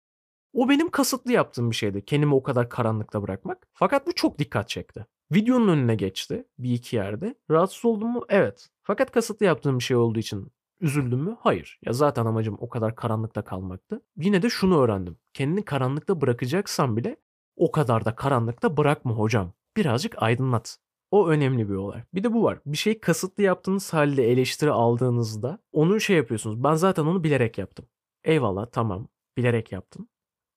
O 0.52 0.68
benim 0.68 0.90
kasıtlı 0.90 1.32
yaptığım 1.32 1.70
bir 1.70 1.76
şeydi. 1.76 2.04
Kendimi 2.04 2.34
o 2.34 2.42
kadar 2.42 2.68
karanlıkta 2.68 3.22
bırakmak. 3.22 3.68
Fakat 3.72 4.06
bu 4.06 4.12
çok 4.14 4.38
dikkat 4.38 4.68
çekti. 4.68 5.06
Videonun 5.34 5.68
önüne 5.68 5.94
geçti 5.94 6.44
bir 6.58 6.74
iki 6.74 6.96
yerde. 6.96 7.34
Rahatsız 7.50 7.84
oldum 7.84 8.08
mu? 8.08 8.24
Evet. 8.28 8.68
Fakat 8.82 9.10
kasıtlı 9.10 9.46
yaptığım 9.46 9.78
bir 9.78 9.84
şey 9.84 9.96
olduğu 9.96 10.18
için 10.18 10.52
üzüldüm 10.80 11.18
mü? 11.18 11.36
Hayır. 11.40 11.78
Ya 11.82 11.92
zaten 11.92 12.26
amacım 12.26 12.56
o 12.60 12.68
kadar 12.68 12.96
karanlıkta 12.96 13.42
kalmaktı. 13.42 14.02
Yine 14.16 14.42
de 14.42 14.50
şunu 14.50 14.80
öğrendim. 14.80 15.18
Kendini 15.34 15.64
karanlıkta 15.64 16.20
bırakacaksan 16.20 16.96
bile 16.96 17.16
o 17.56 17.70
kadar 17.70 18.04
da 18.04 18.14
karanlıkta 18.14 18.76
bırakma 18.76 19.14
hocam. 19.14 19.52
Birazcık 19.76 20.22
aydınlat. 20.22 20.78
O 21.10 21.28
önemli 21.28 21.68
bir 21.68 21.74
olay. 21.74 22.02
Bir 22.14 22.24
de 22.24 22.32
bu 22.32 22.42
var. 22.42 22.58
Bir 22.66 22.76
şeyi 22.76 23.00
kasıtlı 23.00 23.42
yaptığınız 23.42 23.92
halde 23.92 24.32
eleştiri 24.32 24.70
aldığınızda 24.70 25.58
onu 25.72 26.00
şey 26.00 26.16
yapıyorsunuz. 26.16 26.64
Ben 26.64 26.74
zaten 26.74 27.04
onu 27.04 27.24
bilerek 27.24 27.58
yaptım. 27.58 27.86
Eyvallah 28.24 28.66
tamam 28.72 29.08
bilerek 29.36 29.72
yaptım. 29.72 30.08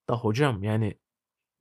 Da 0.10 0.18
hocam 0.18 0.64
yani 0.64 0.98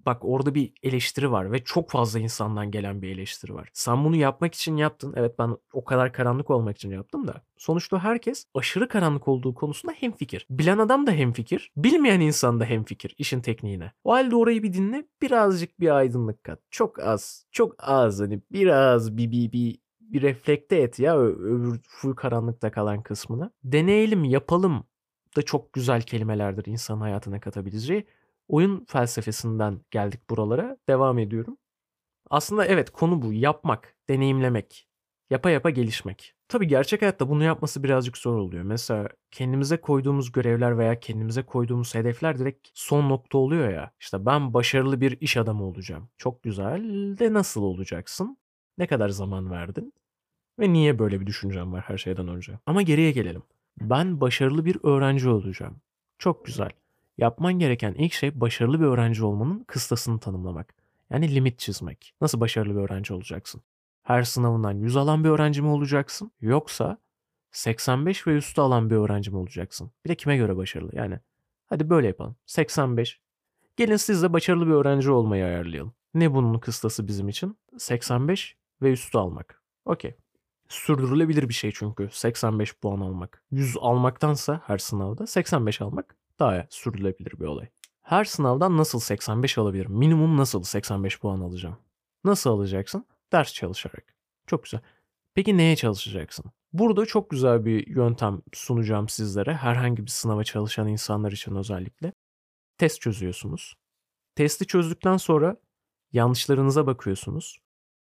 bak 0.06 0.24
orada 0.24 0.54
bir 0.54 0.72
eleştiri 0.82 1.32
var 1.32 1.52
ve 1.52 1.64
çok 1.64 1.90
fazla 1.90 2.18
insandan 2.18 2.70
gelen 2.70 3.02
bir 3.02 3.08
eleştiri 3.08 3.54
var. 3.54 3.68
Sen 3.72 4.04
bunu 4.04 4.16
yapmak 4.16 4.54
için 4.54 4.76
yaptın. 4.76 5.14
Evet 5.16 5.38
ben 5.38 5.56
o 5.72 5.84
kadar 5.84 6.12
karanlık 6.12 6.50
olmak 6.50 6.76
için 6.76 6.90
yaptım 6.90 7.26
da. 7.26 7.42
Sonuçta 7.56 7.98
herkes 7.98 8.44
aşırı 8.54 8.88
karanlık 8.88 9.28
olduğu 9.28 9.54
konusunda 9.54 9.92
hemfikir. 9.92 10.46
Bilen 10.50 10.78
adam 10.78 11.06
da 11.06 11.10
hemfikir. 11.10 11.72
Bilmeyen 11.76 12.20
insan 12.20 12.60
da 12.60 12.64
hemfikir 12.64 13.14
işin 13.18 13.40
tekniğine. 13.40 13.92
O 14.04 14.12
halde 14.12 14.36
orayı 14.36 14.62
bir 14.62 14.72
dinle. 14.72 15.06
Birazcık 15.22 15.80
bir 15.80 15.96
aydınlık 15.96 16.44
kat. 16.44 16.60
Çok 16.70 16.98
az. 16.98 17.46
Çok 17.52 17.74
az. 17.78 18.20
Hani 18.20 18.40
biraz 18.52 19.16
bir 19.16 19.30
bir 19.30 19.52
bir 19.52 19.78
bir 20.00 20.22
reflekte 20.22 20.76
et 20.76 20.98
ya 20.98 21.18
öbür 21.18 21.80
full 21.88 22.14
karanlıkta 22.14 22.70
kalan 22.70 23.02
kısmını. 23.02 23.50
Deneyelim, 23.64 24.24
yapalım 24.24 24.84
da 25.36 25.42
çok 25.42 25.72
güzel 25.72 26.02
kelimelerdir 26.02 26.66
insan 26.66 27.00
hayatına 27.00 27.40
katabileceği 27.40 28.06
oyun 28.48 28.84
felsefesinden 28.88 29.80
geldik 29.90 30.30
buralara. 30.30 30.76
Devam 30.88 31.18
ediyorum. 31.18 31.58
Aslında 32.30 32.66
evet 32.66 32.90
konu 32.90 33.22
bu. 33.22 33.32
Yapmak, 33.32 33.96
deneyimlemek. 34.08 34.88
Yapa 35.30 35.50
yapa 35.50 35.70
gelişmek. 35.70 36.34
Tabii 36.48 36.66
gerçek 36.68 37.02
hayatta 37.02 37.28
bunu 37.28 37.44
yapması 37.44 37.82
birazcık 37.82 38.18
zor 38.18 38.36
oluyor. 38.38 38.64
Mesela 38.64 39.08
kendimize 39.30 39.76
koyduğumuz 39.76 40.32
görevler 40.32 40.78
veya 40.78 41.00
kendimize 41.00 41.42
koyduğumuz 41.42 41.94
hedefler 41.94 42.38
direkt 42.38 42.68
son 42.74 43.08
nokta 43.08 43.38
oluyor 43.38 43.68
ya. 43.68 43.92
İşte 44.00 44.26
ben 44.26 44.54
başarılı 44.54 45.00
bir 45.00 45.20
iş 45.20 45.36
adamı 45.36 45.64
olacağım. 45.64 46.08
Çok 46.18 46.42
güzel 46.42 46.82
de 47.18 47.32
nasıl 47.32 47.62
olacaksın? 47.62 48.38
Ne 48.78 48.86
kadar 48.86 49.08
zaman 49.08 49.50
verdin? 49.50 49.92
Ve 50.60 50.72
niye 50.72 50.98
böyle 50.98 51.20
bir 51.20 51.26
düşüncem 51.26 51.72
var 51.72 51.84
her 51.86 51.98
şeyden 51.98 52.28
önce? 52.28 52.58
Ama 52.66 52.82
geriye 52.82 53.10
gelelim. 53.12 53.42
Ben 53.80 54.20
başarılı 54.20 54.64
bir 54.64 54.78
öğrenci 54.82 55.28
olacağım. 55.28 55.80
Çok 56.18 56.44
güzel. 56.44 56.70
Yapman 57.18 57.52
gereken 57.52 57.94
ilk 57.94 58.12
şey 58.12 58.40
başarılı 58.40 58.80
bir 58.80 58.84
öğrenci 58.84 59.24
olmanın 59.24 59.64
kıstasını 59.64 60.20
tanımlamak. 60.20 60.74
Yani 61.10 61.34
limit 61.34 61.58
çizmek. 61.58 62.14
Nasıl 62.20 62.40
başarılı 62.40 62.74
bir 62.74 62.80
öğrenci 62.80 63.14
olacaksın? 63.14 63.62
Her 64.02 64.22
sınavından 64.22 64.72
100 64.72 64.96
alan 64.96 65.24
bir 65.24 65.28
öğrenci 65.28 65.62
mi 65.62 65.68
olacaksın? 65.68 66.30
Yoksa 66.40 66.98
85 67.52 68.26
ve 68.26 68.36
üstü 68.36 68.60
alan 68.60 68.90
bir 68.90 68.96
öğrenci 68.96 69.30
mi 69.30 69.36
olacaksın? 69.36 69.90
Bir 70.04 70.10
de 70.10 70.14
kime 70.14 70.36
göre 70.36 70.56
başarılı? 70.56 70.96
Yani 70.96 71.20
hadi 71.66 71.90
böyle 71.90 72.06
yapalım. 72.06 72.36
85. 72.46 73.20
Gelin 73.76 73.96
siz 73.96 74.22
de 74.22 74.32
başarılı 74.32 74.66
bir 74.66 74.72
öğrenci 74.72 75.10
olmayı 75.10 75.44
ayarlayalım. 75.44 75.92
Ne 76.14 76.34
bunun 76.34 76.58
kıstası 76.58 77.08
bizim 77.08 77.28
için? 77.28 77.58
85 77.78 78.56
ve 78.82 78.92
üstü 78.92 79.18
almak. 79.18 79.62
Okey. 79.84 80.14
Sürdürülebilir 80.68 81.48
bir 81.48 81.54
şey 81.54 81.72
çünkü 81.74 82.08
85 82.12 82.76
puan 82.76 83.00
almak. 83.00 83.42
100 83.50 83.76
almaktansa 83.80 84.60
her 84.66 84.78
sınavda 84.78 85.26
85 85.26 85.80
almak 85.80 86.16
daha 86.38 86.66
sürdürülebilir 86.70 87.32
bir 87.40 87.44
olay. 87.44 87.68
Her 88.02 88.24
sınavdan 88.24 88.76
nasıl 88.76 89.00
85 89.00 89.58
alabilirim? 89.58 89.92
Minimum 89.92 90.36
nasıl 90.36 90.62
85 90.62 91.20
puan 91.20 91.40
alacağım? 91.40 91.76
Nasıl 92.24 92.50
alacaksın? 92.50 93.06
Ders 93.32 93.52
çalışarak. 93.52 94.14
Çok 94.46 94.64
güzel. 94.64 94.80
Peki 95.34 95.56
neye 95.56 95.76
çalışacaksın? 95.76 96.44
Burada 96.72 97.06
çok 97.06 97.30
güzel 97.30 97.64
bir 97.64 97.86
yöntem 97.86 98.42
sunacağım 98.52 99.08
sizlere. 99.08 99.54
Herhangi 99.54 100.02
bir 100.02 100.10
sınava 100.10 100.44
çalışan 100.44 100.88
insanlar 100.88 101.32
için 101.32 101.56
özellikle. 101.56 102.12
Test 102.78 103.00
çözüyorsunuz. 103.00 103.74
Testi 104.34 104.66
çözdükten 104.66 105.16
sonra 105.16 105.56
yanlışlarınıza 106.12 106.86
bakıyorsunuz. 106.86 107.58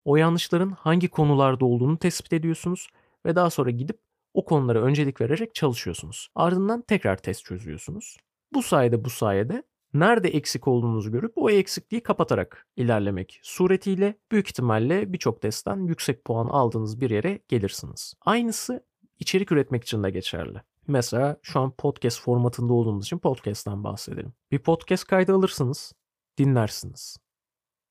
O 0.05 0.17
yanlışların 0.17 0.71
hangi 0.71 1.09
konularda 1.09 1.65
olduğunu 1.65 1.99
tespit 1.99 2.33
ediyorsunuz 2.33 2.89
ve 3.27 3.37
daha 3.37 3.51
sonra 3.51 3.71
gidip 3.71 4.01
o 4.39 4.45
konulara 4.45 4.83
öncelik 4.83 5.21
vererek 5.21 5.55
çalışıyorsunuz. 5.55 6.29
Ardından 6.35 6.83
tekrar 6.83 7.17
test 7.17 7.45
çözüyorsunuz. 7.45 8.17
Bu 8.53 8.63
sayede 8.63 9.05
bu 9.05 9.11
sayede 9.11 9.63
nerede 9.95 10.29
eksik 10.29 10.69
olduğunuzu 10.69 11.13
görüp 11.13 11.33
o 11.37 11.51
eksikliği 11.51 12.03
kapatarak 12.03 12.67
ilerlemek 12.77 13.41
suretiyle 13.43 14.19
büyük 14.33 14.49
ihtimalle 14.49 15.13
birçok 15.13 15.43
testten 15.43 15.87
yüksek 15.87 16.25
puan 16.25 16.47
aldığınız 16.47 17.01
bir 17.01 17.11
yere 17.11 17.41
gelirsiniz. 17.49 18.15
Aynısı 18.21 18.87
içerik 19.19 19.53
üretmek 19.53 19.83
için 19.83 20.03
de 20.03 20.11
geçerli. 20.11 20.63
Mesela 20.87 21.37
şu 21.43 21.61
an 21.61 21.71
podcast 21.71 22.21
formatında 22.21 22.73
olduğumuz 22.73 23.05
için 23.05 23.19
podcast'tan 23.19 23.85
bahsedelim. 23.85 24.33
Bir 24.51 24.59
podcast 24.59 25.05
kaydı 25.05 25.35
alırsınız, 25.35 25.93
dinlersiniz. 26.39 27.17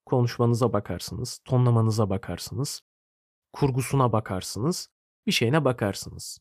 Konuşmanıza 0.05 0.73
bakarsınız, 0.73 1.39
tonlamanıza 1.45 2.09
bakarsınız, 2.09 2.81
kurgusuna 3.53 4.11
bakarsınız 4.11 4.89
bir 5.27 5.31
şeyine 5.31 5.65
bakarsınız. 5.65 6.39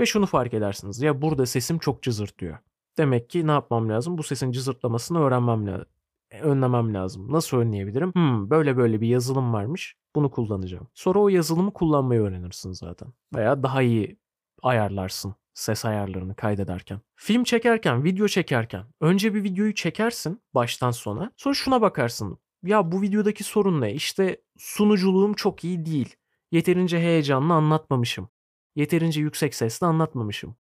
Ve 0.00 0.06
şunu 0.06 0.26
fark 0.26 0.54
edersiniz. 0.54 1.02
Ya 1.02 1.22
burada 1.22 1.46
sesim 1.46 1.78
çok 1.78 2.02
cızırtıyor. 2.02 2.58
Demek 2.98 3.30
ki 3.30 3.46
ne 3.46 3.50
yapmam 3.50 3.88
lazım? 3.88 4.18
Bu 4.18 4.22
sesin 4.22 4.50
cızırtlamasını 4.50 5.20
öğrenmem 5.20 5.66
lazım. 5.66 5.86
E, 6.30 6.40
önlemem 6.40 6.94
lazım. 6.94 7.32
Nasıl 7.32 7.56
önleyebilirim? 7.56 8.12
Hmm, 8.12 8.50
böyle 8.50 8.76
böyle 8.76 9.00
bir 9.00 9.08
yazılım 9.08 9.52
varmış. 9.52 9.96
Bunu 10.14 10.30
kullanacağım. 10.30 10.88
Sonra 10.94 11.18
o 11.18 11.28
yazılımı 11.28 11.72
kullanmayı 11.72 12.20
öğrenirsin 12.20 12.72
zaten. 12.72 13.08
Veya 13.34 13.62
daha 13.62 13.82
iyi 13.82 14.18
ayarlarsın 14.62 15.34
ses 15.54 15.84
ayarlarını 15.84 16.34
kaydederken. 16.34 17.00
Film 17.16 17.44
çekerken, 17.44 18.04
video 18.04 18.28
çekerken 18.28 18.84
önce 19.00 19.34
bir 19.34 19.44
videoyu 19.44 19.74
çekersin 19.74 20.42
baştan 20.54 20.90
sona. 20.90 21.32
Sonra 21.36 21.54
şuna 21.54 21.80
bakarsın. 21.80 22.38
ya 22.64 22.92
bu 22.92 23.02
videodaki 23.02 23.44
sorun 23.44 23.80
ne? 23.80 23.94
İşte 23.94 24.40
sunuculuğum 24.58 25.34
çok 25.34 25.64
iyi 25.64 25.86
değil. 25.86 26.16
Yeterince 26.52 26.98
heyecanlı 27.00 27.54
anlatmamışım. 27.54 28.28
Yeterince 28.76 29.20
yüksek 29.20 29.54
sesle 29.54 29.86
anlatmamışım. 29.86 30.56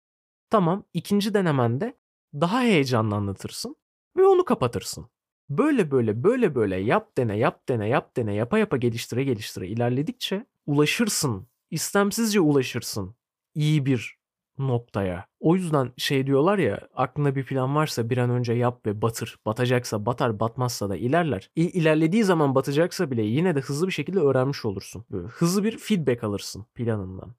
Tamam 0.49 0.85
ikinci 0.93 1.33
denemende 1.33 1.97
daha 2.33 2.61
heyecanlı 2.61 3.15
anlatırsın 3.15 3.75
ve 4.17 4.25
onu 4.25 4.45
kapatırsın. 4.45 5.09
Böyle 5.49 5.91
böyle 5.91 6.23
böyle 6.23 6.55
böyle 6.55 6.75
yap 6.75 7.17
dene 7.17 7.37
yap 7.37 7.69
dene 7.69 7.87
yap 7.87 8.17
dene 8.17 8.35
yapa 8.35 8.59
yapa 8.59 8.77
geliştire 8.77 9.23
geliştire 9.23 9.67
ilerledikçe 9.67 10.45
ulaşırsın. 10.65 11.47
İstemsizce 11.71 12.39
ulaşırsın 12.39 13.15
iyi 13.55 13.85
bir 13.85 14.18
noktaya. 14.59 15.25
O 15.39 15.55
yüzden 15.55 15.91
şey 15.97 16.27
diyorlar 16.27 16.57
ya 16.57 16.87
aklında 16.95 17.35
bir 17.35 17.45
plan 17.45 17.75
varsa 17.75 18.09
bir 18.09 18.17
an 18.17 18.29
önce 18.29 18.53
yap 18.53 18.85
ve 18.85 19.01
batır. 19.01 19.37
Batacaksa 19.45 20.05
batar 20.05 20.39
batmazsa 20.39 20.89
da 20.89 20.95
ilerler. 20.97 21.49
İ- 21.55 21.61
ilerlediği 21.79 22.23
zaman 22.23 22.55
batacaksa 22.55 23.11
bile 23.11 23.21
yine 23.21 23.55
de 23.55 23.59
hızlı 23.59 23.87
bir 23.87 23.91
şekilde 23.91 24.19
öğrenmiş 24.19 24.65
olursun. 24.65 25.05
Böyle 25.11 25.27
hızlı 25.27 25.63
bir 25.63 25.77
feedback 25.77 26.23
alırsın 26.23 26.65
planından. 26.75 27.35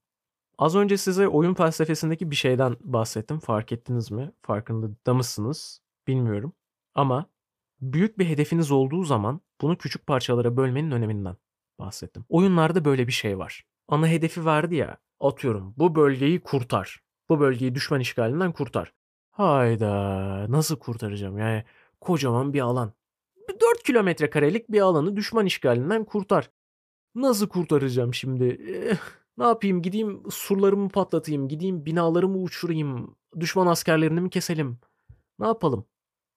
Az 0.59 0.77
önce 0.77 0.97
size 0.97 1.29
oyun 1.29 1.55
felsefesindeki 1.55 2.31
bir 2.31 2.37
şeyden 2.37 2.77
bahsettim. 2.81 3.39
Fark 3.39 3.73
ettiniz 3.73 4.11
mi? 4.11 4.33
Farkında 4.43 5.15
mısınız? 5.15 5.81
Bilmiyorum. 6.07 6.53
Ama 6.95 7.27
büyük 7.81 8.19
bir 8.19 8.27
hedefiniz 8.27 8.71
olduğu 8.71 9.05
zaman 9.05 9.41
bunu 9.61 9.79
küçük 9.79 10.07
parçalara 10.07 10.57
bölmenin 10.57 10.91
öneminden 10.91 11.37
bahsettim. 11.79 12.25
Oyunlarda 12.29 12.85
böyle 12.85 13.07
bir 13.07 13.13
şey 13.13 13.39
var. 13.39 13.65
Ana 13.89 14.09
hedefi 14.09 14.45
verdi 14.45 14.75
ya. 14.75 14.97
Atıyorum 15.21 15.75
bu 15.77 15.95
bölgeyi 15.95 16.41
kurtar. 16.41 17.01
Bu 17.31 17.41
bölgeyi 17.41 17.75
düşman 17.75 18.01
işgalinden 18.01 18.53
kurtar. 18.53 18.93
Hayda 19.31 20.47
nasıl 20.49 20.77
kurtaracağım? 20.79 21.39
Yani 21.39 21.65
kocaman 22.01 22.53
bir 22.53 22.61
alan. 22.61 22.93
4 23.61 23.83
kilometre 23.83 24.31
karelik 24.31 24.73
bir 24.73 24.81
alanı 24.81 25.17
düşman 25.17 25.47
işgalinden 25.47 26.05
kurtar. 26.05 26.51
Nasıl 27.15 27.49
kurtaracağım 27.49 28.15
şimdi? 28.15 28.45
Eh, 28.45 28.99
ne 29.39 29.45
yapayım 29.45 29.83
gideyim 29.83 30.23
surlarımı 30.31 30.89
patlatayım, 30.89 31.49
gideyim 31.49 31.87
binalarımı 31.87 32.39
uçurayım, 32.39 33.17
düşman 33.41 33.67
askerlerini 33.67 34.21
mi 34.21 34.31
keselim? 34.31 34.79
Ne 35.39 35.47
yapalım? 35.47 35.87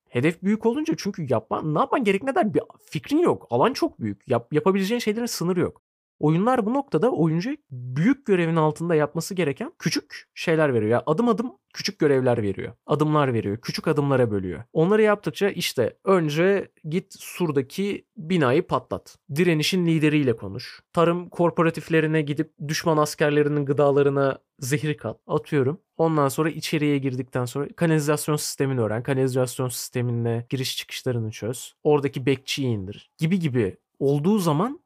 Hedef 0.09 0.43
büyük 0.43 0.65
olunca 0.65 0.93
çünkü 0.97 1.25
yapman, 1.29 1.75
ne 1.75 1.79
yapman 1.79 2.03
gerektiğine 2.03 2.35
dair 2.35 2.53
bir 2.53 2.61
fikrin 2.85 3.19
yok. 3.19 3.47
Alan 3.49 3.73
çok 3.73 4.01
büyük. 4.01 4.27
Yap, 4.27 4.53
yapabileceğin 4.53 4.99
şeylerin 4.99 5.25
sınırı 5.25 5.59
yok. 5.59 5.82
Oyunlar 6.23 6.65
bu 6.65 6.73
noktada 6.73 7.11
oyuncu 7.11 7.55
büyük 7.71 8.25
görevin 8.25 8.55
altında 8.55 8.95
yapması 8.95 9.33
gereken 9.33 9.71
küçük 9.79 10.23
şeyler 10.35 10.73
veriyor. 10.73 10.91
Yani 10.91 11.03
adım 11.05 11.29
adım 11.29 11.51
küçük 11.73 11.99
görevler 11.99 12.41
veriyor. 12.41 12.73
Adımlar 12.85 13.33
veriyor. 13.33 13.57
Küçük 13.61 13.87
adımlara 13.87 14.31
bölüyor. 14.31 14.63
Onları 14.73 15.01
yaptıkça 15.01 15.49
işte 15.49 15.97
önce 16.05 16.71
git 16.89 17.13
surdaki 17.19 18.05
binayı 18.17 18.67
patlat. 18.67 19.17
Direnişin 19.35 19.85
lideriyle 19.85 20.35
konuş. 20.35 20.81
Tarım 20.93 21.29
korporatiflerine 21.29 22.21
gidip 22.21 22.53
düşman 22.67 22.97
askerlerinin 22.97 23.65
gıdalarına 23.65 24.39
zehri 24.59 24.97
kat. 24.97 25.19
Atıyorum. 25.27 25.79
Ondan 25.97 26.27
sonra 26.27 26.49
içeriye 26.49 26.97
girdikten 26.97 27.45
sonra 27.45 27.67
kanalizasyon 27.75 28.35
sistemini 28.35 28.81
öğren. 28.81 29.03
Kanalizasyon 29.03 29.67
sistemine 29.67 30.45
giriş 30.49 30.77
çıkışlarını 30.77 31.31
çöz. 31.31 31.73
Oradaki 31.83 32.25
bekçiyi 32.25 32.67
indir. 32.67 33.11
Gibi 33.17 33.39
gibi 33.39 33.77
olduğu 33.99 34.39
zaman 34.39 34.82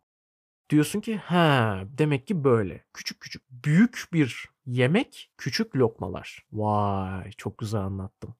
diyorsun 0.69 1.01
ki 1.01 1.17
ha 1.17 1.83
demek 1.97 2.27
ki 2.27 2.43
böyle. 2.43 2.85
Küçük 2.93 3.19
küçük 3.19 3.43
büyük 3.51 4.07
bir 4.13 4.49
yemek 4.65 5.31
küçük 5.37 5.75
lokmalar. 5.75 6.45
Vay 6.51 7.31
çok 7.31 7.57
güzel 7.57 7.81
anlattım. 7.81 8.35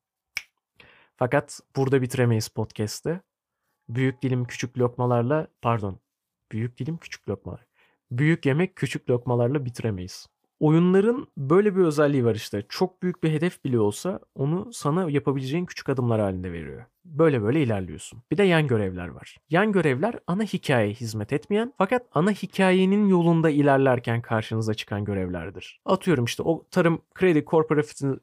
Fakat 1.16 1.60
burada 1.76 2.02
bitiremeyiz 2.02 2.48
podcast'te. 2.48 3.22
Büyük 3.90 4.22
dilim 4.22 4.46
küçük 4.46 4.78
lokmalarla 4.78 5.48
pardon. 5.62 6.00
Büyük 6.52 6.78
dilim 6.78 6.98
küçük 6.98 7.30
lokmalar. 7.30 7.66
Büyük 8.12 8.46
yemek 8.46 8.76
küçük 8.76 9.10
lokmalarla 9.10 9.66
bitiremeyiz. 9.66 10.28
Oyunların 10.60 11.28
böyle 11.38 11.76
bir 11.76 11.82
özelliği 11.82 12.26
var 12.26 12.36
işte. 12.36 12.64
Çok 12.70 13.04
büyük 13.04 13.24
bir 13.24 13.32
hedef 13.32 13.64
bile 13.64 13.80
olsa 13.80 14.20
onu 14.36 14.74
sana 14.74 15.10
yapabileceğin 15.12 15.66
küçük 15.66 15.90
adımlar 15.90 16.22
halinde 16.22 16.52
veriyor. 16.52 16.86
Böyle 17.06 17.42
böyle 17.42 17.64
ilerliyorsun. 17.64 18.24
Bir 18.32 18.38
de 18.38 18.44
yan 18.44 18.68
görevler 18.68 19.08
var. 19.08 19.38
Yan 19.50 19.72
görevler 19.72 20.16
ana 20.28 20.44
hikayeye 20.44 20.94
hizmet 20.94 21.34
etmeyen 21.34 21.74
fakat 21.78 22.06
ana 22.12 22.32
hikayenin 22.32 23.08
yolunda 23.08 23.50
ilerlerken 23.50 24.22
karşınıza 24.22 24.74
çıkan 24.74 25.06
görevlerdir. 25.06 25.82
Atıyorum 25.86 26.26
işte 26.26 26.44
o 26.44 26.66
tarım 26.72 27.02
kredi 27.14 27.46
kooperatifini 27.46 28.18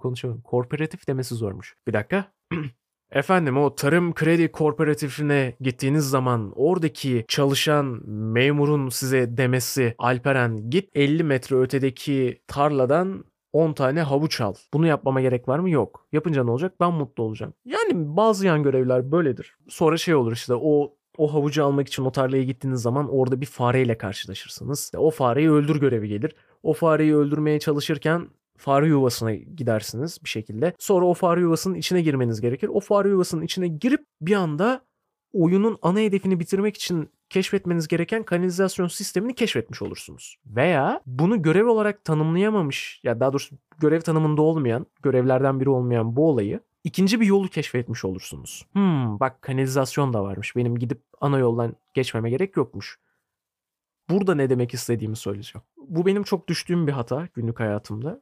konuşalım. 0.00 0.40
Kooperatif 0.40 1.08
demesi 1.08 1.34
zormuş. 1.34 1.76
Bir 1.86 1.92
dakika. 1.92 2.32
Efendim 3.12 3.56
o 3.56 3.74
tarım 3.74 4.14
kredi 4.14 4.52
kooperatifine 4.52 5.56
gittiğiniz 5.60 6.10
zaman 6.10 6.52
oradaki 6.56 7.24
çalışan 7.28 8.08
memurun 8.08 8.88
size 8.88 9.36
demesi 9.36 9.94
Alperen 9.98 10.70
git 10.70 10.90
50 10.94 11.24
metre 11.24 11.56
ötedeki 11.56 12.42
tarladan 12.46 13.24
10 13.52 13.72
tane 13.72 14.02
havuç 14.02 14.40
al. 14.40 14.54
Bunu 14.74 14.86
yapmama 14.86 15.20
gerek 15.20 15.48
var 15.48 15.58
mı? 15.58 15.70
Yok. 15.70 16.06
Yapınca 16.12 16.44
ne 16.44 16.50
olacak? 16.50 16.74
Ben 16.80 16.92
mutlu 16.92 17.22
olacağım. 17.22 17.54
Yani 17.64 17.92
bazı 17.94 18.46
yan 18.46 18.62
görevler 18.62 19.12
böyledir. 19.12 19.56
Sonra 19.68 19.96
şey 19.96 20.14
olur 20.14 20.32
işte 20.32 20.54
o 20.54 20.94
o 21.18 21.34
havucu 21.34 21.64
almak 21.64 21.88
için 21.88 22.04
o 22.04 22.12
tarlaya 22.12 22.42
gittiğiniz 22.42 22.82
zaman 22.82 23.08
orada 23.14 23.40
bir 23.40 23.46
fareyle 23.46 23.98
karşılaşırsınız. 23.98 24.92
O 24.96 25.10
fareyi 25.10 25.50
öldür 25.50 25.80
görevi 25.80 26.08
gelir. 26.08 26.34
O 26.62 26.72
fareyi 26.72 27.16
öldürmeye 27.16 27.58
çalışırken 27.58 28.28
fare 28.58 28.86
yuvasına 28.86 29.34
gidersiniz 29.34 30.18
bir 30.24 30.28
şekilde. 30.28 30.72
Sonra 30.78 31.06
o 31.06 31.14
fare 31.14 31.40
yuvasının 31.40 31.74
içine 31.74 32.02
girmeniz 32.02 32.40
gerekir. 32.40 32.68
O 32.68 32.80
fare 32.80 33.08
yuvasının 33.08 33.42
içine 33.42 33.68
girip 33.68 34.04
bir 34.20 34.34
anda 34.34 34.80
oyunun 35.32 35.78
ana 35.82 35.98
hedefini 35.98 36.40
bitirmek 36.40 36.76
için 36.76 37.10
keşfetmeniz 37.30 37.88
gereken 37.88 38.22
kanalizasyon 38.22 38.88
sistemini 38.88 39.34
keşfetmiş 39.34 39.82
olursunuz. 39.82 40.36
Veya 40.46 41.00
bunu 41.06 41.42
görev 41.42 41.66
olarak 41.66 42.04
tanımlayamamış 42.04 43.00
ya 43.02 43.20
daha 43.20 43.32
doğrusu 43.32 43.56
görev 43.78 44.00
tanımında 44.00 44.42
olmayan, 44.42 44.86
görevlerden 45.02 45.60
biri 45.60 45.70
olmayan 45.70 46.16
bu 46.16 46.28
olayı 46.28 46.60
ikinci 46.84 47.20
bir 47.20 47.26
yolu 47.26 47.48
keşfetmiş 47.48 48.04
olursunuz. 48.04 48.66
Hmm 48.72 49.20
bak 49.20 49.42
kanalizasyon 49.42 50.12
da 50.12 50.22
varmış. 50.22 50.56
Benim 50.56 50.78
gidip 50.78 51.02
ana 51.20 51.38
yoldan 51.38 51.76
geçmeme 51.94 52.30
gerek 52.30 52.56
yokmuş. 52.56 52.98
Burada 54.10 54.34
ne 54.34 54.50
demek 54.50 54.74
istediğimi 54.74 55.16
söyleyeceğim. 55.16 55.64
Bu 55.76 56.06
benim 56.06 56.22
çok 56.22 56.48
düştüğüm 56.48 56.86
bir 56.86 56.92
hata 56.92 57.28
günlük 57.34 57.60
hayatımda. 57.60 58.20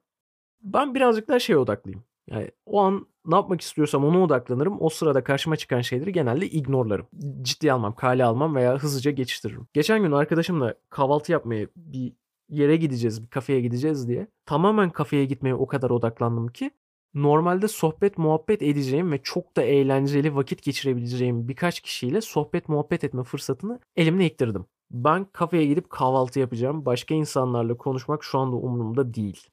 Ben 0.62 0.94
birazcık 0.94 1.28
daha 1.28 1.38
şeye 1.38 1.58
odaklıyım. 1.58 2.04
Yani 2.26 2.50
o 2.66 2.80
an 2.80 3.06
ne 3.26 3.34
yapmak 3.34 3.60
istiyorsam 3.60 4.04
ona 4.04 4.22
odaklanırım. 4.22 4.76
O 4.80 4.88
sırada 4.88 5.24
karşıma 5.24 5.56
çıkan 5.56 5.80
şeyleri 5.80 6.12
genelde 6.12 6.46
ignorlarım. 6.46 7.06
Ciddiye 7.42 7.72
almam, 7.72 7.94
kale 7.94 8.24
almam 8.24 8.54
veya 8.54 8.78
hızlıca 8.78 9.10
geçiştiririm. 9.10 9.66
Geçen 9.72 10.02
gün 10.02 10.12
arkadaşımla 10.12 10.74
kahvaltı 10.90 11.32
yapmaya 11.32 11.66
bir 11.76 12.12
yere 12.48 12.76
gideceğiz, 12.76 13.22
bir 13.22 13.28
kafeye 13.28 13.60
gideceğiz 13.60 14.08
diye. 14.08 14.26
Tamamen 14.46 14.90
kafeye 14.90 15.24
gitmeye 15.24 15.54
o 15.54 15.66
kadar 15.66 15.90
odaklandım 15.90 16.48
ki 16.48 16.70
normalde 17.14 17.68
sohbet 17.68 18.18
muhabbet 18.18 18.62
edeceğim 18.62 19.12
ve 19.12 19.22
çok 19.22 19.56
da 19.56 19.62
eğlenceli 19.62 20.36
vakit 20.36 20.62
geçirebileceğim 20.62 21.48
birkaç 21.48 21.80
kişiyle 21.80 22.20
sohbet 22.20 22.68
muhabbet 22.68 23.04
etme 23.04 23.22
fırsatını 23.22 23.80
elimle 23.96 24.26
iktirdim. 24.26 24.66
Ben 24.90 25.24
kafeye 25.24 25.66
gidip 25.66 25.90
kahvaltı 25.90 26.40
yapacağım. 26.40 26.86
Başka 26.86 27.14
insanlarla 27.14 27.76
konuşmak 27.76 28.24
şu 28.24 28.38
anda 28.38 28.56
umurumda 28.56 29.14
değil. 29.14 29.46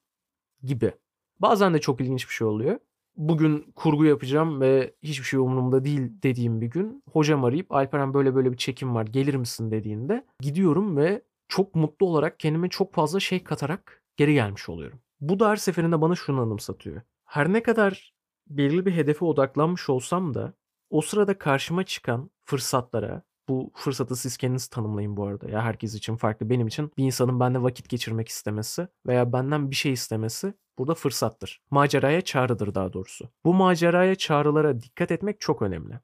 Gibi. 0.64 0.91
Bazen 1.39 1.74
de 1.74 1.82
çok 1.82 2.01
ilginç 2.01 2.30
bir 2.30 2.34
şey 2.34 2.47
oluyor. 2.47 2.80
Bugün 3.16 3.72
kurgu 3.76 4.05
yapacağım 4.05 4.61
ve 4.61 4.95
hiçbir 5.03 5.26
şey 5.26 5.39
umurumda 5.39 5.86
değil 5.86 6.11
dediğim 6.24 6.61
bir 6.61 6.68
gün 6.68 7.03
hocam 7.11 7.43
arayıp 7.45 7.72
Alperen 7.72 8.14
böyle 8.14 8.36
böyle 8.36 8.51
bir 8.51 8.57
çekim 8.57 8.95
var 8.95 9.05
gelir 9.05 9.36
misin 9.36 9.72
dediğinde 9.72 10.26
gidiyorum 10.39 10.97
ve 10.97 11.22
çok 11.47 11.76
mutlu 11.76 12.05
olarak 12.05 12.39
kendime 12.39 12.70
çok 12.70 12.93
fazla 12.93 13.20
şey 13.20 13.43
katarak 13.43 14.03
geri 14.18 14.34
gelmiş 14.34 14.70
oluyorum. 14.70 14.99
Bu 15.22 15.39
da 15.39 15.49
her 15.49 15.55
seferinde 15.55 16.01
bana 16.01 16.16
şunu 16.16 16.41
anımsatıyor. 16.41 17.01
Her 17.26 17.53
ne 17.53 17.64
kadar 17.64 18.14
belirli 18.47 18.86
bir 18.86 18.91
hedefe 18.91 19.26
odaklanmış 19.26 19.89
olsam 19.89 20.34
da 20.34 20.53
o 20.89 21.01
sırada 21.01 21.38
karşıma 21.38 21.84
çıkan 21.84 22.30
fırsatlara, 22.45 23.24
bu 23.50 23.72
fırsatı 23.76 24.16
siz 24.16 24.38
kendiniz 24.38 24.68
tanımlayın 24.68 25.18
bu 25.18 25.28
arada. 25.28 25.50
Ya 25.50 25.62
herkes 25.62 25.96
için 25.96 26.16
farklı. 26.16 26.50
Benim 26.50 26.68
için 26.68 26.91
bir 26.98 27.04
insanın 27.04 27.39
bende 27.39 27.62
vakit 27.62 27.89
geçirmek 27.89 28.28
istemesi 28.28 28.88
veya 29.08 29.34
benden 29.34 29.72
bir 29.72 29.76
şey 29.76 29.94
istemesi 29.94 30.54
burada 30.78 30.94
fırsattır. 30.94 31.62
Maceraya 31.72 32.22
çağrıdır 32.22 32.76
daha 32.76 32.94
doğrusu. 32.94 33.30
Bu 33.46 33.54
maceraya 33.54 34.16
çağrılara 34.16 34.82
dikkat 34.82 35.12
etmek 35.12 35.39
çok 35.39 35.62
önemli. 35.62 36.00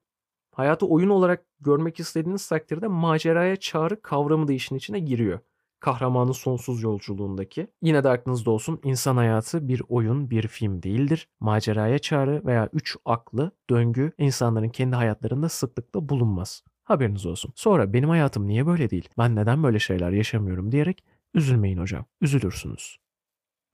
Hayatı 0.51 0.85
oyun 0.85 1.09
olarak 1.09 1.45
görmek 1.59 1.99
istediğiniz 1.99 2.47
takdirde 2.47 2.87
maceraya 2.87 3.55
çağrı 3.55 4.01
kavramı 4.01 4.47
da 4.47 4.53
işin 4.53 4.75
içine 4.75 4.99
giriyor. 4.99 5.39
Kahramanın 5.79 6.31
sonsuz 6.31 6.83
yolculuğundaki. 6.83 7.67
Yine 7.81 8.03
de 8.03 8.09
aklınızda 8.09 8.51
olsun 8.51 8.79
insan 8.83 9.17
hayatı 9.17 9.67
bir 9.67 9.81
oyun, 9.89 10.29
bir 10.29 10.47
film 10.47 10.83
değildir. 10.83 11.29
Maceraya 11.39 11.99
çağrı 11.99 12.41
veya 12.45 12.69
üç 12.73 12.97
aklı, 13.05 13.51
döngü 13.69 14.11
insanların 14.17 14.69
kendi 14.69 14.95
hayatlarında 14.95 15.49
sıklıkla 15.49 16.09
bulunmaz. 16.09 16.63
Haberiniz 16.89 17.25
olsun. 17.25 17.53
Sonra 17.55 17.93
benim 17.93 18.09
hayatım 18.09 18.47
niye 18.47 18.65
böyle 18.65 18.89
değil? 18.89 19.09
Ben 19.17 19.35
neden 19.35 19.63
böyle 19.63 19.79
şeyler 19.79 20.11
yaşamıyorum 20.11 20.71
diyerek 20.71 21.03
üzülmeyin 21.33 21.77
hocam. 21.77 22.05
Üzülürsünüz. 22.21 22.97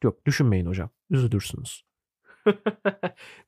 Yok 0.03 0.25
düşünmeyin 0.25 0.65
hocam. 0.65 0.89
Üzülürsünüz. 1.09 1.83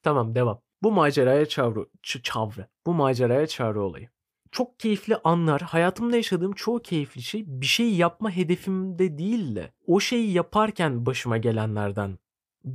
tamam 0.03 0.35
devam. 0.35 0.61
Bu 0.83 0.91
maceraya 0.91 1.45
çağrı, 1.45 1.79
ç- 2.03 2.21
çavrı. 2.21 2.67
Bu 2.85 2.93
maceraya 2.93 3.47
çağrı 3.47 3.81
olayı. 3.81 4.09
çok 4.51 4.79
keyifli 4.79 5.15
anlar, 5.23 5.61
hayatımda 5.61 6.15
yaşadığım 6.15 6.53
çoğu 6.53 6.81
keyifli 6.81 7.21
şey 7.21 7.43
bir 7.47 7.65
şey 7.65 7.95
yapma 7.95 8.31
hedefimde 8.31 9.17
değil 9.17 9.55
de 9.55 9.73
o 9.87 9.99
şeyi 9.99 10.31
yaparken 10.33 11.05
başıma 11.05 11.37
gelenlerden 11.37 12.19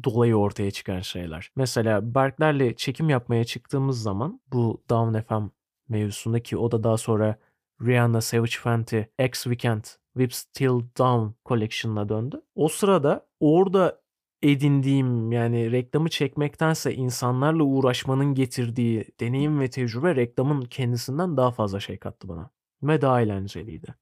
dolayı 0.05 0.37
ortaya 0.37 0.71
çıkan 0.71 1.01
şeyler. 1.01 1.51
Mesela 1.57 2.15
Berkler'le 2.15 2.75
çekim 2.77 3.11
yapmaya 3.11 3.45
çıktığımız 3.45 4.03
zaman 4.03 4.41
bu 4.53 4.85
Down 4.91 5.21
FM 5.21 5.47
mevzusundaki 5.89 6.57
o 6.57 6.71
da 6.71 6.85
daha 6.85 6.97
sonra 6.97 7.39
Rihanna, 7.83 8.21
Savage 8.21 8.57
Fenty, 8.63 9.01
X 9.19 9.43
Weekend, 9.43 9.85
Whip 10.13 10.35
Still 10.35 10.81
Down 10.99 11.35
Collection'ına 11.45 12.09
döndü. 12.09 12.43
O 12.55 12.69
sırada 12.69 13.27
orada 13.41 14.03
edindiğim 14.43 15.33
yani 15.33 15.73
reklamı 15.73 16.09
çekmektense 16.09 16.95
insanlarla 16.95 17.63
uğraşmanın 17.63 18.35
getirdiği 18.35 19.07
deneyim 19.21 19.61
ve 19.61 19.71
tecrübe 19.71 20.17
reklamın 20.17 20.63
kendisinden 20.63 21.37
daha 21.37 21.51
fazla 21.51 21.81
şey 21.81 21.99
kattı 21.99 22.29
bana. 22.29 22.51
Ve 22.83 23.01
daha 23.01 23.23
eğlenceliydi. 23.23 23.95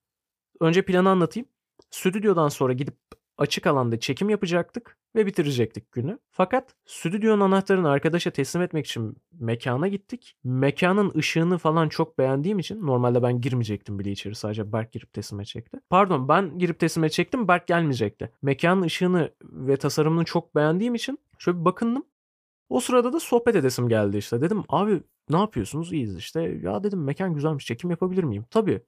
Önce 0.61 0.85
planı 0.85 1.11
anlatayım. 1.11 1.49
Stüdyodan 1.91 2.49
sonra 2.49 2.73
gidip 2.73 2.97
açık 3.41 3.67
alanda 3.67 4.01
çekim 4.01 4.31
yapacaktık 4.31 4.99
ve 5.17 5.27
bitirecektik 5.27 5.93
günü. 5.93 6.19
Fakat 6.31 6.75
stüdyonun 6.87 7.41
anahtarını 7.41 7.91
arkadaşa 7.91 8.31
teslim 8.31 8.63
etmek 8.63 8.87
için 8.87 9.17
mekana 9.33 9.89
gittik. 9.89 10.37
Mekanın 10.45 11.13
ışığını 11.19 11.59
falan 11.59 11.89
çok 11.89 12.19
beğendiğim 12.19 12.59
için 12.59 12.87
normalde 12.87 13.23
ben 13.23 13.41
girmeyecektim 13.41 13.99
bile 13.99 14.11
içeri 14.11 14.35
sadece 14.35 14.73
Berk 14.73 14.93
girip 14.93 15.13
teslim 15.13 15.41
edecekti. 15.41 15.81
Pardon 15.91 16.29
ben 16.29 16.59
girip 16.59 16.79
teslim 16.79 17.05
edecektim 17.05 17.49
Berk 17.49 17.67
gelmeyecekti. 17.67 18.33
Mekanın 18.43 18.83
ışığını 18.83 19.35
ve 19.43 19.77
tasarımını 19.77 20.25
çok 20.25 20.55
beğendiğim 20.55 20.95
için 20.95 21.19
şöyle 21.39 21.61
bir 21.61 21.65
bakındım. 21.65 22.05
O 22.69 22.81
sırada 22.81 23.13
da 23.13 23.21
sohbet 23.21 23.57
edesim 23.57 23.89
geldi 23.89 24.17
işte. 24.17 24.41
Dedim 24.43 24.65
abi 24.69 25.03
ne 25.31 25.39
yapıyorsunuz? 25.39 25.93
İyiyiz 25.93 26.17
işte. 26.17 26.43
Ya 26.43 26.85
dedim 26.85 27.05
mekan 27.05 27.35
güzelmiş 27.35 27.67
çekim 27.67 27.91
yapabilir 27.91 28.25
miyim? 28.25 28.45
Tabii. 28.51 28.83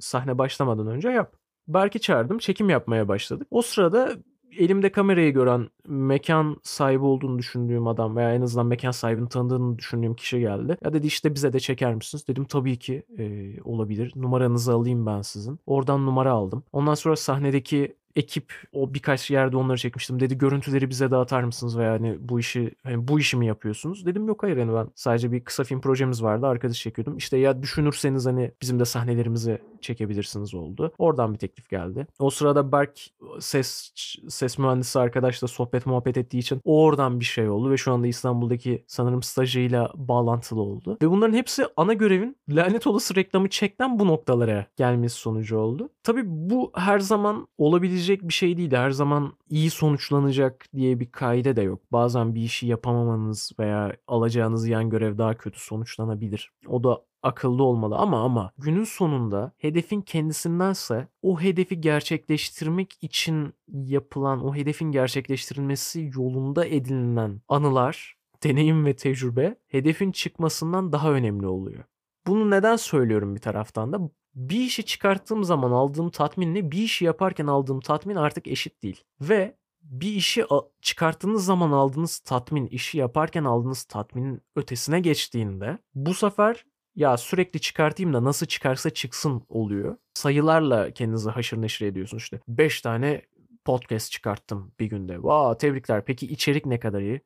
Sahne 0.00 0.38
başlamadan 0.38 0.86
önce 0.86 1.08
yap. 1.08 1.37
Berk'i 1.68 2.00
çağırdım. 2.00 2.38
Çekim 2.38 2.70
yapmaya 2.70 3.08
başladık. 3.08 3.48
O 3.50 3.62
sırada 3.62 4.16
elimde 4.58 4.92
kamerayı 4.92 5.32
gören 5.32 5.68
mekan 5.86 6.56
sahibi 6.62 7.04
olduğunu 7.04 7.38
düşündüğüm 7.38 7.86
adam 7.86 8.16
veya 8.16 8.34
en 8.34 8.40
azından 8.40 8.66
mekan 8.66 8.90
sahibini 8.90 9.28
tanıdığını 9.28 9.78
düşündüğüm 9.78 10.14
kişi 10.14 10.40
geldi. 10.40 10.76
Ya 10.84 10.92
dedi 10.92 11.06
işte 11.06 11.34
bize 11.34 11.52
de 11.52 11.60
çeker 11.60 11.94
misiniz? 11.94 12.28
Dedim 12.28 12.44
tabii 12.44 12.78
ki 12.78 13.02
e, 13.18 13.52
olabilir. 13.62 14.12
Numaranızı 14.16 14.72
alayım 14.72 15.06
ben 15.06 15.22
sizin. 15.22 15.60
Oradan 15.66 16.06
numara 16.06 16.32
aldım. 16.32 16.64
Ondan 16.72 16.94
sonra 16.94 17.16
sahnedeki 17.16 17.96
ekip 18.16 18.52
o 18.72 18.94
birkaç 18.94 19.30
yerde 19.30 19.56
onları 19.56 19.78
çekmiştim. 19.78 20.20
Dedi 20.20 20.38
görüntüleri 20.38 20.90
bize 20.90 21.10
dağıtar 21.10 21.42
mısınız 21.42 21.78
veya 21.78 21.92
hani 21.92 22.16
bu 22.20 22.40
işi 22.40 22.74
hani 22.82 23.08
bu 23.08 23.20
işi 23.20 23.36
mi 23.36 23.46
yapıyorsunuz? 23.46 24.06
Dedim 24.06 24.28
yok 24.28 24.42
hayır 24.42 24.56
hani 24.56 24.74
ben 24.74 24.88
sadece 24.94 25.32
bir 25.32 25.40
kısa 25.40 25.64
film 25.64 25.80
projemiz 25.80 26.22
vardı 26.22 26.46
arkadaş 26.46 26.80
çekiyordum. 26.80 27.16
İşte 27.16 27.36
ya 27.36 27.62
düşünürseniz 27.62 28.26
hani 28.26 28.52
bizim 28.62 28.80
de 28.80 28.84
sahnelerimizi 28.84 29.58
çekebilirsiniz 29.82 30.54
oldu. 30.54 30.92
Oradan 30.98 31.34
bir 31.34 31.38
teklif 31.38 31.68
geldi. 31.68 32.06
O 32.18 32.30
sırada 32.30 32.72
Berk 32.72 33.00
ses 33.40 33.92
ses 34.28 34.58
mühendisi 34.58 34.98
arkadaşla 34.98 35.48
sohbet 35.48 35.86
muhabbet 35.86 36.16
ettiği 36.16 36.38
için 36.38 36.60
oradan 36.64 37.20
bir 37.20 37.24
şey 37.24 37.48
oldu 37.48 37.70
ve 37.70 37.76
şu 37.76 37.92
anda 37.92 38.06
İstanbul'daki 38.06 38.84
sanırım 38.86 39.22
stajıyla 39.22 39.90
bağlantılı 39.94 40.60
oldu. 40.60 40.98
Ve 41.02 41.10
bunların 41.10 41.34
hepsi 41.34 41.66
ana 41.76 41.92
görevin 41.92 42.36
lanet 42.48 42.86
olası 42.86 43.14
reklamı 43.14 43.48
çekten 43.48 43.98
bu 43.98 44.06
noktalara 44.06 44.66
gelmesi 44.76 45.16
sonucu 45.16 45.58
oldu. 45.58 45.88
Tabii 46.02 46.22
bu 46.26 46.72
her 46.74 46.98
zaman 46.98 47.48
olabilecek 47.58 48.22
bir 48.22 48.32
şey 48.32 48.56
değil. 48.56 48.72
Her 48.72 48.90
zaman 48.90 49.32
iyi 49.50 49.70
sonuçlanacak 49.70 50.66
diye 50.76 51.00
bir 51.00 51.12
kaide 51.12 51.56
de 51.56 51.62
yok. 51.62 51.80
Bazen 51.92 52.34
bir 52.34 52.42
işi 52.42 52.66
yapamamanız 52.66 53.52
veya 53.58 53.96
alacağınız 54.06 54.68
yan 54.68 54.90
görev 54.90 55.18
daha 55.18 55.34
kötü 55.36 55.60
sonuçlanabilir. 55.60 56.52
O 56.66 56.84
da 56.84 57.02
akıllı 57.22 57.62
olmalı 57.62 57.96
ama 57.96 58.24
ama 58.24 58.52
günün 58.58 58.84
sonunda 58.84 59.52
hedefin 59.58 60.00
kendisindense 60.00 61.08
o 61.22 61.40
hedefi 61.40 61.80
gerçekleştirmek 61.80 62.96
için 63.02 63.54
yapılan 63.68 64.44
o 64.44 64.54
hedefin 64.54 64.92
gerçekleştirilmesi 64.92 66.10
yolunda 66.14 66.66
edinilen 66.66 67.40
anılar, 67.48 68.16
deneyim 68.42 68.84
ve 68.84 68.96
tecrübe 68.96 69.56
hedefin 69.66 70.12
çıkmasından 70.12 70.92
daha 70.92 71.12
önemli 71.12 71.46
oluyor. 71.46 71.84
Bunu 72.26 72.50
neden 72.50 72.76
söylüyorum 72.76 73.34
bir 73.34 73.40
taraftan 73.40 73.92
da? 73.92 74.10
Bir 74.34 74.60
işi 74.60 74.84
çıkarttığım 74.84 75.44
zaman 75.44 75.70
aldığım 75.70 76.10
tatminle 76.10 76.70
bir 76.70 76.82
işi 76.82 77.04
yaparken 77.04 77.46
aldığım 77.46 77.80
tatmin 77.80 78.16
artık 78.16 78.48
eşit 78.48 78.82
değil. 78.82 79.04
Ve 79.20 79.56
bir 79.82 80.12
işi 80.12 80.44
çıkarttığınız 80.82 81.44
zaman 81.44 81.70
aldığınız 81.70 82.18
tatmin, 82.18 82.66
işi 82.66 82.98
yaparken 82.98 83.44
aldığınız 83.44 83.84
tatminin 83.84 84.42
ötesine 84.56 85.00
geçtiğinde 85.00 85.78
bu 85.94 86.14
sefer 86.14 86.64
ya 86.96 87.16
sürekli 87.16 87.60
çıkartayım 87.60 88.12
da 88.12 88.24
nasıl 88.24 88.46
çıkarsa 88.46 88.90
çıksın 88.90 89.42
oluyor. 89.48 89.96
Sayılarla 90.14 90.90
kendinizi 90.90 91.30
haşır 91.30 91.62
neşir 91.62 91.86
ediyorsunuz 91.86 92.22
işte. 92.22 92.40
5 92.48 92.80
tane 92.80 93.22
podcast 93.64 94.12
çıkarttım 94.12 94.72
bir 94.80 94.86
günde. 94.86 95.22
Vaa 95.22 95.58
tebrikler. 95.58 96.04
Peki 96.04 96.26
içerik 96.26 96.66
ne 96.66 96.80
kadar 96.80 97.00
iyi? 97.00 97.20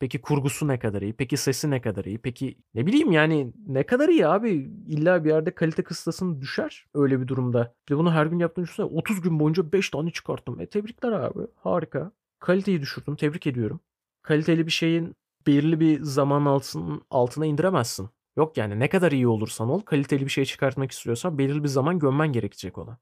Peki 0.00 0.20
kurgusu 0.20 0.68
ne 0.68 0.78
kadar 0.78 1.02
iyi? 1.02 1.12
Peki 1.12 1.36
sesi 1.36 1.70
ne 1.70 1.80
kadar 1.80 2.04
iyi? 2.04 2.18
Peki 2.18 2.58
ne 2.74 2.86
bileyim 2.86 3.12
yani 3.12 3.52
ne 3.66 3.86
kadar 3.86 4.08
iyi 4.08 4.26
abi? 4.26 4.50
İlla 4.88 5.24
bir 5.24 5.30
yerde 5.30 5.54
kalite 5.54 5.82
kıstasın 5.82 6.40
düşer 6.40 6.86
öyle 6.94 7.20
bir 7.20 7.28
durumda. 7.28 7.74
Ve 7.90 7.96
bunu 7.96 8.12
her 8.12 8.26
gün 8.26 8.38
yaptığını 8.38 8.64
düşünsene. 8.64 8.86
30 8.86 9.20
gün 9.20 9.40
boyunca 9.40 9.72
5 9.72 9.90
tane 9.90 10.10
çıkarttım. 10.10 10.60
E 10.60 10.66
tebrikler 10.66 11.12
abi. 11.12 11.40
Harika. 11.56 12.12
Kaliteyi 12.40 12.80
düşürdüm. 12.80 13.16
Tebrik 13.16 13.46
ediyorum. 13.46 13.80
Kaliteli 14.22 14.66
bir 14.66 14.72
şeyin 14.72 15.16
belirli 15.46 15.80
bir 15.80 16.02
zaman 16.02 16.44
altın, 16.44 17.02
altına 17.10 17.46
indiremezsin. 17.46 18.08
Yok 18.38 18.56
yani 18.56 18.80
ne 18.80 18.88
kadar 18.88 19.12
iyi 19.12 19.28
olursan 19.28 19.68
ol 19.68 19.80
kaliteli 19.80 20.24
bir 20.24 20.30
şey 20.30 20.44
çıkartmak 20.44 20.90
istiyorsan 20.92 21.38
belirli 21.38 21.62
bir 21.62 21.68
zaman 21.68 21.98
gömmen 21.98 22.32
gerekecek 22.32 22.78
ona. 22.78 22.98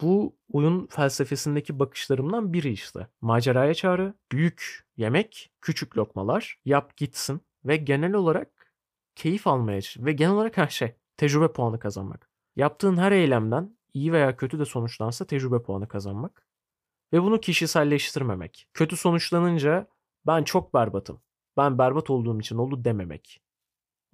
Bu 0.00 0.36
oyun 0.52 0.86
felsefesindeki 0.86 1.78
bakışlarımdan 1.78 2.52
biri 2.52 2.72
işte. 2.72 3.08
Maceraya 3.20 3.74
çağrı, 3.74 4.14
büyük 4.32 4.86
yemek, 4.96 5.52
küçük 5.60 5.96
lokmalar, 5.98 6.60
yap 6.64 6.96
gitsin 6.96 7.40
ve 7.64 7.76
genel 7.76 8.14
olarak 8.14 8.74
keyif 9.14 9.46
almaya 9.46 9.80
ve 9.98 10.12
genel 10.12 10.32
olarak 10.32 10.56
her 10.56 10.68
şey 10.68 10.94
tecrübe 11.16 11.52
puanı 11.52 11.78
kazanmak. 11.78 12.30
Yaptığın 12.56 12.96
her 12.96 13.12
eylemden 13.12 13.76
iyi 13.94 14.12
veya 14.12 14.36
kötü 14.36 14.58
de 14.58 14.64
sonuçlansa 14.64 15.26
tecrübe 15.26 15.62
puanı 15.62 15.88
kazanmak. 15.88 16.46
Ve 17.12 17.22
bunu 17.22 17.40
kişiselleştirmemek. 17.40 18.68
Kötü 18.74 18.96
sonuçlanınca 18.96 19.88
ben 20.26 20.44
çok 20.44 20.74
berbatım. 20.74 21.20
Ben 21.56 21.78
berbat 21.78 22.10
olduğum 22.10 22.40
için 22.40 22.56
oldu 22.56 22.84
dememek. 22.84 23.43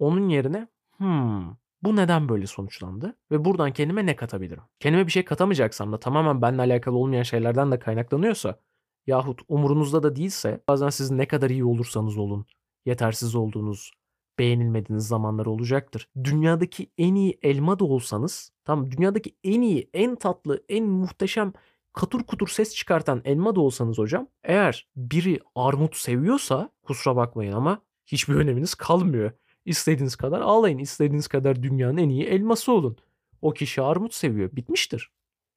Onun 0.01 0.29
yerine 0.29 0.67
hmm, 0.97 1.55
bu 1.83 1.95
neden 1.95 2.29
böyle 2.29 2.47
sonuçlandı 2.47 3.15
ve 3.31 3.45
buradan 3.45 3.73
kendime 3.73 4.05
ne 4.05 4.15
katabilirim? 4.15 4.63
Kendime 4.79 5.07
bir 5.07 5.11
şey 5.11 5.25
katamayacaksam 5.25 5.91
da 5.93 5.99
tamamen 5.99 6.41
benimle 6.41 6.61
alakalı 6.61 6.97
olmayan 6.97 7.23
şeylerden 7.23 7.71
de 7.71 7.79
kaynaklanıyorsa 7.79 8.59
yahut 9.07 9.41
umurunuzda 9.47 10.03
da 10.03 10.15
değilse 10.15 10.63
bazen 10.67 10.89
siz 10.89 11.11
ne 11.11 11.27
kadar 11.27 11.49
iyi 11.49 11.65
olursanız 11.65 12.17
olun 12.17 12.45
yetersiz 12.85 13.35
olduğunuz, 13.35 13.91
beğenilmediğiniz 14.39 15.07
zamanlar 15.07 15.45
olacaktır. 15.45 16.09
Dünyadaki 16.23 16.91
en 16.97 17.15
iyi 17.15 17.39
elma 17.43 17.79
da 17.79 17.85
olsanız, 17.85 18.51
tam 18.65 18.91
dünyadaki 18.91 19.35
en 19.43 19.61
iyi, 19.61 19.89
en 19.93 20.15
tatlı, 20.15 20.63
en 20.69 20.85
muhteşem 20.85 21.53
katur 21.93 22.23
kutur 22.23 22.47
ses 22.47 22.75
çıkartan 22.75 23.21
elma 23.25 23.55
da 23.55 23.61
olsanız 23.61 23.97
hocam, 23.97 24.27
eğer 24.43 24.87
biri 24.95 25.39
armut 25.55 25.95
seviyorsa 25.95 26.69
kusura 26.83 27.15
bakmayın 27.15 27.53
ama 27.53 27.81
hiçbir 28.05 28.35
öneminiz 28.35 28.75
kalmıyor. 28.75 29.31
İstediğiniz 29.65 30.15
kadar 30.15 30.41
ağlayın. 30.41 30.77
istediğiniz 30.77 31.27
kadar 31.27 31.63
dünyanın 31.63 31.97
en 31.97 32.09
iyi 32.09 32.23
elması 32.23 32.71
olun. 32.71 32.97
O 33.41 33.53
kişi 33.53 33.81
armut 33.81 34.13
seviyor. 34.13 34.49
Bitmiştir. 34.55 35.11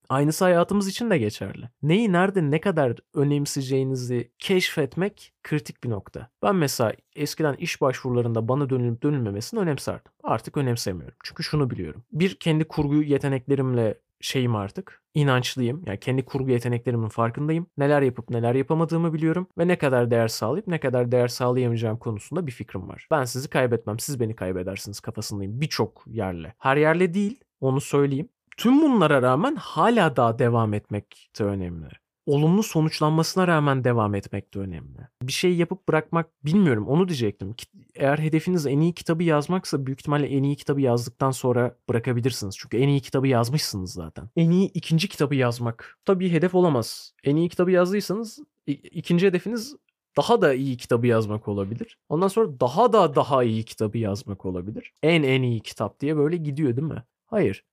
Aynısı 0.08 0.44
hayatımız 0.44 0.88
için 0.88 1.10
de 1.10 1.18
geçerli. 1.18 1.70
Neyi 1.82 2.12
nerede 2.12 2.50
ne 2.50 2.60
kadar 2.60 2.96
önemseyeceğinizi 3.14 4.30
keşfetmek 4.38 5.32
kritik 5.42 5.84
bir 5.84 5.90
nokta. 5.90 6.30
Ben 6.42 6.56
mesela 6.56 6.92
eskiden 7.16 7.54
iş 7.54 7.80
başvurularında 7.80 8.48
bana 8.48 8.70
dönülüp 8.70 9.02
dönülmemesini 9.02 9.60
önemserdim. 9.60 10.12
Artık 10.22 10.56
önemsemiyorum. 10.56 11.16
Çünkü 11.24 11.42
şunu 11.42 11.70
biliyorum. 11.70 12.04
Bir 12.12 12.34
kendi 12.34 12.64
kurgu 12.64 13.02
yeteneklerimle 13.02 13.98
şeyim 14.24 14.56
artık. 14.56 15.02
İnançlıyım. 15.14 15.82
Yani 15.86 16.00
kendi 16.00 16.24
kurgu 16.24 16.50
yeteneklerimin 16.50 17.08
farkındayım. 17.08 17.66
Neler 17.78 18.02
yapıp 18.02 18.30
neler 18.30 18.54
yapamadığımı 18.54 19.12
biliyorum 19.12 19.46
ve 19.58 19.68
ne 19.68 19.78
kadar 19.78 20.10
değer 20.10 20.28
sağlayıp 20.28 20.66
ne 20.66 20.80
kadar 20.80 21.12
değer 21.12 21.28
sağlayamayacağım 21.28 21.98
konusunda 21.98 22.46
bir 22.46 22.52
fikrim 22.52 22.88
var. 22.88 23.06
Ben 23.10 23.24
sizi 23.24 23.48
kaybetmem, 23.48 23.98
siz 23.98 24.20
beni 24.20 24.36
kaybedersiniz 24.36 25.00
kafasındayım 25.00 25.60
birçok 25.60 26.04
yerle. 26.06 26.54
Her 26.58 26.76
yerle 26.76 27.14
değil, 27.14 27.40
onu 27.60 27.80
söyleyeyim. 27.80 28.28
Tüm 28.56 28.82
bunlara 28.82 29.22
rağmen 29.22 29.56
hala 29.56 30.16
daha 30.16 30.38
devam 30.38 30.74
etmek 30.74 31.30
de 31.38 31.44
önemli 31.44 32.03
olumlu 32.26 32.62
sonuçlanmasına 32.62 33.48
rağmen 33.48 33.84
devam 33.84 34.14
etmek 34.14 34.54
de 34.54 34.58
önemli. 34.58 35.08
Bir 35.22 35.32
şey 35.32 35.56
yapıp 35.56 35.88
bırakmak 35.88 36.44
bilmiyorum 36.44 36.88
onu 36.88 37.08
diyecektim. 37.08 37.54
Eğer 37.94 38.18
hedefiniz 38.18 38.66
en 38.66 38.80
iyi 38.80 38.92
kitabı 38.92 39.22
yazmaksa 39.22 39.86
büyük 39.86 40.00
ihtimalle 40.00 40.26
en 40.26 40.42
iyi 40.42 40.56
kitabı 40.56 40.80
yazdıktan 40.80 41.30
sonra 41.30 41.76
bırakabilirsiniz. 41.88 42.56
Çünkü 42.58 42.76
en 42.76 42.88
iyi 42.88 43.00
kitabı 43.00 43.28
yazmışsınız 43.28 43.92
zaten. 43.92 44.30
En 44.36 44.50
iyi 44.50 44.72
ikinci 44.72 45.08
kitabı 45.08 45.34
yazmak 45.34 45.98
tabii 46.04 46.30
hedef 46.30 46.54
olamaz. 46.54 47.12
En 47.24 47.36
iyi 47.36 47.48
kitabı 47.48 47.70
yazdıysanız 47.70 48.38
ikinci 48.66 49.26
hedefiniz 49.26 49.76
daha 50.16 50.42
da 50.42 50.54
iyi 50.54 50.76
kitabı 50.76 51.06
yazmak 51.06 51.48
olabilir. 51.48 51.98
Ondan 52.08 52.28
sonra 52.28 52.60
daha 52.60 52.92
da 52.92 53.14
daha 53.14 53.44
iyi 53.44 53.64
kitabı 53.64 53.98
yazmak 53.98 54.46
olabilir. 54.46 54.92
En 55.02 55.22
en 55.22 55.42
iyi 55.42 55.60
kitap 55.60 56.00
diye 56.00 56.16
böyle 56.16 56.36
gidiyor 56.36 56.76
değil 56.76 56.88
mi? 56.88 57.04
Hayır. 57.26 57.64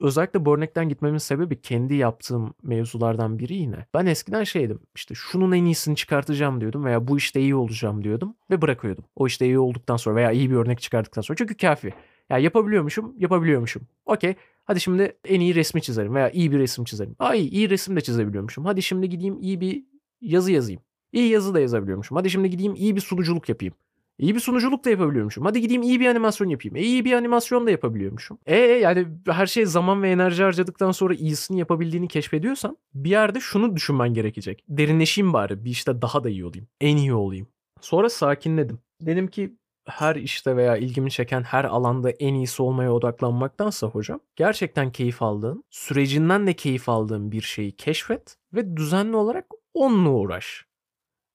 Özellikle 0.00 0.44
bu 0.44 0.60
gitmemin 0.88 1.18
sebebi 1.18 1.60
kendi 1.60 1.94
yaptığım 1.94 2.54
mevzulardan 2.62 3.38
biri 3.38 3.54
yine. 3.54 3.86
Ben 3.94 4.06
eskiden 4.06 4.44
şeydim 4.44 4.80
işte 4.94 5.14
şunun 5.14 5.52
en 5.52 5.64
iyisini 5.64 5.96
çıkartacağım 5.96 6.60
diyordum 6.60 6.84
veya 6.84 7.08
bu 7.08 7.18
işte 7.18 7.40
iyi 7.40 7.54
olacağım 7.54 8.04
diyordum 8.04 8.34
ve 8.50 8.62
bırakıyordum. 8.62 9.04
O 9.16 9.26
işte 9.26 9.46
iyi 9.46 9.58
olduktan 9.58 9.96
sonra 9.96 10.16
veya 10.16 10.30
iyi 10.30 10.50
bir 10.50 10.56
örnek 10.56 10.80
çıkardıktan 10.80 11.22
sonra 11.22 11.36
çünkü 11.36 11.56
kafi. 11.56 11.92
Ya 12.30 12.38
yapabiliyormuşum, 12.38 13.14
yapabiliyormuşum. 13.18 13.82
Okey. 14.06 14.34
Hadi 14.64 14.80
şimdi 14.80 15.16
en 15.24 15.40
iyi 15.40 15.54
resmi 15.54 15.82
çizerim 15.82 16.14
veya 16.14 16.30
iyi 16.30 16.52
bir 16.52 16.58
resim 16.58 16.84
çizerim. 16.84 17.16
İyi, 17.34 17.50
iyi 17.50 17.70
resim 17.70 17.96
de 17.96 18.00
çizebiliyormuşum. 18.00 18.64
Hadi 18.64 18.82
şimdi 18.82 19.08
gideyim 19.08 19.38
iyi 19.40 19.60
bir 19.60 19.84
yazı 20.20 20.52
yazayım. 20.52 20.80
İyi 21.12 21.30
yazı 21.30 21.54
da 21.54 21.60
yazabiliyormuşum. 21.60 22.16
Hadi 22.16 22.30
şimdi 22.30 22.50
gideyim 22.50 22.74
iyi 22.74 22.96
bir 22.96 23.00
sunuculuk 23.00 23.48
yapayım. 23.48 23.74
İyi 24.20 24.34
bir 24.34 24.40
sunuculuk 24.40 24.84
da 24.84 24.90
yapabiliyormuşum. 24.90 25.44
Hadi 25.44 25.60
gideyim 25.60 25.82
iyi 25.82 26.00
bir 26.00 26.06
animasyon 26.06 26.48
yapayım. 26.48 26.76
E, 26.76 26.80
iyi 26.80 27.04
bir 27.04 27.12
animasyon 27.12 27.66
da 27.66 27.70
yapabiliyormuşum. 27.70 28.38
E 28.46 28.56
yani 28.56 29.06
her 29.26 29.46
şey 29.46 29.66
zaman 29.66 30.02
ve 30.02 30.10
enerji 30.10 30.42
harcadıktan 30.42 30.90
sonra 30.90 31.14
iyisini 31.14 31.58
yapabildiğini 31.58 32.08
keşfediyorsan 32.08 32.76
bir 32.94 33.10
yerde 33.10 33.40
şunu 33.40 33.76
düşünmen 33.76 34.14
gerekecek. 34.14 34.64
Derinleşeyim 34.68 35.32
bari 35.32 35.64
bir 35.64 35.70
işte 35.70 36.02
daha 36.02 36.24
da 36.24 36.30
iyi 36.30 36.44
olayım. 36.44 36.68
En 36.80 36.96
iyi 36.96 37.14
olayım. 37.14 37.46
Sonra 37.80 38.08
sakinledim. 38.08 38.78
Dedim 39.00 39.26
ki 39.26 39.56
her 39.86 40.16
işte 40.16 40.56
veya 40.56 40.76
ilgimi 40.76 41.10
çeken 41.10 41.42
her 41.42 41.64
alanda 41.64 42.10
en 42.10 42.34
iyisi 42.34 42.62
olmaya 42.62 42.92
odaklanmaktansa 42.92 43.86
hocam 43.86 44.20
gerçekten 44.36 44.92
keyif 44.92 45.22
aldığın, 45.22 45.64
sürecinden 45.70 46.46
de 46.46 46.54
keyif 46.54 46.88
aldığın 46.88 47.32
bir 47.32 47.42
şeyi 47.42 47.72
keşfet 47.72 48.36
ve 48.54 48.76
düzenli 48.76 49.16
olarak 49.16 49.46
onunla 49.74 50.10
uğraş. 50.10 50.69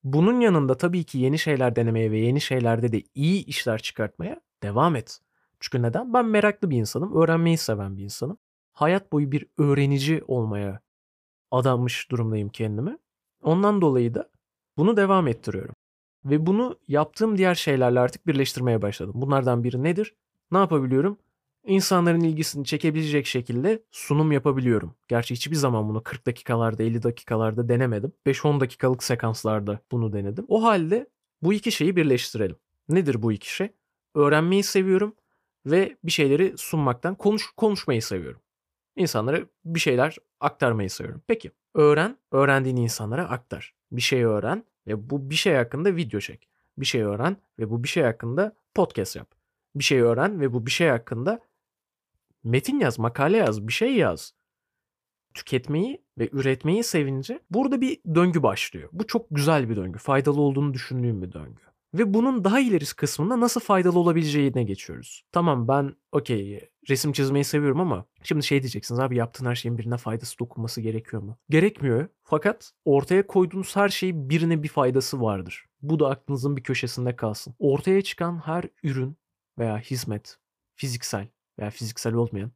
Bunun 0.05 0.39
yanında 0.39 0.77
tabii 0.77 1.03
ki 1.03 1.17
yeni 1.19 1.39
şeyler 1.39 1.75
denemeye 1.75 2.11
ve 2.11 2.17
yeni 2.17 2.41
şeylerde 2.41 2.91
de 2.91 3.03
iyi 3.15 3.45
işler 3.45 3.81
çıkartmaya 3.81 4.41
devam 4.63 4.95
et. 4.95 5.19
Çünkü 5.59 5.81
neden? 5.81 6.13
Ben 6.13 6.25
meraklı 6.25 6.69
bir 6.69 6.77
insanım, 6.77 7.15
öğrenmeyi 7.15 7.57
seven 7.57 7.97
bir 7.97 8.03
insanım. 8.03 8.37
Hayat 8.73 9.11
boyu 9.11 9.31
bir 9.31 9.47
öğrenici 9.57 10.23
olmaya 10.27 10.81
adanmış 11.51 12.11
durumdayım 12.11 12.49
kendimi. 12.49 12.97
Ondan 13.43 13.81
dolayı 13.81 14.13
da 14.13 14.29
bunu 14.77 14.97
devam 14.97 15.27
ettiriyorum. 15.27 15.75
Ve 16.25 16.45
bunu 16.45 16.79
yaptığım 16.87 17.37
diğer 17.37 17.55
şeylerle 17.55 17.99
artık 17.99 18.27
birleştirmeye 18.27 18.81
başladım. 18.81 19.13
Bunlardan 19.17 19.63
biri 19.63 19.83
nedir? 19.83 20.15
Ne 20.51 20.57
yapabiliyorum? 20.57 21.17
İnsanların 21.65 22.21
ilgisini 22.21 22.65
çekebilecek 22.65 23.25
şekilde 23.25 23.83
sunum 23.91 24.31
yapabiliyorum. 24.31 24.95
Gerçi 25.07 25.35
hiçbir 25.35 25.55
zaman 25.55 25.89
bunu 25.89 26.03
40 26.03 26.25
dakikalarda 26.25 26.83
50 26.83 27.03
dakikalarda 27.03 27.69
denemedim. 27.69 28.13
5-10 28.25 28.59
dakikalık 28.59 29.03
sekanslarda 29.03 29.79
bunu 29.91 30.13
denedim. 30.13 30.45
O 30.47 30.63
halde 30.63 31.07
bu 31.41 31.53
iki 31.53 31.71
şeyi 31.71 31.95
birleştirelim. 31.95 32.55
Nedir 32.89 33.21
bu 33.21 33.31
iki 33.31 33.55
şey? 33.55 33.69
Öğrenmeyi 34.15 34.63
seviyorum 34.63 35.15
ve 35.65 35.97
bir 36.03 36.11
şeyleri 36.11 36.53
sunmaktan 36.57 37.15
konuş 37.15 37.51
konuşmayı 37.57 38.01
seviyorum. 38.01 38.41
İnsanlara 38.95 39.39
bir 39.65 39.79
şeyler 39.79 40.17
aktarmayı 40.39 40.89
seviyorum. 40.89 41.21
Peki 41.27 41.51
öğren, 41.73 42.17
öğrendiğini 42.31 42.81
insanlara 42.81 43.29
aktar. 43.29 43.73
Bir 43.91 44.01
şey 44.01 44.23
öğren 44.23 44.63
ve 44.87 45.09
bu 45.09 45.29
bir 45.29 45.35
şey 45.35 45.55
hakkında 45.55 45.95
video 45.95 46.19
çek. 46.19 46.47
Bir 46.77 46.85
şey 46.85 47.01
öğren 47.01 47.37
ve 47.59 47.69
bu 47.69 47.83
bir 47.83 47.87
şey 47.87 48.03
hakkında 48.03 48.55
podcast 48.75 49.15
yap. 49.15 49.27
Bir 49.75 49.83
şey 49.83 50.01
öğren 50.01 50.41
ve 50.41 50.53
bu 50.53 50.65
bir 50.65 50.71
şey 50.71 50.89
hakkında 50.89 51.39
metin 52.45 52.79
yaz, 52.79 52.99
makale 52.99 53.37
yaz, 53.37 53.67
bir 53.67 53.73
şey 53.73 53.95
yaz. 53.95 54.33
Tüketmeyi 55.33 56.01
ve 56.17 56.29
üretmeyi 56.31 56.83
sevince 56.83 57.39
burada 57.51 57.81
bir 57.81 58.01
döngü 58.15 58.43
başlıyor. 58.43 58.89
Bu 58.91 59.07
çok 59.07 59.25
güzel 59.31 59.69
bir 59.69 59.75
döngü. 59.75 59.99
Faydalı 59.99 60.41
olduğunu 60.41 60.73
düşündüğüm 60.73 61.21
bir 61.21 61.31
döngü. 61.31 61.61
Ve 61.93 62.13
bunun 62.13 62.43
daha 62.43 62.59
ilerisi 62.59 62.95
kısmında 62.95 63.39
nasıl 63.39 63.61
faydalı 63.61 63.99
olabileceğine 63.99 64.63
geçiyoruz. 64.63 65.23
Tamam 65.31 65.67
ben 65.67 65.95
okey 66.11 66.69
resim 66.89 67.11
çizmeyi 67.11 67.43
seviyorum 67.43 67.79
ama 67.79 68.05
şimdi 68.23 68.43
şey 68.43 68.61
diyeceksiniz 68.61 68.99
abi 68.99 69.15
yaptığın 69.17 69.45
her 69.45 69.55
şeyin 69.55 69.77
birine 69.77 69.97
faydası 69.97 70.39
dokunması 70.39 70.81
gerekiyor 70.81 71.21
mu? 71.21 71.37
Gerekmiyor. 71.49 72.07
Fakat 72.23 72.71
ortaya 72.85 73.27
koyduğunuz 73.27 73.75
her 73.75 73.89
şeyin 73.89 74.29
birine 74.29 74.63
bir 74.63 74.67
faydası 74.67 75.21
vardır. 75.21 75.65
Bu 75.81 75.99
da 75.99 76.09
aklınızın 76.09 76.57
bir 76.57 76.63
köşesinde 76.63 77.15
kalsın. 77.15 77.55
Ortaya 77.59 78.01
çıkan 78.01 78.39
her 78.45 78.65
ürün 78.83 79.17
veya 79.59 79.79
hizmet 79.79 80.37
fiziksel 80.75 81.27
veya 81.59 81.69
fiziksel 81.69 82.13
olmayan 82.13 82.51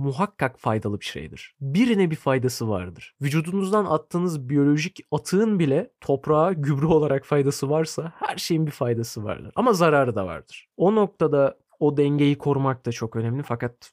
muhakkak 0.00 0.60
faydalı 0.60 1.00
bir 1.00 1.04
şeydir. 1.04 1.54
Birine 1.60 2.10
bir 2.10 2.16
faydası 2.16 2.68
vardır. 2.68 3.14
Vücudunuzdan 3.22 3.84
attığınız 3.84 4.48
biyolojik 4.48 5.00
atığın 5.10 5.58
bile 5.58 5.90
toprağa 6.00 6.52
gübre 6.52 6.86
olarak 6.86 7.24
faydası 7.24 7.70
varsa 7.70 8.12
her 8.16 8.36
şeyin 8.36 8.66
bir 8.66 8.70
faydası 8.70 9.24
vardır. 9.24 9.52
Ama 9.56 9.72
zararı 9.72 10.14
da 10.14 10.26
vardır. 10.26 10.68
O 10.76 10.94
noktada 10.94 11.58
o 11.80 11.96
dengeyi 11.96 12.38
korumak 12.38 12.86
da 12.86 12.92
çok 12.92 13.16
önemli 13.16 13.42
fakat 13.42 13.92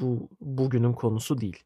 bu 0.00 0.28
bugünün 0.40 0.92
konusu 0.92 1.40
değil. 1.40 1.64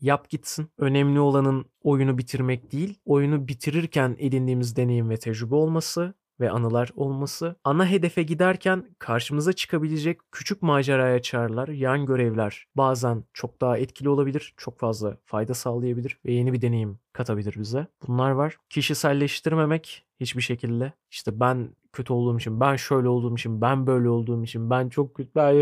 Yap 0.00 0.30
gitsin. 0.30 0.68
Önemli 0.78 1.20
olanın 1.20 1.64
oyunu 1.82 2.18
bitirmek 2.18 2.72
değil, 2.72 2.98
oyunu 3.04 3.48
bitirirken 3.48 4.16
edindiğimiz 4.18 4.76
deneyim 4.76 5.10
ve 5.10 5.16
tecrübe 5.16 5.54
olması 5.54 6.14
ve 6.40 6.50
anılar 6.50 6.90
olması, 6.96 7.56
ana 7.64 7.86
hedefe 7.86 8.22
giderken 8.22 8.84
karşımıza 8.98 9.52
çıkabilecek 9.52 10.20
küçük 10.32 10.62
maceraya 10.62 11.22
çağrılar, 11.22 11.68
yan 11.68 12.06
görevler 12.06 12.66
bazen 12.76 13.24
çok 13.32 13.60
daha 13.60 13.78
etkili 13.78 14.08
olabilir, 14.08 14.54
çok 14.56 14.78
fazla 14.78 15.16
fayda 15.24 15.54
sağlayabilir 15.54 16.18
ve 16.26 16.32
yeni 16.32 16.52
bir 16.52 16.62
deneyim 16.62 16.98
katabilir 17.12 17.54
bize. 17.58 17.86
Bunlar 18.08 18.30
var. 18.30 18.56
Kişiselleştirmemek 18.70 20.06
hiçbir 20.20 20.42
şekilde. 20.42 20.92
İşte 21.10 21.40
ben 21.40 21.68
kötü 21.92 22.12
olduğum 22.12 22.38
için, 22.38 22.60
ben 22.60 22.76
şöyle 22.76 23.08
olduğum 23.08 23.34
için, 23.34 23.60
ben 23.60 23.86
böyle 23.86 24.08
olduğum 24.08 24.44
için, 24.44 24.70
ben 24.70 24.88
çok 24.88 25.14
kötü, 25.14 25.30
ben 25.34 25.54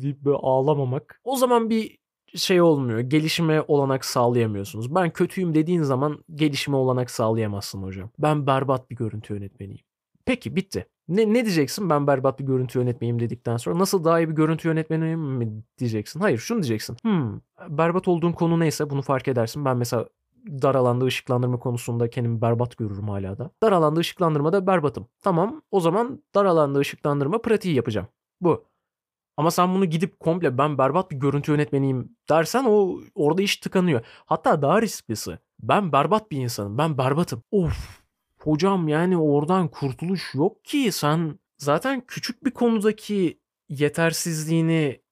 deyip 0.00 0.20
böyle 0.20 0.38
ağlamamak. 0.42 1.20
O 1.24 1.36
zaman 1.36 1.70
bir 1.70 1.98
şey 2.34 2.60
olmuyor. 2.62 3.00
Gelişime 3.00 3.62
olanak 3.68 4.04
sağlayamıyorsunuz. 4.04 4.94
Ben 4.94 5.10
kötüyüm 5.10 5.54
dediğin 5.54 5.82
zaman 5.82 6.24
gelişime 6.34 6.76
olanak 6.76 7.10
sağlayamazsın 7.10 7.82
hocam. 7.82 8.10
Ben 8.18 8.46
berbat 8.46 8.90
bir 8.90 8.96
görüntü 8.96 9.34
yönetmeniyim. 9.34 9.87
Peki 10.28 10.56
bitti. 10.56 10.86
Ne, 11.08 11.34
ne 11.34 11.44
diyeceksin 11.44 11.90
ben 11.90 12.06
berbat 12.06 12.40
bir 12.40 12.44
görüntü 12.44 12.78
yönetmeyeyim 12.78 13.20
dedikten 13.20 13.56
sonra 13.56 13.78
nasıl 13.78 14.04
daha 14.04 14.20
iyi 14.20 14.28
bir 14.28 14.34
görüntü 14.34 14.68
yönetmeniyim 14.68 15.20
mi 15.20 15.62
diyeceksin? 15.78 16.20
Hayır 16.20 16.38
şunu 16.38 16.62
diyeceksin. 16.62 16.96
Hmm, 17.02 17.40
berbat 17.68 18.08
olduğun 18.08 18.32
konu 18.32 18.60
neyse 18.60 18.90
bunu 18.90 19.02
fark 19.02 19.28
edersin. 19.28 19.64
Ben 19.64 19.76
mesela 19.76 20.08
dar 20.46 20.74
alanda 20.74 21.04
ışıklandırma 21.04 21.58
konusunda 21.58 22.10
kendimi 22.10 22.42
berbat 22.42 22.76
görürüm 22.76 23.08
hala 23.08 23.38
da. 23.38 23.50
Dar 23.62 23.72
alanda 23.72 24.00
ışıklandırmada 24.00 24.66
berbatım. 24.66 25.06
Tamam 25.22 25.62
o 25.70 25.80
zaman 25.80 26.22
dar 26.34 26.44
alanda 26.44 26.78
ışıklandırma 26.78 27.38
pratiği 27.38 27.74
yapacağım. 27.74 28.06
Bu. 28.40 28.64
Ama 29.36 29.50
sen 29.50 29.74
bunu 29.74 29.84
gidip 29.84 30.20
komple 30.20 30.58
ben 30.58 30.78
berbat 30.78 31.10
bir 31.10 31.16
görüntü 31.16 31.52
yönetmeniyim 31.52 32.16
dersen 32.30 32.64
o 32.64 33.00
orada 33.14 33.42
iş 33.42 33.56
tıkanıyor. 33.56 34.00
Hatta 34.26 34.62
daha 34.62 34.82
risklisi. 34.82 35.38
Ben 35.62 35.92
berbat 35.92 36.30
bir 36.30 36.38
insanım. 36.38 36.78
Ben 36.78 36.98
berbatım. 36.98 37.42
Of 37.50 38.07
hocam 38.38 38.88
yani 38.88 39.18
oradan 39.18 39.68
kurtuluş 39.68 40.34
yok 40.34 40.64
ki 40.64 40.92
sen 40.92 41.38
zaten 41.58 42.02
küçük 42.06 42.44
bir 42.44 42.50
konudaki 42.50 43.40
yetersizliğini 43.68 45.02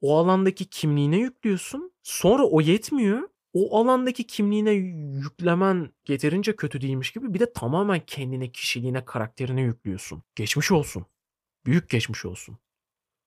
o 0.00 0.18
alandaki 0.18 0.70
kimliğine 0.70 1.16
yüklüyorsun. 1.18 1.92
Sonra 2.02 2.44
o 2.44 2.60
yetmiyor. 2.60 3.28
O 3.52 3.78
alandaki 3.80 4.26
kimliğine 4.26 4.70
yüklemen 4.70 5.90
yeterince 6.08 6.56
kötü 6.56 6.80
değilmiş 6.80 7.12
gibi 7.12 7.34
bir 7.34 7.40
de 7.40 7.52
tamamen 7.52 8.00
kendine, 8.06 8.52
kişiliğine, 8.52 9.04
karakterine 9.04 9.62
yüklüyorsun. 9.62 10.22
Geçmiş 10.34 10.72
olsun. 10.72 11.06
Büyük 11.66 11.90
geçmiş 11.90 12.24
olsun. 12.24 12.58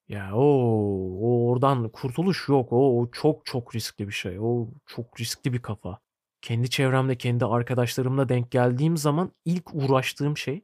Ya 0.09 0.35
o, 0.35 1.49
oradan 1.49 1.89
kurtuluş 1.89 2.49
yok. 2.49 2.67
O 2.71 3.09
çok 3.11 3.45
çok 3.45 3.75
riskli 3.75 4.07
bir 4.07 4.13
şey. 4.13 4.39
O 4.39 4.67
çok 4.85 5.19
riskli 5.19 5.53
bir 5.53 5.61
kafa 5.61 5.99
kendi 6.41 6.69
çevremde, 6.69 7.17
kendi 7.17 7.45
arkadaşlarımla 7.45 8.29
denk 8.29 8.51
geldiğim 8.51 8.97
zaman 8.97 9.31
ilk 9.45 9.75
uğraştığım 9.75 10.37
şey 10.37 10.61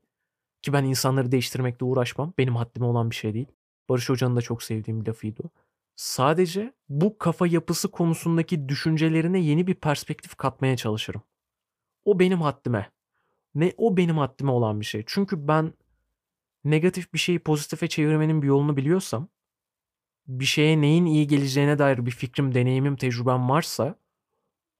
ki 0.62 0.74
ben 0.74 0.84
insanları 0.84 1.32
değiştirmekle 1.32 1.86
uğraşmam. 1.86 2.34
Benim 2.38 2.56
haddime 2.56 2.86
olan 2.86 3.10
bir 3.10 3.16
şey 3.16 3.34
değil. 3.34 3.48
Barış 3.90 4.10
Hoca'nın 4.10 4.36
da 4.36 4.42
çok 4.42 4.64
sevdiğim 4.64 5.02
bir 5.02 5.08
lafıydı 5.08 5.42
o. 5.46 5.50
Sadece 5.96 6.74
bu 6.90 7.18
kafa 7.18 7.48
yapısı 7.48 7.92
konusundaki 7.92 8.70
düşüncelerine 8.70 9.40
yeni 9.40 9.68
bir 9.68 9.76
perspektif 9.76 10.36
katmaya 10.36 10.78
çalışırım. 10.78 11.22
O 12.06 12.20
benim 12.20 12.42
haddime. 12.42 12.92
Ne 13.56 13.74
o 13.78 13.98
benim 13.98 14.18
haddime 14.18 14.52
olan 14.52 14.80
bir 14.80 14.86
şey. 14.86 15.04
Çünkü 15.08 15.48
ben 15.48 15.74
negatif 16.64 17.14
bir 17.14 17.20
şeyi 17.20 17.40
pozitife 17.40 17.88
çevirmenin 17.88 18.42
bir 18.42 18.48
yolunu 18.48 18.78
biliyorsam, 18.78 19.28
bir 20.28 20.46
şeye 20.46 20.82
neyin 20.82 21.06
iyi 21.06 21.28
geleceğine 21.28 21.80
dair 21.80 22.06
bir 22.06 22.12
fikrim, 22.12 22.54
deneyimim, 22.54 22.96
tecrübem 22.96 23.50
varsa 23.50 23.96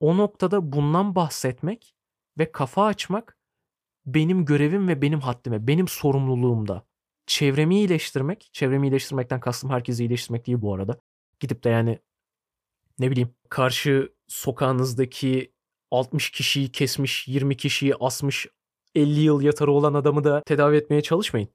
o 0.06 0.18
noktada 0.18 0.72
bundan 0.72 1.16
bahsetmek 1.16 1.96
ve 2.38 2.52
kafa 2.52 2.86
açmak 2.86 3.38
benim 4.06 4.46
görevim 4.46 4.88
ve 4.88 5.02
benim 5.02 5.20
haddime, 5.20 5.68
benim 5.68 5.88
sorumluluğumda. 5.88 6.86
Çevremi 7.28 7.76
iyileştirmek, 7.76 8.50
çevremi 8.54 8.88
iyileştirmekten 8.88 9.40
kastım 9.40 9.70
herkesi 9.70 10.04
iyileştirmek 10.04 10.48
değil 10.48 10.62
bu 10.62 10.74
arada. 10.74 11.00
Gidip 11.40 11.64
de 11.64 11.70
yani 11.70 12.00
ne 13.00 13.12
bileyim 13.12 13.30
karşı 13.50 14.14
sokağınızdaki 14.28 15.54
60 15.92 16.32
kişiyi 16.32 16.72
kesmiş, 16.72 17.28
20 17.28 17.58
kişiyi 17.58 17.96
asmış 17.96 18.48
50 18.96 19.20
yıl 19.20 19.42
yatarı 19.42 19.72
olan 19.72 19.94
adamı 19.94 20.24
da 20.24 20.44
tedavi 20.44 20.78
etmeye 20.78 21.02
çalışmayın. 21.02 21.50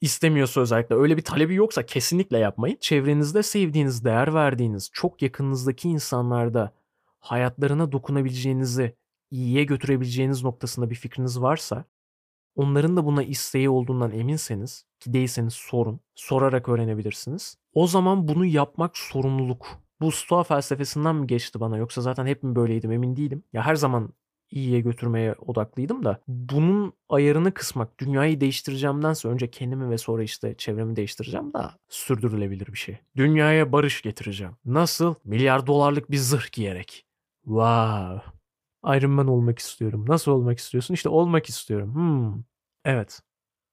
İstemiyorsa 0.00 0.60
özellikle 0.60 0.94
öyle 0.94 1.16
bir 1.16 1.22
talebi 1.22 1.54
yoksa 1.54 1.86
kesinlikle 1.86 2.38
yapmayın. 2.38 2.76
Çevrenizde 2.80 3.42
sevdiğiniz, 3.42 4.04
değer 4.04 4.34
verdiğiniz, 4.34 4.90
çok 4.92 5.22
yakınınızdaki 5.22 5.88
insanlarda 5.88 6.85
hayatlarına 7.26 7.92
dokunabileceğinizi, 7.92 8.96
iyiye 9.30 9.64
götürebileceğiniz 9.64 10.44
noktasında 10.44 10.90
bir 10.90 10.94
fikriniz 10.94 11.40
varsa 11.40 11.84
onların 12.54 12.96
da 12.96 13.04
buna 13.04 13.22
isteği 13.22 13.70
olduğundan 13.70 14.10
eminseniz 14.10 14.84
ki 15.00 15.12
değilseniz 15.12 15.54
sorun, 15.54 16.00
sorarak 16.14 16.68
öğrenebilirsiniz. 16.68 17.56
O 17.72 17.86
zaman 17.86 18.28
bunu 18.28 18.44
yapmak 18.44 18.98
sorumluluk. 18.98 19.66
Bu 20.00 20.12
Stoa 20.12 20.42
felsefesinden 20.42 21.16
mi 21.16 21.26
geçti 21.26 21.60
bana 21.60 21.76
yoksa 21.76 22.00
zaten 22.00 22.26
hep 22.26 22.42
mi 22.42 22.56
böyleydim 22.56 22.92
emin 22.92 23.16
değilim. 23.16 23.42
Ya 23.52 23.62
her 23.62 23.74
zaman 23.74 24.12
iyiye 24.50 24.80
götürmeye 24.80 25.34
odaklıydım 25.38 26.04
da 26.04 26.20
bunun 26.28 26.92
ayarını 27.08 27.54
kısmak, 27.54 27.98
dünyayı 27.98 28.40
değiştireceğimdense 28.40 29.28
önce 29.28 29.50
kendimi 29.50 29.90
ve 29.90 29.98
sonra 29.98 30.22
işte 30.22 30.54
çevremi 30.58 30.96
değiştireceğim 30.96 31.52
daha 31.52 31.76
sürdürülebilir 31.88 32.66
bir 32.66 32.78
şey. 32.78 32.98
Dünyaya 33.16 33.72
barış 33.72 34.02
getireceğim. 34.02 34.52
Nasıl? 34.64 35.14
Milyar 35.24 35.66
dolarlık 35.66 36.10
bir 36.10 36.16
zırh 36.16 36.52
giyerek. 36.52 37.05
Wow. 37.46 38.22
Iron 38.96 39.10
Man 39.10 39.28
olmak 39.28 39.58
istiyorum. 39.58 40.04
Nasıl 40.08 40.32
olmak 40.32 40.58
istiyorsun? 40.58 40.94
İşte 40.94 41.08
olmak 41.08 41.48
istiyorum. 41.48 41.94
Hmm. 41.94 42.42
Evet. 42.84 43.20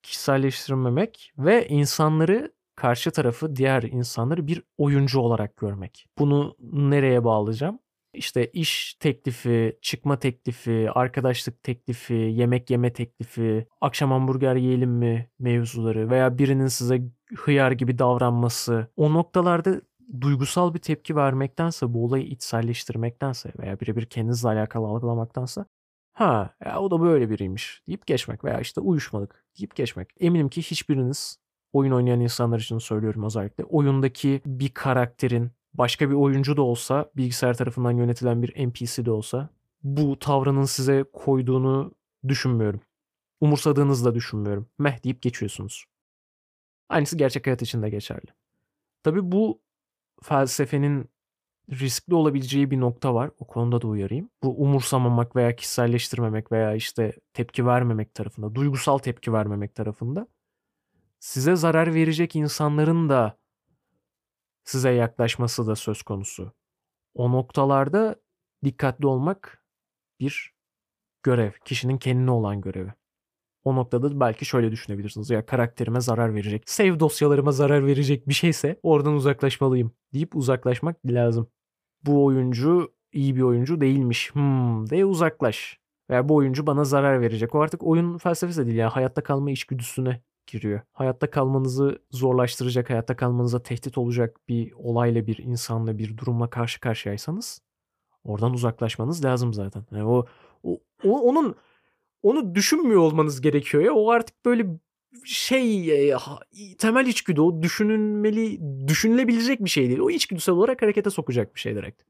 Kişiselleştirmemek 0.03 1.33
ve 1.37 1.67
insanları 1.67 2.53
karşı 2.75 3.11
tarafı, 3.11 3.55
diğer 3.55 3.83
insanları 3.83 4.47
bir 4.47 4.63
oyuncu 4.77 5.19
olarak 5.19 5.57
görmek. 5.57 6.07
Bunu 6.19 6.55
nereye 6.59 7.23
bağlayacağım? 7.23 7.79
İşte 8.13 8.47
iş 8.47 8.93
teklifi, 8.99 9.77
çıkma 9.81 10.19
teklifi, 10.19 10.89
arkadaşlık 10.91 11.63
teklifi, 11.63 12.13
yemek 12.13 12.69
yeme 12.69 12.93
teklifi, 12.93 13.67
akşam 13.81 14.11
hamburger 14.11 14.55
yiyelim 14.55 14.91
mi 14.91 15.29
mevzuları 15.39 16.09
veya 16.09 16.37
birinin 16.37 16.67
size 16.67 17.01
hıyar 17.35 17.71
gibi 17.71 17.99
davranması. 17.99 18.87
O 18.95 19.13
noktalarda 19.13 19.81
duygusal 20.21 20.73
bir 20.73 20.79
tepki 20.79 21.15
vermektense, 21.15 21.93
bu 21.93 22.05
olayı 22.05 22.25
içselleştirmektense 22.25 23.51
veya 23.59 23.79
birebir 23.79 24.05
kendinizle 24.05 24.49
alakalı 24.49 24.87
algılamaktansa 24.87 25.65
ha 26.13 26.55
ya 26.65 26.79
o 26.79 26.91
da 26.91 27.01
böyle 27.01 27.29
biriymiş 27.29 27.81
deyip 27.87 28.07
geçmek 28.07 28.43
veya 28.43 28.59
işte 28.59 28.81
uyuşmadık 28.81 29.45
deyip 29.59 29.75
geçmek. 29.75 30.09
Eminim 30.19 30.49
ki 30.49 30.61
hiçbiriniz 30.61 31.37
oyun 31.73 31.91
oynayan 31.91 32.19
insanlar 32.19 32.59
için 32.59 32.77
söylüyorum 32.77 33.23
özellikle 33.23 33.63
oyundaki 33.63 34.41
bir 34.45 34.69
karakterin 34.69 35.51
başka 35.73 36.09
bir 36.09 36.15
oyuncu 36.15 36.57
da 36.57 36.61
olsa, 36.61 37.11
bilgisayar 37.17 37.53
tarafından 37.53 37.91
yönetilen 37.91 38.43
bir 38.43 38.67
NPC 38.67 39.05
de 39.05 39.11
olsa 39.11 39.49
bu 39.83 40.19
tavrının 40.19 40.65
size 40.65 41.05
koyduğunu 41.13 41.91
düşünmüyorum. 42.27 42.81
Umursadığınızı 43.41 44.05
da 44.05 44.15
düşünmüyorum. 44.15 44.67
Meh 44.77 45.03
deyip 45.03 45.21
geçiyorsunuz. 45.21 45.85
Aynısı 46.89 47.17
gerçek 47.17 47.47
hayat 47.47 47.61
için 47.61 47.81
de 47.81 47.89
geçerli. 47.89 48.27
Tabi 49.03 49.31
bu 49.31 49.62
felsefenin 50.23 51.09
riskli 51.71 52.15
olabileceği 52.15 52.71
bir 52.71 52.79
nokta 52.79 53.13
var. 53.13 53.31
O 53.39 53.47
konuda 53.47 53.81
da 53.81 53.87
uyarayım. 53.87 54.29
Bu 54.43 54.63
umursamamak 54.63 55.35
veya 55.35 55.55
kişiselleştirmemek 55.55 56.51
veya 56.51 56.75
işte 56.75 57.13
tepki 57.33 57.65
vermemek 57.65 58.13
tarafında, 58.13 58.55
duygusal 58.55 58.97
tepki 58.97 59.33
vermemek 59.33 59.75
tarafında 59.75 60.27
size 61.23 61.55
zarar 61.55 61.93
verecek 61.93 62.35
insanların 62.35 63.09
da 63.09 63.37
size 64.63 64.91
yaklaşması 64.91 65.67
da 65.67 65.75
söz 65.75 66.01
konusu. 66.01 66.53
O 67.13 67.31
noktalarda 67.31 68.15
dikkatli 68.65 69.07
olmak 69.07 69.65
bir 70.19 70.53
görev. 71.23 71.51
Kişinin 71.65 71.97
kendine 71.97 72.31
olan 72.31 72.61
görevi. 72.61 72.93
O 73.63 73.75
noktada 73.75 74.19
belki 74.19 74.45
şöyle 74.45 74.71
düşünebilirsiniz. 74.71 75.29
Ya 75.29 75.45
karakterime 75.45 76.01
zarar 76.01 76.35
verecek, 76.35 76.69
save 76.69 76.99
dosyalarıma 76.99 77.51
zarar 77.51 77.85
verecek 77.85 78.29
bir 78.29 78.33
şeyse 78.33 78.79
oradan 78.83 79.13
uzaklaşmalıyım 79.13 79.91
deyip 80.13 80.35
uzaklaşmak 80.35 81.05
lazım. 81.05 81.47
Bu 82.05 82.25
oyuncu 82.25 82.93
iyi 83.13 83.35
bir 83.35 83.41
oyuncu 83.41 83.81
değilmiş. 83.81 84.35
Hmm 84.35 84.89
de 84.89 85.05
uzaklaş. 85.05 85.79
Veya 86.09 86.29
bu 86.29 86.35
oyuncu 86.35 86.67
bana 86.67 86.83
zarar 86.83 87.21
verecek. 87.21 87.55
O 87.55 87.61
artık 87.61 87.83
oyun 87.83 88.17
felsefesi 88.17 88.61
de 88.61 88.65
değil 88.65 88.77
ya. 88.77 88.95
Hayatta 88.95 89.23
kalma 89.23 89.51
içgüdüsüne 89.51 90.21
giriyor. 90.47 90.81
Hayatta 90.93 91.29
kalmanızı 91.31 91.99
zorlaştıracak, 92.11 92.89
hayatta 92.89 93.15
kalmanıza 93.15 93.63
tehdit 93.63 93.97
olacak 93.97 94.37
bir 94.47 94.73
olayla, 94.73 95.27
bir 95.27 95.37
insanla, 95.37 95.97
bir 95.97 96.17
durumla 96.17 96.49
karşı 96.49 96.79
karşıyaysanız 96.79 97.61
oradan 98.23 98.53
uzaklaşmanız 98.53 99.25
lazım 99.25 99.53
zaten. 99.53 99.85
Yani 99.91 100.03
o, 100.03 100.25
o, 100.63 100.79
o 101.03 101.19
onun 101.19 101.55
onu 102.23 102.55
düşünmüyor 102.55 103.01
olmanız 103.01 103.41
gerekiyor 103.41 103.83
ya. 103.83 103.93
O 103.93 104.09
artık 104.09 104.45
böyle 104.45 104.65
şey 105.25 105.91
e, 106.11 106.17
temel 106.77 107.07
içgüdü 107.07 107.41
o 107.41 107.61
düşünülmeli 107.61 108.59
düşünülebilecek 108.87 109.65
bir 109.65 109.69
şey 109.69 109.87
değil. 109.87 109.99
O 109.99 110.09
içgüdüsel 110.09 110.55
olarak 110.55 110.81
harekete 110.81 111.09
sokacak 111.09 111.55
bir 111.55 111.59
şey 111.59 111.75
direkt. 111.75 112.01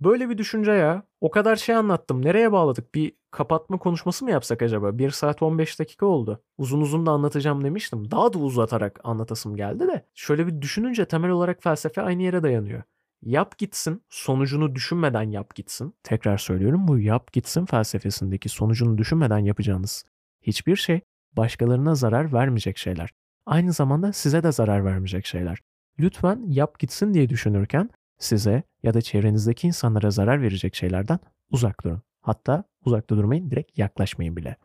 Böyle 0.00 0.30
bir 0.30 0.38
düşünce 0.38 0.72
ya. 0.72 1.02
O 1.20 1.30
kadar 1.30 1.56
şey 1.56 1.74
anlattım. 1.74 2.24
Nereye 2.24 2.52
bağladık? 2.52 2.94
Bir 2.94 3.12
kapatma 3.30 3.78
konuşması 3.78 4.24
mı 4.24 4.30
yapsak 4.30 4.62
acaba? 4.62 4.98
1 4.98 5.10
saat 5.10 5.42
15 5.42 5.78
dakika 5.78 6.06
oldu. 6.06 6.42
Uzun 6.58 6.80
uzun 6.80 7.06
da 7.06 7.10
anlatacağım 7.10 7.64
demiştim. 7.64 8.10
Daha 8.10 8.32
da 8.32 8.38
uzatarak 8.38 9.00
anlatasım 9.04 9.56
geldi 9.56 9.88
de. 9.88 10.06
Şöyle 10.14 10.46
bir 10.46 10.62
düşününce 10.62 11.04
temel 11.04 11.30
olarak 11.30 11.62
felsefe 11.62 12.02
aynı 12.02 12.22
yere 12.22 12.42
dayanıyor. 12.42 12.82
Yap 13.22 13.58
gitsin, 13.58 14.02
sonucunu 14.08 14.74
düşünmeden 14.74 15.30
yap 15.30 15.54
gitsin. 15.54 15.94
Tekrar 16.02 16.38
söylüyorum 16.38 16.88
bu 16.88 16.98
yap 16.98 17.32
gitsin 17.32 17.66
felsefesindeki 17.66 18.48
sonucunu 18.48 18.98
düşünmeden 18.98 19.38
yapacağınız 19.38 20.04
hiçbir 20.42 20.76
şey 20.76 21.00
başkalarına 21.32 21.94
zarar 21.94 22.32
vermeyecek 22.32 22.78
şeyler. 22.78 23.10
Aynı 23.46 23.72
zamanda 23.72 24.12
size 24.12 24.42
de 24.42 24.52
zarar 24.52 24.84
vermeyecek 24.84 25.26
şeyler. 25.26 25.58
Lütfen 25.98 26.44
yap 26.46 26.78
gitsin 26.78 27.14
diye 27.14 27.28
düşünürken 27.28 27.90
size 28.18 28.62
ya 28.82 28.94
da 28.94 29.00
çevrenizdeki 29.00 29.66
insanlara 29.66 30.10
zarar 30.10 30.42
verecek 30.42 30.74
şeylerden 30.74 31.18
uzak 31.50 31.84
durun. 31.84 32.02
Hatta 32.20 32.64
uzakta 32.84 33.16
durmayın, 33.16 33.50
direkt 33.50 33.78
yaklaşmayın 33.78 34.36
bile. 34.36 34.56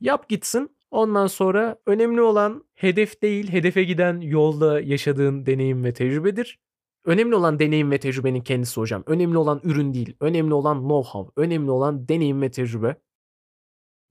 Yap 0.00 0.28
gitsin. 0.28 0.76
Ondan 0.90 1.26
sonra 1.26 1.76
önemli 1.86 2.20
olan 2.20 2.64
hedef 2.74 3.22
değil, 3.22 3.52
hedefe 3.52 3.84
giden 3.84 4.20
yolda 4.20 4.80
yaşadığın 4.80 5.46
deneyim 5.46 5.84
ve 5.84 5.92
tecrübedir. 5.92 6.58
Önemli 7.06 7.34
olan 7.34 7.58
deneyim 7.58 7.90
ve 7.90 8.00
tecrübenin 8.00 8.40
kendisi 8.40 8.80
hocam. 8.80 9.02
Önemli 9.06 9.38
olan 9.38 9.60
ürün 9.64 9.94
değil, 9.94 10.16
önemli 10.20 10.54
olan 10.54 10.78
know-how, 10.78 11.32
önemli 11.36 11.70
olan 11.70 12.08
deneyim 12.08 12.42
ve 12.42 12.50
tecrübe. 12.50 12.96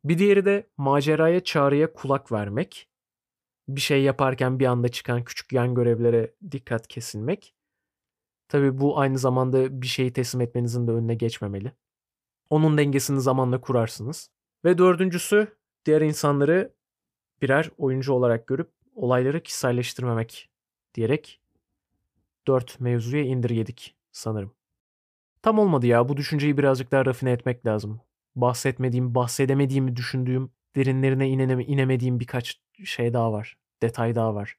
Bir 0.03 0.17
diğeri 0.17 0.45
de 0.45 0.69
maceraya, 0.77 1.43
çağrıya 1.43 1.93
kulak 1.93 2.31
vermek. 2.31 2.89
Bir 3.67 3.81
şey 3.81 4.03
yaparken 4.03 4.59
bir 4.59 4.65
anda 4.65 4.87
çıkan 4.87 5.23
küçük 5.23 5.53
yan 5.53 5.75
görevlere 5.75 6.35
dikkat 6.51 6.87
kesilmek. 6.87 7.55
Tabi 8.47 8.79
bu 8.79 8.99
aynı 8.99 9.17
zamanda 9.17 9.81
bir 9.81 9.87
şeyi 9.87 10.13
teslim 10.13 10.41
etmenizin 10.41 10.87
de 10.87 10.91
önüne 10.91 11.15
geçmemeli. 11.15 11.71
Onun 12.49 12.77
dengesini 12.77 13.21
zamanla 13.21 13.61
kurarsınız. 13.61 14.29
Ve 14.65 14.77
dördüncüsü 14.77 15.57
diğer 15.85 16.01
insanları 16.01 16.73
birer 17.41 17.71
oyuncu 17.77 18.13
olarak 18.13 18.47
görüp 18.47 18.71
olayları 18.95 19.43
kişiselleştirmemek 19.43 20.49
diyerek 20.93 21.41
dört 22.47 22.79
mevzuya 22.79 23.23
indirgedik 23.23 23.95
sanırım. 24.11 24.55
Tam 25.41 25.59
olmadı 25.59 25.87
ya 25.87 26.09
bu 26.09 26.17
düşünceyi 26.17 26.57
birazcık 26.57 26.91
daha 26.91 27.05
rafine 27.05 27.31
etmek 27.31 27.65
lazım. 27.65 28.01
Bahsetmediğim, 28.35 29.15
bahsedemediğimi 29.15 29.95
düşündüğüm, 29.95 30.51
derinlerine 30.75 31.29
inene, 31.29 31.65
inemediğim 31.65 32.19
birkaç 32.19 32.61
şey 32.83 33.13
daha 33.13 33.33
var. 33.33 33.57
Detay 33.81 34.15
daha 34.15 34.35
var 34.35 34.57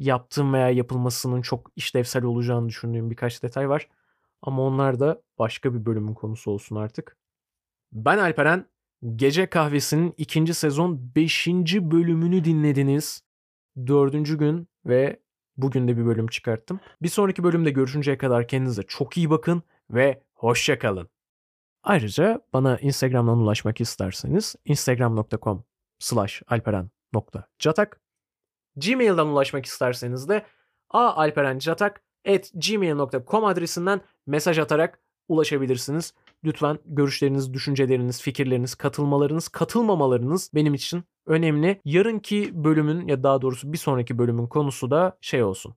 yaptığım 0.00 0.52
veya 0.52 0.70
yapılmasının 0.70 1.42
çok 1.42 1.70
işlevsel 1.76 2.24
olacağını 2.24 2.68
düşündüğüm 2.68 3.10
birkaç 3.10 3.42
detay 3.42 3.68
var. 3.68 3.88
Ama 4.42 4.62
onlar 4.62 5.00
da 5.00 5.22
başka 5.38 5.74
bir 5.74 5.84
bölümün 5.86 6.14
konusu 6.14 6.50
olsun 6.50 6.76
artık. 6.76 7.16
Ben 7.92 8.18
Alperen. 8.18 8.66
Gece 9.16 9.46
Kahvesi'nin 9.46 10.14
ikinci 10.16 10.54
sezon 10.54 11.14
beşinci 11.16 11.90
bölümünü 11.90 12.44
dinlediniz. 12.44 13.22
Dördüncü 13.86 14.38
gün 14.38 14.68
ve 14.86 15.20
bugün 15.62 15.88
de 15.88 15.96
bir 15.96 16.06
bölüm 16.06 16.26
çıkarttım. 16.26 16.80
Bir 17.02 17.08
sonraki 17.08 17.44
bölümde 17.44 17.70
görüşünceye 17.70 18.18
kadar 18.18 18.48
kendinize 18.48 18.82
çok 18.82 19.16
iyi 19.16 19.30
bakın 19.30 19.62
ve 19.90 20.22
hoşça 20.34 20.78
kalın. 20.78 21.08
Ayrıca 21.82 22.40
bana 22.52 22.78
Instagram'dan 22.78 23.38
ulaşmak 23.38 23.80
isterseniz 23.80 24.56
instagram.com 24.64 25.64
slash 25.98 26.42
alperen.catak 26.48 28.00
Gmail'dan 28.76 29.28
ulaşmak 29.28 29.66
isterseniz 29.66 30.28
de 30.28 30.46
aalperencatak@gmail.com 30.90 33.44
adresinden 33.44 34.00
mesaj 34.26 34.58
atarak 34.58 35.00
ulaşabilirsiniz. 35.28 36.14
Lütfen 36.44 36.78
görüşleriniz, 36.84 37.54
düşünceleriniz, 37.54 38.22
fikirleriniz, 38.22 38.74
katılmalarınız, 38.74 39.48
katılmamalarınız 39.48 40.50
benim 40.54 40.74
için 40.74 41.04
önemli. 41.26 41.80
Yarınki 41.84 42.64
bölümün 42.64 43.08
ya 43.08 43.22
daha 43.22 43.42
doğrusu 43.42 43.72
bir 43.72 43.78
sonraki 43.78 44.18
bölümün 44.18 44.46
konusu 44.46 44.90
da 44.90 45.18
şey 45.20 45.42
olsun. 45.42 45.74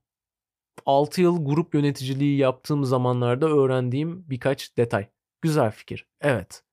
6 0.86 1.22
yıl 1.22 1.46
grup 1.46 1.76
yöneticiliği 1.76 2.38
yaptığım 2.38 2.84
zamanlarda 2.86 3.48
öğrendiğim 3.48 4.30
birkaç 4.30 4.78
detay. 4.78 5.08
Güzel 5.42 5.72
fikir. 5.72 6.08
Evet. 6.22 6.64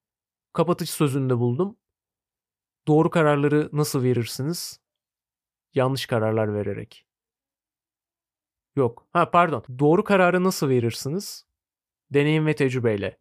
Kapatış 0.52 0.90
sözünde 0.90 1.38
buldum. 1.38 1.76
Doğru 2.88 3.10
kararları 3.10 3.68
nasıl 3.72 4.02
verirsiniz? 4.02 4.80
Yanlış 5.74 6.06
kararlar 6.06 6.54
vererek. 6.54 7.06
Yok. 8.76 9.06
Ha 9.12 9.30
pardon. 9.30 9.64
Doğru 9.78 10.04
kararı 10.04 10.44
nasıl 10.44 10.68
verirsiniz? 10.68 11.46
Deneyim 12.10 12.46
ve 12.46 12.54
tecrübeyle. 12.54 13.19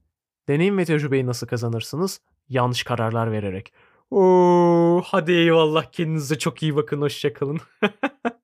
Deneyim 0.50 0.78
ve 0.78 0.86
tecrübeyi 0.86 1.26
nasıl 1.26 1.48
kazanırsınız? 1.48 2.22
Yanlış 2.50 2.84
kararlar 2.84 3.32
vererek. 3.32 3.74
Oo, 4.12 5.02
hadi 5.06 5.32
eyvallah 5.32 5.84
kendinize 5.92 6.38
çok 6.38 6.64
iyi 6.64 6.76
bakın 6.76 7.02
hoşçakalın. 7.02 7.60